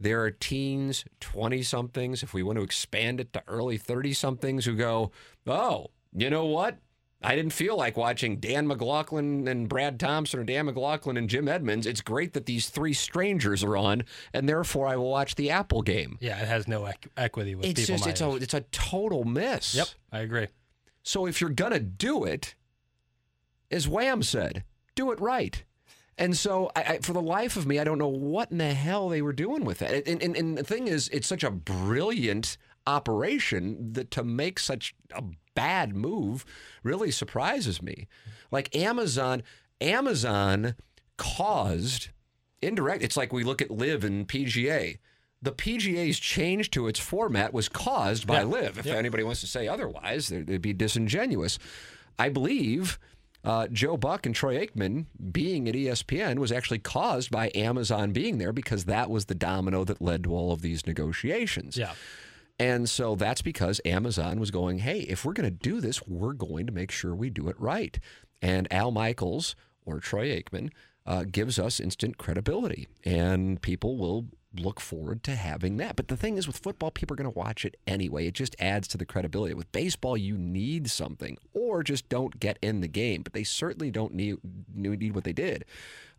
there 0.00 0.22
are 0.22 0.30
teens, 0.30 1.04
20 1.20 1.62
somethings, 1.62 2.22
if 2.22 2.32
we 2.32 2.42
want 2.42 2.56
to 2.58 2.62
expand 2.62 3.20
it 3.20 3.32
to 3.32 3.42
early 3.48 3.76
30 3.76 4.12
somethings 4.12 4.64
who 4.64 4.74
go, 4.74 5.10
oh, 5.46 5.88
you 6.14 6.30
know 6.30 6.46
what? 6.46 6.78
I 7.20 7.34
didn't 7.34 7.52
feel 7.52 7.76
like 7.76 7.96
watching 7.96 8.36
Dan 8.36 8.68
McLaughlin 8.68 9.48
and 9.48 9.68
Brad 9.68 9.98
Thompson 9.98 10.38
or 10.38 10.44
Dan 10.44 10.66
McLaughlin 10.66 11.16
and 11.16 11.28
Jim 11.28 11.48
Edmonds. 11.48 11.84
It's 11.84 12.00
great 12.00 12.32
that 12.34 12.46
these 12.46 12.68
three 12.68 12.92
strangers 12.92 13.64
are 13.64 13.76
on, 13.76 14.04
and 14.32 14.48
therefore 14.48 14.86
I 14.86 14.94
will 14.94 15.10
watch 15.10 15.34
the 15.34 15.50
Apple 15.50 15.82
game. 15.82 16.16
Yeah, 16.20 16.40
it 16.40 16.46
has 16.46 16.68
no 16.68 16.82
equ- 16.82 17.08
equity 17.16 17.56
with 17.56 17.66
It's 17.66 17.80
people 17.80 17.96
just 17.96 18.06
it's 18.06 18.20
a 18.20 18.36
it's 18.36 18.54
a 18.54 18.60
total 18.70 19.24
miss. 19.24 19.74
Yep, 19.74 19.88
I 20.12 20.20
agree. 20.20 20.46
So 21.02 21.26
if 21.26 21.40
you're 21.40 21.50
gonna 21.50 21.80
do 21.80 22.22
it, 22.22 22.54
as 23.68 23.88
Wham 23.88 24.22
said, 24.22 24.62
do 24.94 25.10
it 25.10 25.18
right. 25.18 25.64
And 26.18 26.36
so, 26.36 26.70
I, 26.74 26.82
I, 26.82 26.98
for 26.98 27.12
the 27.12 27.22
life 27.22 27.56
of 27.56 27.66
me, 27.66 27.78
I 27.78 27.84
don't 27.84 27.98
know 27.98 28.08
what 28.08 28.50
in 28.50 28.58
the 28.58 28.74
hell 28.74 29.08
they 29.08 29.22
were 29.22 29.32
doing 29.32 29.64
with 29.64 29.78
that. 29.78 30.06
And, 30.08 30.22
and, 30.22 30.36
and 30.36 30.58
the 30.58 30.64
thing 30.64 30.88
is, 30.88 31.08
it's 31.10 31.26
such 31.28 31.44
a 31.44 31.50
brilliant 31.50 32.56
operation 32.86 33.92
that 33.92 34.10
to 34.12 34.24
make 34.24 34.58
such 34.58 34.94
a 35.12 35.22
bad 35.54 35.94
move 35.94 36.44
really 36.82 37.10
surprises 37.10 37.80
me. 37.82 38.08
Like 38.50 38.74
Amazon, 38.74 39.42
Amazon 39.80 40.74
caused 41.16 42.08
indirect. 42.62 43.02
It's 43.02 43.16
like 43.16 43.32
we 43.32 43.44
look 43.44 43.60
at 43.62 43.70
LIV 43.70 44.04
and 44.04 44.26
PGA. 44.28 44.98
The 45.40 45.52
PGA's 45.52 46.18
change 46.18 46.70
to 46.72 46.88
its 46.88 46.98
format 46.98 47.52
was 47.52 47.68
caused 47.68 48.26
by 48.26 48.38
Yeah. 48.40 48.44
LIV. 48.44 48.78
If 48.78 48.86
Yeah. 48.86 48.94
anybody 48.94 49.22
wants 49.22 49.40
to 49.42 49.46
say 49.46 49.68
otherwise, 49.68 50.28
they'd 50.28 50.46
they'd 50.46 50.62
be 50.62 50.72
disingenuous. 50.72 51.58
I 52.18 52.28
believe 52.28 52.98
uh, 53.44 53.68
Joe 53.68 53.96
Buck 53.96 54.26
and 54.26 54.34
Troy 54.34 54.66
Aikman 54.66 55.06
being 55.32 55.68
at 55.68 55.74
ESPN 55.74 56.38
was 56.38 56.52
actually 56.52 56.80
caused 56.80 57.30
by 57.30 57.50
Amazon 57.54 58.12
being 58.12 58.38
there 58.38 58.52
because 58.52 58.84
that 58.84 59.10
was 59.10 59.26
the 59.26 59.34
domino 59.34 59.84
that 59.84 60.02
led 60.02 60.24
to 60.24 60.34
all 60.34 60.52
of 60.52 60.62
these 60.62 60.86
negotiations. 60.86 61.76
Yeah. 61.76 61.92
And 62.58 62.88
so 62.88 63.14
that's 63.14 63.42
because 63.42 63.80
Amazon 63.84 64.40
was 64.40 64.50
going, 64.50 64.78
hey, 64.78 65.00
if 65.00 65.24
we're 65.24 65.32
going 65.32 65.48
to 65.48 65.50
do 65.50 65.80
this, 65.80 66.04
we're 66.06 66.32
going 66.32 66.66
to 66.66 66.72
make 66.72 66.90
sure 66.90 67.14
we 67.14 67.30
do 67.30 67.48
it 67.48 67.58
right. 67.60 67.98
And 68.42 68.66
Al 68.72 68.90
Michaels 68.90 69.54
or 69.86 70.00
Troy 70.00 70.28
Aikman 70.28 70.70
uh, 71.06 71.24
gives 71.24 71.58
us 71.58 71.80
instant 71.80 72.18
credibility, 72.18 72.86
and 73.04 73.62
people 73.62 73.96
will 73.96 74.26
look 74.58 74.80
forward 74.80 75.22
to 75.24 75.34
having 75.34 75.76
that. 75.78 75.96
But 75.96 76.08
the 76.08 76.16
thing 76.16 76.36
is, 76.36 76.46
with 76.46 76.58
football, 76.58 76.90
people 76.90 77.14
are 77.14 77.22
going 77.22 77.32
to 77.32 77.38
watch 77.38 77.64
it 77.64 77.76
anyway. 77.86 78.26
It 78.26 78.34
just 78.34 78.56
adds 78.58 78.88
to 78.88 78.98
the 78.98 79.06
credibility. 79.06 79.54
With 79.54 79.70
baseball, 79.72 80.16
you 80.16 80.36
need 80.36 80.90
something, 80.90 81.38
or 81.52 81.82
just 81.82 82.08
don't 82.08 82.38
get 82.40 82.58
in 82.62 82.80
the 82.80 82.88
game. 82.88 83.22
But 83.22 83.32
they 83.32 83.44
certainly 83.44 83.90
don't 83.90 84.14
need 84.14 84.38
need 84.74 85.14
what 85.14 85.24
they 85.24 85.32
did. 85.32 85.64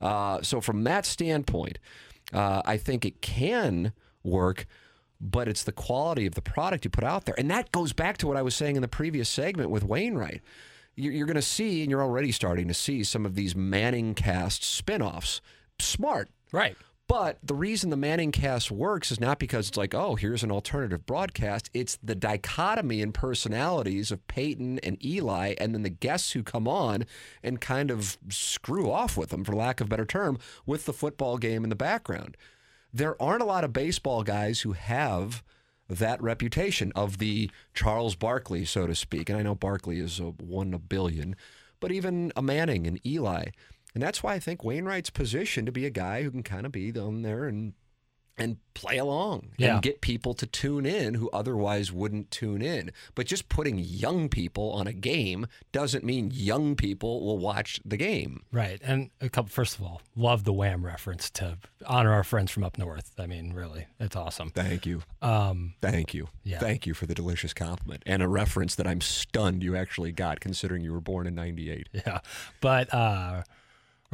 Uh, 0.01 0.41
so 0.41 0.61
from 0.61 0.83
that 0.85 1.05
standpoint, 1.05 1.79
uh, 2.33 2.61
I 2.65 2.77
think 2.77 3.05
it 3.05 3.21
can 3.21 3.93
work 4.23 4.65
but 5.21 5.47
it's 5.47 5.63
the 5.63 5.71
quality 5.71 6.25
of 6.25 6.35
the 6.35 6.41
product 6.41 6.85
you 6.85 6.89
put 6.89 7.03
out 7.03 7.25
there. 7.25 7.35
And 7.37 7.51
that 7.51 7.71
goes 7.71 7.93
back 7.93 8.17
to 8.19 8.27
what 8.27 8.37
I 8.37 8.41
was 8.41 8.55
saying 8.55 8.75
in 8.75 8.81
the 8.81 8.87
previous 8.87 9.27
segment 9.27 9.69
with 9.69 9.83
Wainwright. 9.83 10.41
You're, 10.95 11.25
going 11.25 11.35
to 11.35 11.41
see, 11.41 11.81
and 11.81 11.89
you're 11.89 12.03
already 12.03 12.31
starting 12.31 12.67
to 12.67 12.73
see, 12.73 13.03
some 13.05 13.25
of 13.25 13.35
these 13.35 13.55
Manning 13.55 14.15
cast 14.15 14.63
spin 14.63 15.01
offs. 15.01 15.39
Smart. 15.79 16.29
Right. 16.51 16.75
But 17.09 17.39
the 17.43 17.55
reason 17.55 17.89
the 17.89 17.97
Manning 17.97 18.31
cast 18.31 18.71
works 18.71 19.11
is 19.11 19.19
not 19.19 19.39
because 19.39 19.67
it's 19.67 19.77
like, 19.77 19.93
oh, 19.93 20.15
here's 20.15 20.43
an 20.43 20.51
alternative 20.51 21.05
broadcast. 21.05 21.69
It's 21.73 21.97
the 22.01 22.15
dichotomy 22.15 23.01
in 23.01 23.11
personalities 23.11 24.11
of 24.11 24.25
Peyton 24.27 24.79
and 24.79 25.03
Eli, 25.03 25.55
and 25.57 25.73
then 25.73 25.81
the 25.83 25.89
guests 25.89 26.31
who 26.31 26.43
come 26.43 26.67
on 26.67 27.05
and 27.43 27.59
kind 27.59 27.91
of 27.91 28.17
screw 28.29 28.91
off 28.91 29.17
with 29.17 29.29
them, 29.29 29.43
for 29.43 29.53
lack 29.53 29.81
of 29.81 29.87
a 29.87 29.89
better 29.89 30.05
term, 30.05 30.37
with 30.65 30.85
the 30.85 30.93
football 30.93 31.37
game 31.37 31.63
in 31.63 31.69
the 31.69 31.75
background 31.75 32.37
there 32.93 33.21
aren't 33.21 33.41
a 33.41 33.45
lot 33.45 33.63
of 33.63 33.73
baseball 33.73 34.23
guys 34.23 34.61
who 34.61 34.73
have 34.73 35.43
that 35.87 36.21
reputation 36.21 36.91
of 36.95 37.17
the 37.17 37.49
Charles 37.73 38.15
Barkley, 38.15 38.65
so 38.65 38.87
to 38.87 38.95
speak. 38.95 39.29
And 39.29 39.37
I 39.37 39.43
know 39.43 39.55
Barkley 39.55 39.99
is 39.99 40.19
a 40.19 40.25
one 40.25 40.73
a 40.73 40.79
billion, 40.79 41.35
but 41.79 41.91
even 41.91 42.31
a 42.35 42.41
Manning 42.41 42.87
and 42.87 43.03
Eli. 43.05 43.45
And 43.93 44.03
that's 44.03 44.21
why 44.23 44.33
I 44.35 44.39
think 44.39 44.63
Wainwright's 44.63 45.09
positioned 45.09 45.65
to 45.65 45.71
be 45.71 45.85
a 45.85 45.89
guy 45.89 46.23
who 46.23 46.31
can 46.31 46.43
kind 46.43 46.65
of 46.65 46.71
be 46.71 46.91
on 46.97 47.21
there 47.23 47.45
and 47.45 47.73
and 48.37 48.55
play 48.73 48.97
along 48.97 49.49
Yeah. 49.57 49.73
and 49.73 49.81
get 49.81 49.99
people 49.99 50.33
to 50.35 50.45
tune 50.47 50.85
in 50.85 51.15
who 51.15 51.29
otherwise 51.31 51.91
wouldn't 51.91 52.31
tune 52.31 52.61
in. 52.61 52.91
But 53.13 53.25
just 53.25 53.49
putting 53.49 53.77
young 53.77 54.29
people 54.29 54.71
on 54.71 54.87
a 54.87 54.93
game 54.93 55.45
doesn't 55.73 56.05
mean 56.05 56.31
young 56.33 56.77
people 56.77 57.19
will 57.25 57.37
watch 57.37 57.81
the 57.83 57.97
game. 57.97 58.43
Right. 58.53 58.79
And 58.81 59.09
a 59.19 59.27
couple, 59.27 59.49
first 59.49 59.75
of 59.77 59.83
all, 59.83 60.01
love 60.15 60.45
the 60.45 60.53
Wham 60.53 60.85
reference 60.85 61.29
to 61.31 61.57
honor 61.85 62.13
our 62.13 62.23
friends 62.23 62.49
from 62.49 62.63
up 62.63 62.77
north. 62.77 63.11
I 63.19 63.27
mean, 63.27 63.51
really, 63.51 63.87
it's 63.99 64.15
awesome. 64.15 64.51
Thank 64.51 64.85
you. 64.85 65.01
Um, 65.21 65.73
Thank 65.81 66.13
you. 66.13 66.29
Yeah. 66.45 66.59
Thank 66.59 66.85
you 66.87 66.93
for 66.93 67.07
the 67.07 67.13
delicious 67.15 67.53
compliment 67.53 68.03
and 68.05 68.23
a 68.23 68.29
reference 68.29 68.73
that 68.75 68.87
I'm 68.87 69.01
stunned 69.01 69.63
you 69.63 69.75
actually 69.75 70.13
got, 70.13 70.39
considering 70.39 70.81
you 70.81 70.93
were 70.93 71.01
born 71.01 71.27
in 71.27 71.35
'98. 71.35 71.89
yeah. 71.91 72.19
But 72.61 72.93
uh, 72.93 73.43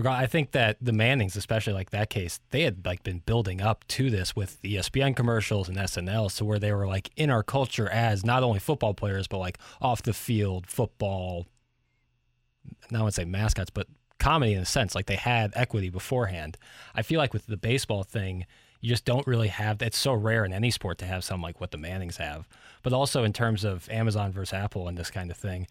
I 0.03 0.25
think 0.25 0.51
that 0.51 0.77
the 0.81 0.91
Mannings, 0.91 1.37
especially 1.37 1.73
like 1.73 1.91
that 1.91 2.09
case, 2.09 2.39
they 2.51 2.63
had 2.63 2.85
like 2.85 3.03
been 3.03 3.19
building 3.19 3.61
up 3.61 3.87
to 3.89 4.09
this 4.09 4.35
with 4.35 4.61
the 4.61 4.75
ESPN 4.75 5.15
commercials 5.15 5.69
and 5.69 5.77
SNL, 5.77 6.29
so 6.29 6.43
where 6.43 6.59
they 6.59 6.73
were 6.73 6.85
like 6.85 7.11
in 7.15 7.29
our 7.29 7.43
culture 7.43 7.89
as 7.89 8.25
not 8.25 8.43
only 8.43 8.59
football 8.59 8.93
players, 8.93 9.27
but 9.27 9.37
like 9.37 9.57
off 9.81 10.03
the 10.03 10.13
field 10.13 10.67
football. 10.67 11.47
Not 12.91 13.03
want 13.03 13.15
to 13.15 13.21
say 13.21 13.25
mascots, 13.25 13.69
but 13.69 13.87
comedy 14.19 14.53
in 14.53 14.61
a 14.61 14.65
sense. 14.65 14.95
Like 14.95 15.05
they 15.05 15.15
had 15.15 15.53
equity 15.55 15.89
beforehand. 15.89 16.57
I 16.93 17.01
feel 17.01 17.19
like 17.19 17.31
with 17.31 17.45
the 17.45 17.57
baseball 17.57 18.03
thing, 18.03 18.45
you 18.81 18.89
just 18.89 19.05
don't 19.05 19.25
really 19.25 19.47
have. 19.47 19.81
It's 19.81 19.97
so 19.97 20.13
rare 20.13 20.43
in 20.43 20.51
any 20.51 20.71
sport 20.71 20.97
to 20.99 21.05
have 21.05 21.23
some 21.23 21.41
like 21.41 21.61
what 21.61 21.71
the 21.71 21.77
Mannings 21.77 22.17
have. 22.17 22.49
But 22.83 22.91
also 22.91 23.23
in 23.23 23.31
terms 23.31 23.63
of 23.63 23.89
Amazon 23.89 24.33
versus 24.33 24.53
Apple 24.53 24.87
and 24.89 24.97
this 24.97 25.09
kind 25.09 25.31
of 25.31 25.37
thing, 25.37 25.67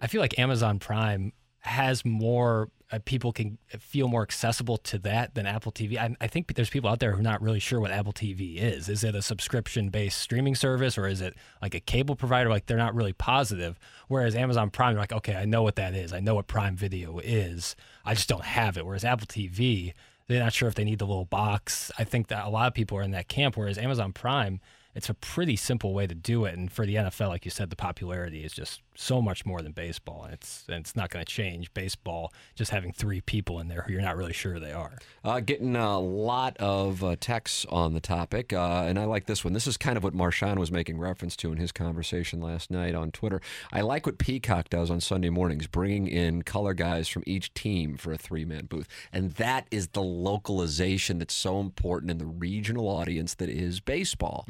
I 0.00 0.08
feel 0.08 0.20
like 0.20 0.38
Amazon 0.38 0.78
Prime 0.78 1.32
has 1.60 2.04
more 2.04 2.70
uh, 2.92 2.98
people 3.04 3.32
can 3.32 3.58
feel 3.78 4.08
more 4.08 4.22
accessible 4.22 4.76
to 4.76 4.98
that 4.98 5.34
than 5.34 5.46
Apple 5.46 5.70
TV. 5.70 5.96
I, 5.96 6.16
I 6.20 6.26
think 6.26 6.52
there's 6.54 6.70
people 6.70 6.90
out 6.90 6.98
there 6.98 7.12
who 7.12 7.20
are 7.20 7.22
not 7.22 7.40
really 7.40 7.60
sure 7.60 7.78
what 7.78 7.92
Apple 7.92 8.12
TV 8.12 8.56
is. 8.56 8.88
Is 8.88 9.04
it 9.04 9.14
a 9.14 9.22
subscription 9.22 9.90
based 9.90 10.18
streaming 10.18 10.56
service 10.56 10.98
or 10.98 11.06
is 11.06 11.20
it 11.20 11.34
like 11.62 11.74
a 11.74 11.80
cable 11.80 12.16
provider? 12.16 12.50
Like 12.50 12.66
they're 12.66 12.76
not 12.76 12.94
really 12.94 13.12
positive. 13.12 13.78
Whereas 14.08 14.34
Amazon 14.34 14.70
Prime, 14.70 14.96
like, 14.96 15.12
okay, 15.12 15.36
I 15.36 15.44
know 15.44 15.62
what 15.62 15.76
that 15.76 15.94
is. 15.94 16.12
I 16.12 16.18
know 16.20 16.34
what 16.34 16.48
Prime 16.48 16.76
Video 16.76 17.20
is. 17.20 17.76
I 18.04 18.14
just 18.14 18.28
don't 18.28 18.44
have 18.44 18.76
it. 18.76 18.84
Whereas 18.84 19.04
Apple 19.04 19.26
TV, 19.26 19.92
they're 20.26 20.42
not 20.42 20.52
sure 20.52 20.68
if 20.68 20.74
they 20.74 20.84
need 20.84 20.98
the 20.98 21.06
little 21.06 21.26
box. 21.26 21.92
I 21.96 22.04
think 22.04 22.26
that 22.28 22.44
a 22.44 22.50
lot 22.50 22.66
of 22.66 22.74
people 22.74 22.98
are 22.98 23.02
in 23.02 23.12
that 23.12 23.28
camp. 23.28 23.56
Whereas 23.56 23.78
Amazon 23.78 24.12
Prime, 24.12 24.60
it's 24.94 25.08
a 25.08 25.14
pretty 25.14 25.56
simple 25.56 25.94
way 25.94 26.06
to 26.06 26.14
do 26.14 26.44
it. 26.44 26.56
And 26.56 26.70
for 26.70 26.84
the 26.84 26.96
NFL, 26.96 27.28
like 27.28 27.44
you 27.44 27.50
said, 27.50 27.70
the 27.70 27.76
popularity 27.76 28.44
is 28.44 28.52
just 28.52 28.82
so 28.96 29.22
much 29.22 29.46
more 29.46 29.62
than 29.62 29.72
baseball. 29.72 30.24
And 30.24 30.34
it's 30.34 30.64
and 30.68 30.78
it's 30.78 30.96
not 30.96 31.10
going 31.10 31.24
to 31.24 31.30
change 31.30 31.72
baseball 31.74 32.32
just 32.54 32.70
having 32.70 32.92
three 32.92 33.20
people 33.20 33.60
in 33.60 33.68
there 33.68 33.82
who 33.82 33.92
you're 33.92 34.02
not 34.02 34.16
really 34.16 34.32
sure 34.32 34.58
they 34.58 34.72
are. 34.72 34.98
Uh, 35.24 35.40
getting 35.40 35.76
a 35.76 35.98
lot 35.98 36.56
of 36.58 37.04
uh, 37.04 37.16
texts 37.20 37.64
on 37.70 37.94
the 37.94 38.00
topic, 38.00 38.52
uh, 38.52 38.84
and 38.86 38.98
I 38.98 39.04
like 39.04 39.26
this 39.26 39.44
one. 39.44 39.52
This 39.52 39.66
is 39.66 39.76
kind 39.76 39.96
of 39.96 40.04
what 40.04 40.14
Marshawn 40.14 40.58
was 40.58 40.72
making 40.72 40.98
reference 40.98 41.36
to 41.36 41.52
in 41.52 41.58
his 41.58 41.72
conversation 41.72 42.40
last 42.40 42.70
night 42.70 42.94
on 42.94 43.10
Twitter. 43.10 43.40
I 43.72 43.82
like 43.82 44.06
what 44.06 44.18
Peacock 44.18 44.68
does 44.68 44.90
on 44.90 45.00
Sunday 45.00 45.30
mornings, 45.30 45.66
bringing 45.66 46.06
in 46.06 46.42
color 46.42 46.74
guys 46.74 47.08
from 47.08 47.22
each 47.26 47.54
team 47.54 47.96
for 47.96 48.12
a 48.12 48.18
three-man 48.18 48.66
booth, 48.66 48.88
and 49.12 49.32
that 49.32 49.66
is 49.70 49.88
the 49.88 50.02
localization 50.02 51.18
that's 51.18 51.34
so 51.34 51.60
important 51.60 52.10
in 52.10 52.18
the 52.18 52.26
regional 52.26 52.88
audience 52.88 53.34
that 53.34 53.48
is 53.48 53.80
baseball. 53.80 54.46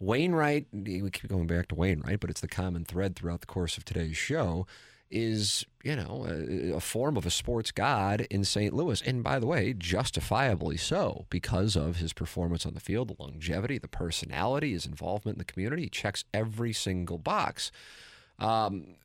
Wainwright, 0.00 0.66
we 0.72 1.08
keep 1.10 1.28
going 1.28 1.46
back 1.46 1.68
to 1.68 1.74
Wainwright, 1.74 2.20
but 2.20 2.30
it's 2.30 2.40
the 2.40 2.48
common 2.48 2.84
thread 2.84 3.16
throughout 3.16 3.40
the 3.40 3.46
course 3.46 3.76
of 3.76 3.84
today's 3.84 4.16
show, 4.16 4.66
is, 5.10 5.64
you 5.84 5.94
know, 5.94 6.26
a, 6.28 6.76
a 6.76 6.80
form 6.80 7.16
of 7.16 7.24
a 7.24 7.30
sports 7.30 7.70
god 7.70 8.22
in 8.30 8.44
St. 8.44 8.74
Louis. 8.74 9.00
And 9.02 9.22
by 9.22 9.38
the 9.38 9.46
way, 9.46 9.72
justifiably 9.72 10.76
so, 10.76 11.26
because 11.30 11.76
of 11.76 11.96
his 11.96 12.12
performance 12.12 12.66
on 12.66 12.74
the 12.74 12.80
field, 12.80 13.08
the 13.08 13.22
longevity, 13.22 13.78
the 13.78 13.86
personality, 13.86 14.72
his 14.72 14.86
involvement 14.86 15.36
in 15.36 15.38
the 15.38 15.44
community. 15.44 15.82
He 15.82 15.88
checks 15.88 16.24
every 16.34 16.72
single 16.72 17.18
box. 17.18 17.70
Um, 18.40 18.96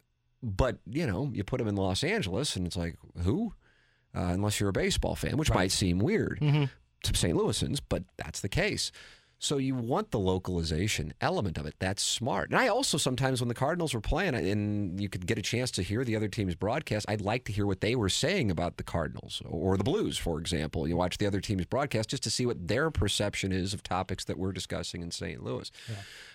but, 0.41 0.77
you 0.89 1.05
know, 1.05 1.29
you 1.33 1.43
put 1.43 1.61
him 1.61 1.67
in 1.67 1.75
Los 1.75 2.03
Angeles, 2.03 2.55
and 2.55 2.65
it's 2.65 2.77
like, 2.77 2.95
who? 3.23 3.53
Uh, 4.15 4.31
unless 4.31 4.59
you're 4.59 4.69
a 4.69 4.73
baseball 4.73 5.15
fan, 5.15 5.37
which 5.37 5.53
might 5.53 5.71
seem 5.71 5.99
weird 5.99 6.39
to 7.03 7.15
St. 7.15 7.37
Louisans, 7.37 7.79
but 7.87 8.03
that's 8.17 8.39
the 8.39 8.49
case. 8.49 8.91
So 9.41 9.57
you 9.57 9.73
want 9.73 10.11
the 10.11 10.19
localization 10.19 11.13
element 11.21 11.57
of 11.57 11.65
it. 11.65 11.75
That's 11.79 12.03
smart. 12.03 12.49
And 12.49 12.59
I 12.59 12.67
also 12.67 12.97
sometimes 12.97 13.39
when 13.39 13.47
the 13.47 13.53
Cardinals 13.53 13.93
were 13.93 14.01
playing 14.01 14.35
and 14.35 14.99
you 14.99 15.07
could 15.07 15.25
get 15.25 15.37
a 15.37 15.41
chance 15.41 15.71
to 15.71 15.81
hear 15.81 16.03
the 16.03 16.17
other 16.17 16.27
team's 16.27 16.55
broadcast, 16.55 17.05
I'd 17.07 17.21
like 17.21 17.45
to 17.45 17.53
hear 17.53 17.65
what 17.65 17.79
they 17.79 17.95
were 17.95 18.09
saying 18.09 18.51
about 18.51 18.75
the 18.75 18.83
Cardinals 18.83 19.41
or 19.45 19.77
the 19.77 19.83
Blues, 19.85 20.17
for 20.17 20.39
example. 20.39 20.89
You 20.89 20.97
watch 20.97 21.17
the 21.17 21.25
other 21.25 21.39
team's 21.39 21.65
broadcast 21.65 22.09
just 22.09 22.23
to 22.23 22.29
see 22.29 22.45
what 22.45 22.67
their 22.67 22.91
perception 22.91 23.53
is 23.53 23.73
of 23.73 23.81
topics 23.81 24.25
that 24.25 24.37
we're 24.37 24.51
discussing 24.51 25.01
in 25.01 25.09
St. 25.09 25.41
Louis. 25.41 25.71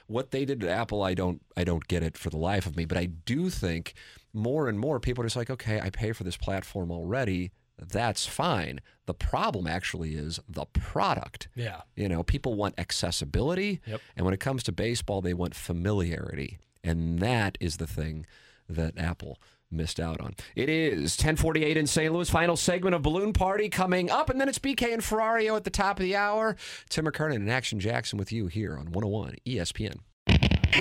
What 0.06 0.30
they 0.30 0.46
did 0.46 0.60
to 0.60 0.70
Apple, 0.70 1.02
I 1.02 1.12
don't 1.12 1.42
I 1.58 1.64
don't 1.64 1.86
get 1.86 2.02
it 2.02 2.16
for 2.16 2.30
the 2.30 2.38
life 2.38 2.64
of 2.64 2.74
me, 2.74 2.86
but 2.86 2.96
I 2.96 3.04
do 3.04 3.50
think 3.50 3.92
more 4.32 4.66
and 4.66 4.80
more 4.80 4.98
people 4.98 5.22
are 5.22 5.26
just 5.26 5.36
like, 5.36 5.50
okay, 5.50 5.78
I 5.78 5.90
pay 5.90 6.12
for 6.12 6.24
this 6.24 6.38
platform 6.38 6.90
already. 6.90 7.52
That's 7.78 8.26
fine. 8.26 8.80
The 9.06 9.14
problem 9.14 9.66
actually 9.66 10.14
is 10.14 10.40
the 10.48 10.64
product. 10.66 11.48
Yeah. 11.54 11.82
You 11.96 12.08
know, 12.08 12.22
people 12.22 12.54
want 12.54 12.78
accessibility. 12.78 13.80
Yep. 13.86 14.00
And 14.16 14.24
when 14.24 14.34
it 14.34 14.40
comes 14.40 14.62
to 14.64 14.72
baseball, 14.72 15.20
they 15.20 15.34
want 15.34 15.54
familiarity. 15.54 16.58
And 16.82 17.18
that 17.18 17.58
is 17.60 17.78
the 17.78 17.86
thing 17.86 18.26
that 18.68 18.98
Apple 18.98 19.38
missed 19.70 19.98
out 19.98 20.20
on. 20.20 20.34
It 20.54 20.68
is 20.68 21.16
1048 21.16 21.76
in 21.76 21.86
St. 21.86 22.12
Louis. 22.12 22.30
Final 22.30 22.56
segment 22.56 22.94
of 22.94 23.02
Balloon 23.02 23.32
Party 23.32 23.68
coming 23.68 24.10
up. 24.10 24.30
And 24.30 24.40
then 24.40 24.48
it's 24.48 24.58
BK 24.58 24.92
and 24.94 25.02
Ferrario 25.02 25.56
at 25.56 25.64
the 25.64 25.70
top 25.70 25.98
of 25.98 26.04
the 26.04 26.16
hour. 26.16 26.56
Tim 26.88 27.06
McKernan 27.06 27.36
and 27.36 27.50
Action 27.50 27.80
Jackson 27.80 28.18
with 28.18 28.32
you 28.32 28.46
here 28.46 28.74
on 28.78 28.92
101 28.92 29.36
ESPN. 29.46 29.98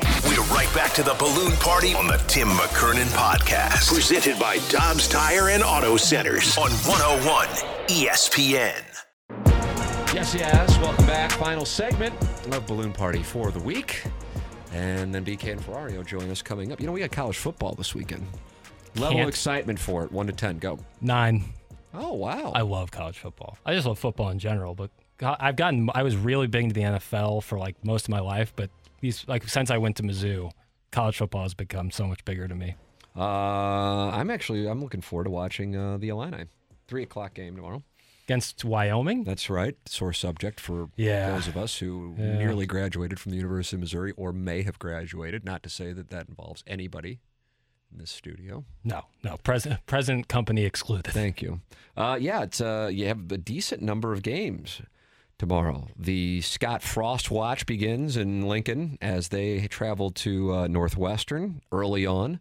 We're 0.02 0.41
right 0.46 0.70
back 0.74 0.94
to 0.94 1.04
the 1.04 1.14
balloon 1.20 1.52
party 1.58 1.94
on 1.94 2.08
the 2.08 2.18
Tim 2.28 2.48
McKernan 2.48 3.06
podcast. 3.16 3.94
Presented 3.94 4.39
by 4.39 4.58
Dobbs 4.70 5.08
Tire 5.08 5.50
and 5.50 5.62
Auto 5.62 5.98
Centers 5.98 6.58
on 6.58 6.72
101 6.72 7.48
ESPN. 7.88 8.82
Yes, 10.12 10.34
yes. 10.34 10.78
Welcome 10.80 11.06
back. 11.06 11.32
Final 11.34 11.64
segment 11.64 12.16
of 12.52 12.66
Balloon 12.66 12.91
Party 12.91 13.22
for 13.22 13.52
the 13.52 13.60
week. 13.60 14.04
And 14.72 15.14
then 15.14 15.24
BK 15.24 15.52
and 15.52 15.62
Ferrario 15.62 16.04
join 16.04 16.28
us 16.32 16.41
coming 16.41 16.72
up. 16.72 16.80
You 16.80 16.88
know, 16.88 16.91
we 16.94 17.00
got 17.02 17.12
college 17.12 17.38
football 17.38 17.76
this 17.76 17.94
weekend. 17.94 18.26
Level 18.96 19.10
of 19.10 19.14
Can't- 19.18 19.30
excitement 19.30 19.78
for 19.78 20.04
it, 20.06 20.12
1 20.12 20.26
to 20.26 20.34
10. 20.34 20.58
Go. 20.58 20.80
Nine. 21.02 21.44
Oh, 21.94 22.14
wow. 22.14 22.52
I 22.56 22.62
love 22.62 22.89
college 22.89 23.20
football. 23.20 23.60
I 23.64 23.76
just 23.76 23.86
love 23.86 24.00
football 24.00 24.30
in 24.32 24.39
general, 24.39 24.74
but 24.74 24.89
I've 25.22 25.56
gotten 25.56 25.91
I 25.94 26.02
was 26.02 26.16
really 26.16 26.48
big 26.48 26.64
into 26.64 26.74
the 26.74 26.82
NFL 26.82 27.44
for 27.44 27.60
like 27.60 27.76
most 27.86 28.06
of 28.06 28.10
my 28.10 28.20
life, 28.22 28.54
but 28.56 28.72
these 29.04 29.26
like 29.28 29.47
since 29.47 29.70
I 29.70 29.78
went 29.78 29.97
to 29.97 30.04
Mizzou, 30.04 30.51
college 30.91 31.18
football 31.18 31.43
has 31.43 31.54
become 31.54 31.91
so 31.91 32.08
much 32.08 32.24
bigger 32.26 32.47
to 32.47 32.56
me. 32.56 32.76
Uh, 33.16 34.10
I'm 34.10 34.30
actually 34.32 34.68
I'm 34.68 34.82
looking 34.82 35.01
forward 35.01 35.26
to 35.26 35.30
watching 35.30 35.76
uh, 35.76 35.97
the 35.97 36.10
Illini 36.10 36.45
three 36.88 37.04
o'clock 37.04 37.34
game 37.36 37.56
tomorrow. 37.56 37.84
Against 38.26 38.64
Wyoming? 38.64 39.26
That's 39.26 39.49
right. 39.49 39.76
Sore 39.86 40.14
subject 40.14 40.60
for 40.62 40.89
Yeah. 40.95 41.32
those 41.32 41.49
of 41.49 41.58
us 41.58 41.78
who 41.80 42.16
Yeah. 42.18 42.38
nearly 42.38 42.66
graduated 42.66 43.20
from 43.20 43.32
the 43.32 43.38
University 43.38 43.76
of 43.76 43.82
Missouri 43.82 44.14
or 44.16 44.32
may 44.32 44.64
have 44.64 44.80
graduated. 44.80 45.43
Not 45.43 45.62
to 45.64 45.70
say 45.70 45.91
that 45.91 46.10
that 46.10 46.30
involves 46.30 46.64
anybody 46.66 47.20
in 47.91 47.97
this 47.97 48.10
studio. 48.12 48.64
No, 48.84 49.04
no. 49.26 49.36
Present 49.43 49.86
present 49.86 50.30
company 50.30 50.64
excluded. 50.64 51.12
Thank 51.14 51.41
you. 51.41 51.60
Uh, 51.97 52.18
yeah, 52.20 52.43
it's 52.43 52.62
uh, 52.62 52.89
you 52.91 53.08
have 53.08 53.30
a 53.32 53.38
decent 53.38 53.82
number 53.82 54.14
of 54.14 54.22
games 54.24 54.82
tomorrow. 55.48 55.88
The 55.98 56.41
Scott 56.41 56.82
Frost 56.82 57.30
Watch 57.30 57.66
begins 57.66 58.16
in 58.18 58.48
Lincoln 58.48 58.98
as 59.02 59.28
they 59.30 59.68
travel 59.68 60.10
to 60.12 60.54
uh, 60.54 60.68
Northwestern 60.68 61.62
early 61.72 62.06
on, 62.06 62.39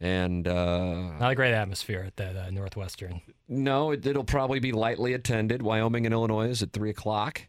and 0.00 0.46
uh, 0.46 1.16
Not 1.18 1.32
a 1.32 1.34
great 1.34 1.54
atmosphere 1.54 2.04
at 2.06 2.16
that 2.16 2.36
uh, 2.36 2.50
Northwestern. 2.50 3.20
no, 3.48 3.92
it, 3.92 4.06
it'll 4.06 4.24
probably 4.24 4.60
be 4.60 4.72
lightly 4.72 5.14
attended. 5.14 5.62
Wyoming 5.62 6.04
and 6.06 6.12
Illinois 6.12 6.48
is 6.50 6.62
at 6.62 6.72
three 6.72 6.90
o'clock. 6.90 7.42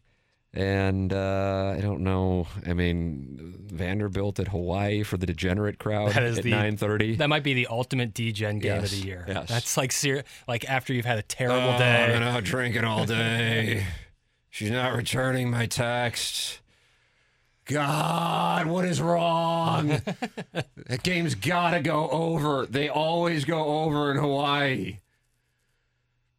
And 0.52 1.12
uh, 1.12 1.74
I 1.78 1.80
don't 1.80 2.00
know. 2.00 2.48
I 2.66 2.72
mean, 2.72 3.66
Vanderbilt 3.72 4.40
at 4.40 4.48
Hawaii 4.48 5.04
for 5.04 5.16
the 5.16 5.24
degenerate 5.24 5.78
crowd 5.78 6.10
That 6.14 6.24
is 6.24 6.38
at 6.40 6.44
nine 6.44 6.76
thirty. 6.76 7.14
That 7.14 7.28
might 7.28 7.44
be 7.44 7.54
the 7.54 7.68
ultimate 7.68 8.14
D-Gen 8.14 8.58
game 8.58 8.82
of 8.82 8.90
the 8.90 8.96
year. 8.96 9.24
yes. 9.28 9.48
That's 9.48 9.76
like 9.76 9.92
ser- 9.92 10.24
like 10.48 10.68
after 10.68 10.92
you've 10.92 11.04
had 11.04 11.18
a 11.18 11.22
terrible 11.22 11.74
Oh, 11.74 11.78
day. 11.78 12.02
I've 12.02 12.12
been 12.14 12.22
out 12.24 12.42
drinking 12.42 12.82
all 12.84 13.04
day. 13.06 13.86
She's 14.50 14.70
not 14.70 14.94
returning 14.94 15.50
my 15.50 15.66
texts. 15.66 16.60
God, 17.66 18.66
what 18.66 18.84
is 18.84 19.00
wrong? 19.00 19.88
that 20.86 21.02
game's 21.04 21.36
got 21.36 21.70
to 21.70 21.80
go 21.80 22.08
over. 22.10 22.66
They 22.66 22.88
always 22.88 23.44
go 23.44 23.84
over 23.84 24.10
in 24.10 24.16
Hawaii. 24.16 24.98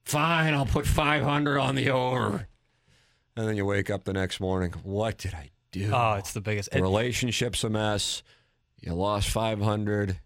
Fine, 0.03 0.53
I'll 0.53 0.65
put 0.65 0.85
500 0.85 1.57
on 1.57 1.75
the 1.75 1.89
over. 1.89 2.47
And 3.37 3.47
then 3.47 3.55
you 3.55 3.65
wake 3.65 3.89
up 3.89 4.03
the 4.03 4.11
next 4.11 4.41
morning. 4.41 4.73
What 4.83 5.17
did 5.17 5.33
I 5.33 5.51
do? 5.71 5.89
Oh, 5.93 6.15
it's 6.15 6.33
the 6.33 6.41
biggest. 6.41 6.71
the 6.71 6.81
relationship's 6.81 7.63
a 7.63 7.69
mess. 7.69 8.23
You 8.81 8.93
lost 8.93 9.29
500 9.29 10.19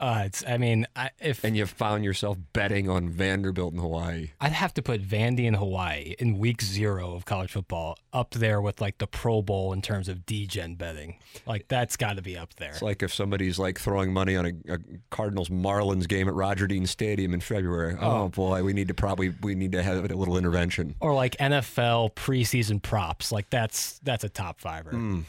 uh, 0.00 0.22
it's. 0.26 0.44
I 0.46 0.58
mean, 0.58 0.86
I, 0.94 1.10
if 1.18 1.42
and 1.42 1.56
you 1.56 1.66
found 1.66 2.04
yourself 2.04 2.38
betting 2.52 2.88
on 2.88 3.08
Vanderbilt 3.08 3.72
in 3.74 3.80
Hawaii. 3.80 4.30
I'd 4.40 4.52
have 4.52 4.72
to 4.74 4.82
put 4.82 5.02
Vandy 5.02 5.44
in 5.44 5.54
Hawaii 5.54 6.14
in 6.18 6.38
week 6.38 6.62
zero 6.62 7.14
of 7.14 7.24
college 7.24 7.52
football 7.52 7.98
up 8.12 8.30
there 8.30 8.60
with 8.60 8.80
like 8.80 8.98
the 8.98 9.06
Pro 9.08 9.42
Bowl 9.42 9.72
in 9.72 9.82
terms 9.82 10.08
of 10.08 10.24
D-Gen 10.24 10.76
betting. 10.76 11.16
Like 11.46 11.66
that's 11.68 11.96
got 11.96 12.16
to 12.16 12.22
be 12.22 12.36
up 12.36 12.54
there. 12.54 12.70
It's 12.70 12.82
like 12.82 13.02
if 13.02 13.12
somebody's 13.12 13.58
like 13.58 13.78
throwing 13.78 14.12
money 14.12 14.36
on 14.36 14.46
a, 14.46 14.74
a 14.74 14.78
Cardinals 15.10 15.48
Marlins 15.48 16.06
game 16.06 16.28
at 16.28 16.34
Roger 16.34 16.66
Dean 16.66 16.86
Stadium 16.86 17.34
in 17.34 17.40
February. 17.40 17.96
Oh, 18.00 18.28
boy, 18.28 18.62
we 18.62 18.72
need 18.72 18.88
to 18.88 18.94
probably 18.94 19.34
we 19.42 19.54
need 19.54 19.72
to 19.72 19.82
have 19.82 20.08
a 20.10 20.14
little 20.14 20.36
intervention. 20.38 20.94
or 21.00 21.14
like 21.14 21.36
NFL 21.38 22.14
preseason 22.14 22.80
props. 22.80 23.32
Like 23.32 23.50
that's 23.50 23.98
that's 24.04 24.22
a 24.22 24.28
top 24.28 24.60
fiver. 24.60 24.92
Mm, 24.92 25.24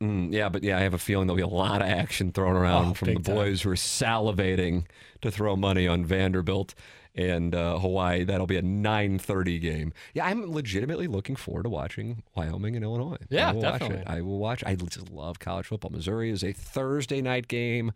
yeah, 0.00 0.48
but 0.48 0.62
yeah, 0.62 0.78
I 0.78 0.80
have 0.80 0.94
a 0.94 0.98
feeling 0.98 1.26
there'll 1.26 1.36
be 1.36 1.42
a 1.42 1.46
lot 1.46 1.82
of 1.82 1.88
action 1.88 2.32
thrown 2.32 2.56
around 2.56 2.90
Oh, 2.90 2.94
from 2.94 3.06
the 3.08 3.14
big 3.14 3.24
time. 3.24 3.34
boys 3.36 3.62
who 3.62 3.70
are 3.70 3.74
salivating 3.74 4.84
to 5.22 5.30
throw 5.30 5.56
money 5.56 5.86
on 5.88 6.04
Vanderbilt 6.04 6.74
and 7.14 7.54
uh, 7.54 7.78
Hawaii. 7.78 8.24
That'll 8.24 8.46
be 8.46 8.56
a 8.56 8.62
9:30 8.62 9.60
game. 9.60 9.92
Yeah, 10.14 10.26
I'm 10.26 10.50
legitimately 10.50 11.06
looking 11.06 11.36
forward 11.36 11.62
to 11.64 11.68
watching 11.68 12.22
Wyoming 12.34 12.74
and 12.76 12.84
Illinois. 12.84 13.18
Yeah, 13.30 13.50
I 13.50 13.52
will 13.52 13.62
watch 13.62 13.72
definitely. 13.80 13.96
it. 14.02 14.08
I 14.08 14.20
will 14.20 14.38
watch. 14.38 14.64
I 14.66 14.74
just 14.74 15.10
love 15.10 15.38
college 15.38 15.66
football. 15.66 15.90
Missouri 15.90 16.30
is 16.30 16.42
a 16.42 16.52
Thursday 16.52 17.20
night 17.22 17.48
game 17.48 17.92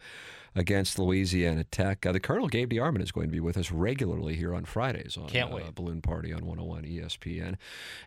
against 0.54 0.98
Louisiana 0.98 1.64
Tech. 1.64 2.04
Uh, 2.04 2.12
the 2.12 2.20
Colonel 2.20 2.48
Gabe 2.48 2.72
DeArmond 2.72 3.02
is 3.02 3.12
going 3.12 3.28
to 3.28 3.32
be 3.32 3.40
with 3.40 3.56
us 3.56 3.70
regularly 3.70 4.36
here 4.36 4.54
on 4.54 4.64
Fridays 4.64 5.16
on 5.16 5.28
Can't 5.28 5.52
uh. 5.52 5.70
Balloon 5.74 6.02
Party 6.02 6.32
on 6.32 6.44
101 6.44 6.84
ESPN. 6.84 7.56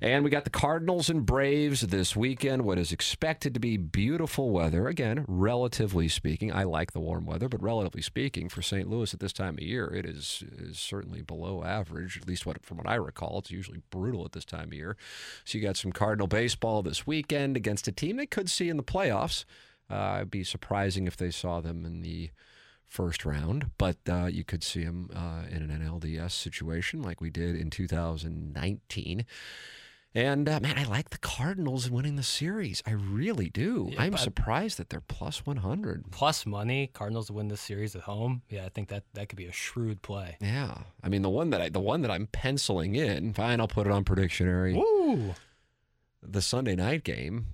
And 0.01 0.23
we 0.23 0.29
got 0.29 0.43
the 0.43 0.49
Cardinals 0.49 1.09
and 1.09 1.25
Braves 1.25 1.81
this 1.81 2.15
weekend. 2.15 2.63
What 2.63 2.77
is 2.77 2.91
expected 2.91 3.53
to 3.53 3.59
be 3.59 3.77
beautiful 3.77 4.49
weather. 4.49 4.87
Again, 4.87 5.25
relatively 5.27 6.07
speaking, 6.07 6.51
I 6.51 6.63
like 6.63 6.91
the 6.91 6.99
warm 6.99 7.25
weather, 7.25 7.49
but 7.49 7.61
relatively 7.61 8.01
speaking, 8.01 8.49
for 8.49 8.61
St. 8.61 8.89
Louis 8.89 9.13
at 9.13 9.19
this 9.19 9.33
time 9.33 9.55
of 9.55 9.61
year, 9.61 9.87
it 9.93 10.05
is 10.05 10.43
is 10.57 10.79
certainly 10.79 11.21
below 11.21 11.63
average. 11.63 12.17
At 12.17 12.27
least 12.27 12.45
what 12.45 12.63
from 12.65 12.77
what 12.77 12.87
I 12.87 12.95
recall, 12.95 13.39
it's 13.39 13.51
usually 13.51 13.81
brutal 13.89 14.25
at 14.25 14.33
this 14.33 14.45
time 14.45 14.69
of 14.69 14.73
year. 14.73 14.97
So 15.45 15.57
you 15.57 15.63
got 15.63 15.77
some 15.77 15.91
Cardinal 15.91 16.27
baseball 16.27 16.81
this 16.81 17.05
weekend 17.07 17.57
against 17.57 17.87
a 17.87 17.91
team 17.91 18.17
they 18.17 18.25
could 18.25 18.49
see 18.49 18.69
in 18.69 18.77
the 18.77 18.83
playoffs. 18.83 19.45
Uh, 19.91 20.17
it'd 20.17 20.31
be 20.31 20.43
surprising 20.43 21.07
if 21.07 21.17
they 21.17 21.31
saw 21.31 21.61
them 21.61 21.85
in 21.85 22.01
the 22.01 22.31
first 22.87 23.25
round, 23.25 23.71
but 23.77 23.97
uh, 24.09 24.25
you 24.25 24.43
could 24.43 24.63
see 24.63 24.83
them 24.83 25.09
uh, 25.15 25.43
in 25.49 25.69
an 25.69 25.81
NLDS 25.81 26.31
situation 26.31 27.01
like 27.01 27.21
we 27.21 27.29
did 27.29 27.55
in 27.55 27.69
2019. 27.69 29.25
And 30.13 30.49
uh, 30.49 30.59
man, 30.59 30.77
I 30.77 30.83
like 30.83 31.11
the 31.11 31.17
Cardinals 31.17 31.89
winning 31.89 32.17
the 32.17 32.23
series. 32.23 32.83
I 32.85 32.91
really 32.91 33.49
do. 33.49 33.89
Yeah, 33.91 34.01
I'm 34.01 34.17
surprised 34.17 34.77
that 34.77 34.89
they're 34.89 34.99
plus 34.99 35.45
100. 35.45 36.11
Plus 36.11 36.45
money, 36.45 36.87
Cardinals 36.93 37.31
win 37.31 37.47
this 37.47 37.61
series 37.61 37.95
at 37.95 38.01
home. 38.01 38.41
Yeah, 38.49 38.65
I 38.65 38.69
think 38.69 38.89
that 38.89 39.03
that 39.13 39.29
could 39.29 39.37
be 39.37 39.45
a 39.45 39.53
shrewd 39.53 40.01
play. 40.01 40.35
Yeah, 40.41 40.79
I 41.01 41.07
mean 41.07 41.21
the 41.21 41.29
one 41.29 41.51
that 41.51 41.61
I 41.61 41.69
the 41.69 41.79
one 41.79 42.01
that 42.01 42.11
I'm 42.11 42.27
penciling 42.27 42.95
in. 42.95 43.33
Fine, 43.33 43.61
I'll 43.61 43.69
put 43.69 43.87
it 43.87 43.93
on 43.93 44.03
Predictionary. 44.03 44.75
Woo! 44.75 45.33
The 46.21 46.41
Sunday 46.41 46.75
night 46.75 47.05
game, 47.05 47.47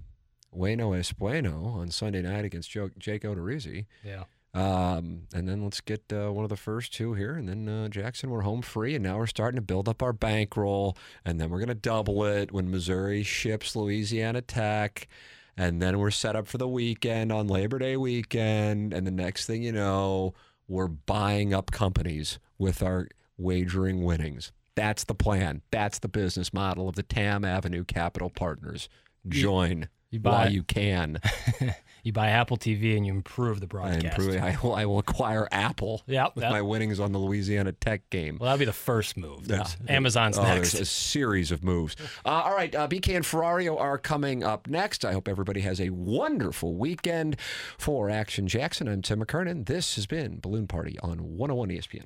Bueno 0.52 0.94
es 0.94 1.12
bueno 1.12 1.66
on 1.66 1.92
Sunday 1.92 2.22
night 2.22 2.46
against 2.46 2.70
Joe, 2.70 2.90
Jake 2.98 3.24
Odorizzi. 3.24 3.86
Yeah. 4.04 4.24
Um, 4.54 5.28
and 5.36 5.48
then 5.48 5.64
let's 5.64 5.82
get 5.82 6.12
uh, 6.12 6.32
one 6.32 6.44
of 6.44 6.50
the 6.50 6.58
first 6.58 6.92
two 6.92 7.14
here, 7.14 7.36
and 7.36 7.48
then 7.48 7.70
uh, 7.70 7.90
Jackson, 7.90 8.32
we're 8.32 8.42
home 8.42 8.64
free, 8.64 8.96
and 8.96 9.04
now 9.04 9.18
we're 9.18 9.28
starting 9.28 9.58
to 9.58 9.62
build 9.62 9.88
up 9.88 10.02
our 10.02 10.14
bankroll, 10.14 10.98
and 11.24 11.40
then 11.40 11.50
we're 11.50 11.60
going 11.60 11.68
to 11.68 11.76
double 11.76 12.24
it 12.24 12.52
when 12.52 12.72
Missouri 12.72 13.22
ships 13.22 13.76
Louisiana 13.76 14.42
Tech, 14.42 15.08
and 15.58 15.80
then 15.80 16.00
we're 16.00 16.10
set 16.10 16.36
up 16.36 16.48
for 16.48 16.58
the 16.58 16.68
weekend 16.68 17.32
on 17.32 17.48
Labor 17.48 17.78
Day 17.78 17.98
weekend, 17.98 18.94
and 18.94 19.06
the 19.06 19.12
next 19.12 19.46
thing 19.46 19.62
you 19.62 19.72
know, 19.72 20.34
we're 20.68 20.88
buying 20.88 21.54
up 21.54 21.70
companies 21.70 22.40
with 22.58 22.82
our 22.82 23.10
wagering 23.38 24.04
winnings. 24.04 24.52
That's 24.74 25.04
the 25.04 25.16
plan. 25.16 25.62
That's 25.70 26.00
the 26.00 26.08
business 26.08 26.52
model 26.52 26.90
of 26.90 26.96
the 26.96 27.04
Tamm 27.04 27.46
Avenue 27.46 27.84
Capital 27.84 28.32
Partners. 28.32 28.90
Join 29.28 29.90
you 30.18 30.30
while 30.30 30.46
buy- 30.46 30.50
you 30.50 30.64
can. 30.64 31.20
You 32.04 32.14
buy 32.14 32.30
Apple 32.30 32.56
TV 32.56 32.96
and 32.96 33.06
you 33.06 33.12
improve 33.12 33.60
the 33.60 33.68
broadcast. 33.68 34.06
I, 34.06 34.08
improve, 34.08 34.42
I, 34.42 34.58
will, 34.64 34.74
I 34.76 34.86
will 34.86 35.00
acquire 35.00 35.46
Apple 35.52 36.04
Yep, 36.08 36.38
with 36.38 36.46
my 36.46 36.62
winnings 36.62 37.02
on 37.02 37.12
the 37.12 37.18
Louisiana 37.20 37.74
Tech 37.74 38.10
game. 38.10 38.38
Well, 38.40 38.46
that'll 38.48 38.60
be 38.60 38.64
the 38.64 38.72
first 38.72 39.18
move. 39.18 39.46
Yeah. 39.46 39.66
Amazon's 39.90 40.38
Oh, 40.38 40.44
next. 40.44 40.72
There's 40.72 40.84
a 40.84 40.86
series 40.86 41.52
of 41.52 41.66
moves. 41.66 41.98
Uh, 42.26 42.30
all 42.30 42.56
right, 42.56 42.74
uh, 42.74 42.88
BK 42.88 43.14
and 43.18 43.26
Ferrario 43.26 43.78
are 43.78 43.98
coming 43.98 44.42
up 44.42 44.70
next. 44.70 45.04
I 45.04 45.12
hope 45.12 45.28
everybody 45.28 45.60
has 45.62 45.82
a 45.82 45.90
wonderful 45.90 46.76
weekend. 46.76 47.36
For 47.78 48.10
Action 48.10 48.48
Jackson, 48.48 48.88
I'm 48.88 49.02
Tim 49.02 49.20
McKernan. 49.20 49.66
This 49.66 49.96
has 49.96 50.06
been 50.06 50.40
Balloon 50.40 50.66
Party 50.68 50.98
on 51.04 51.36
101 51.36 51.70
ESPN. 51.70 52.06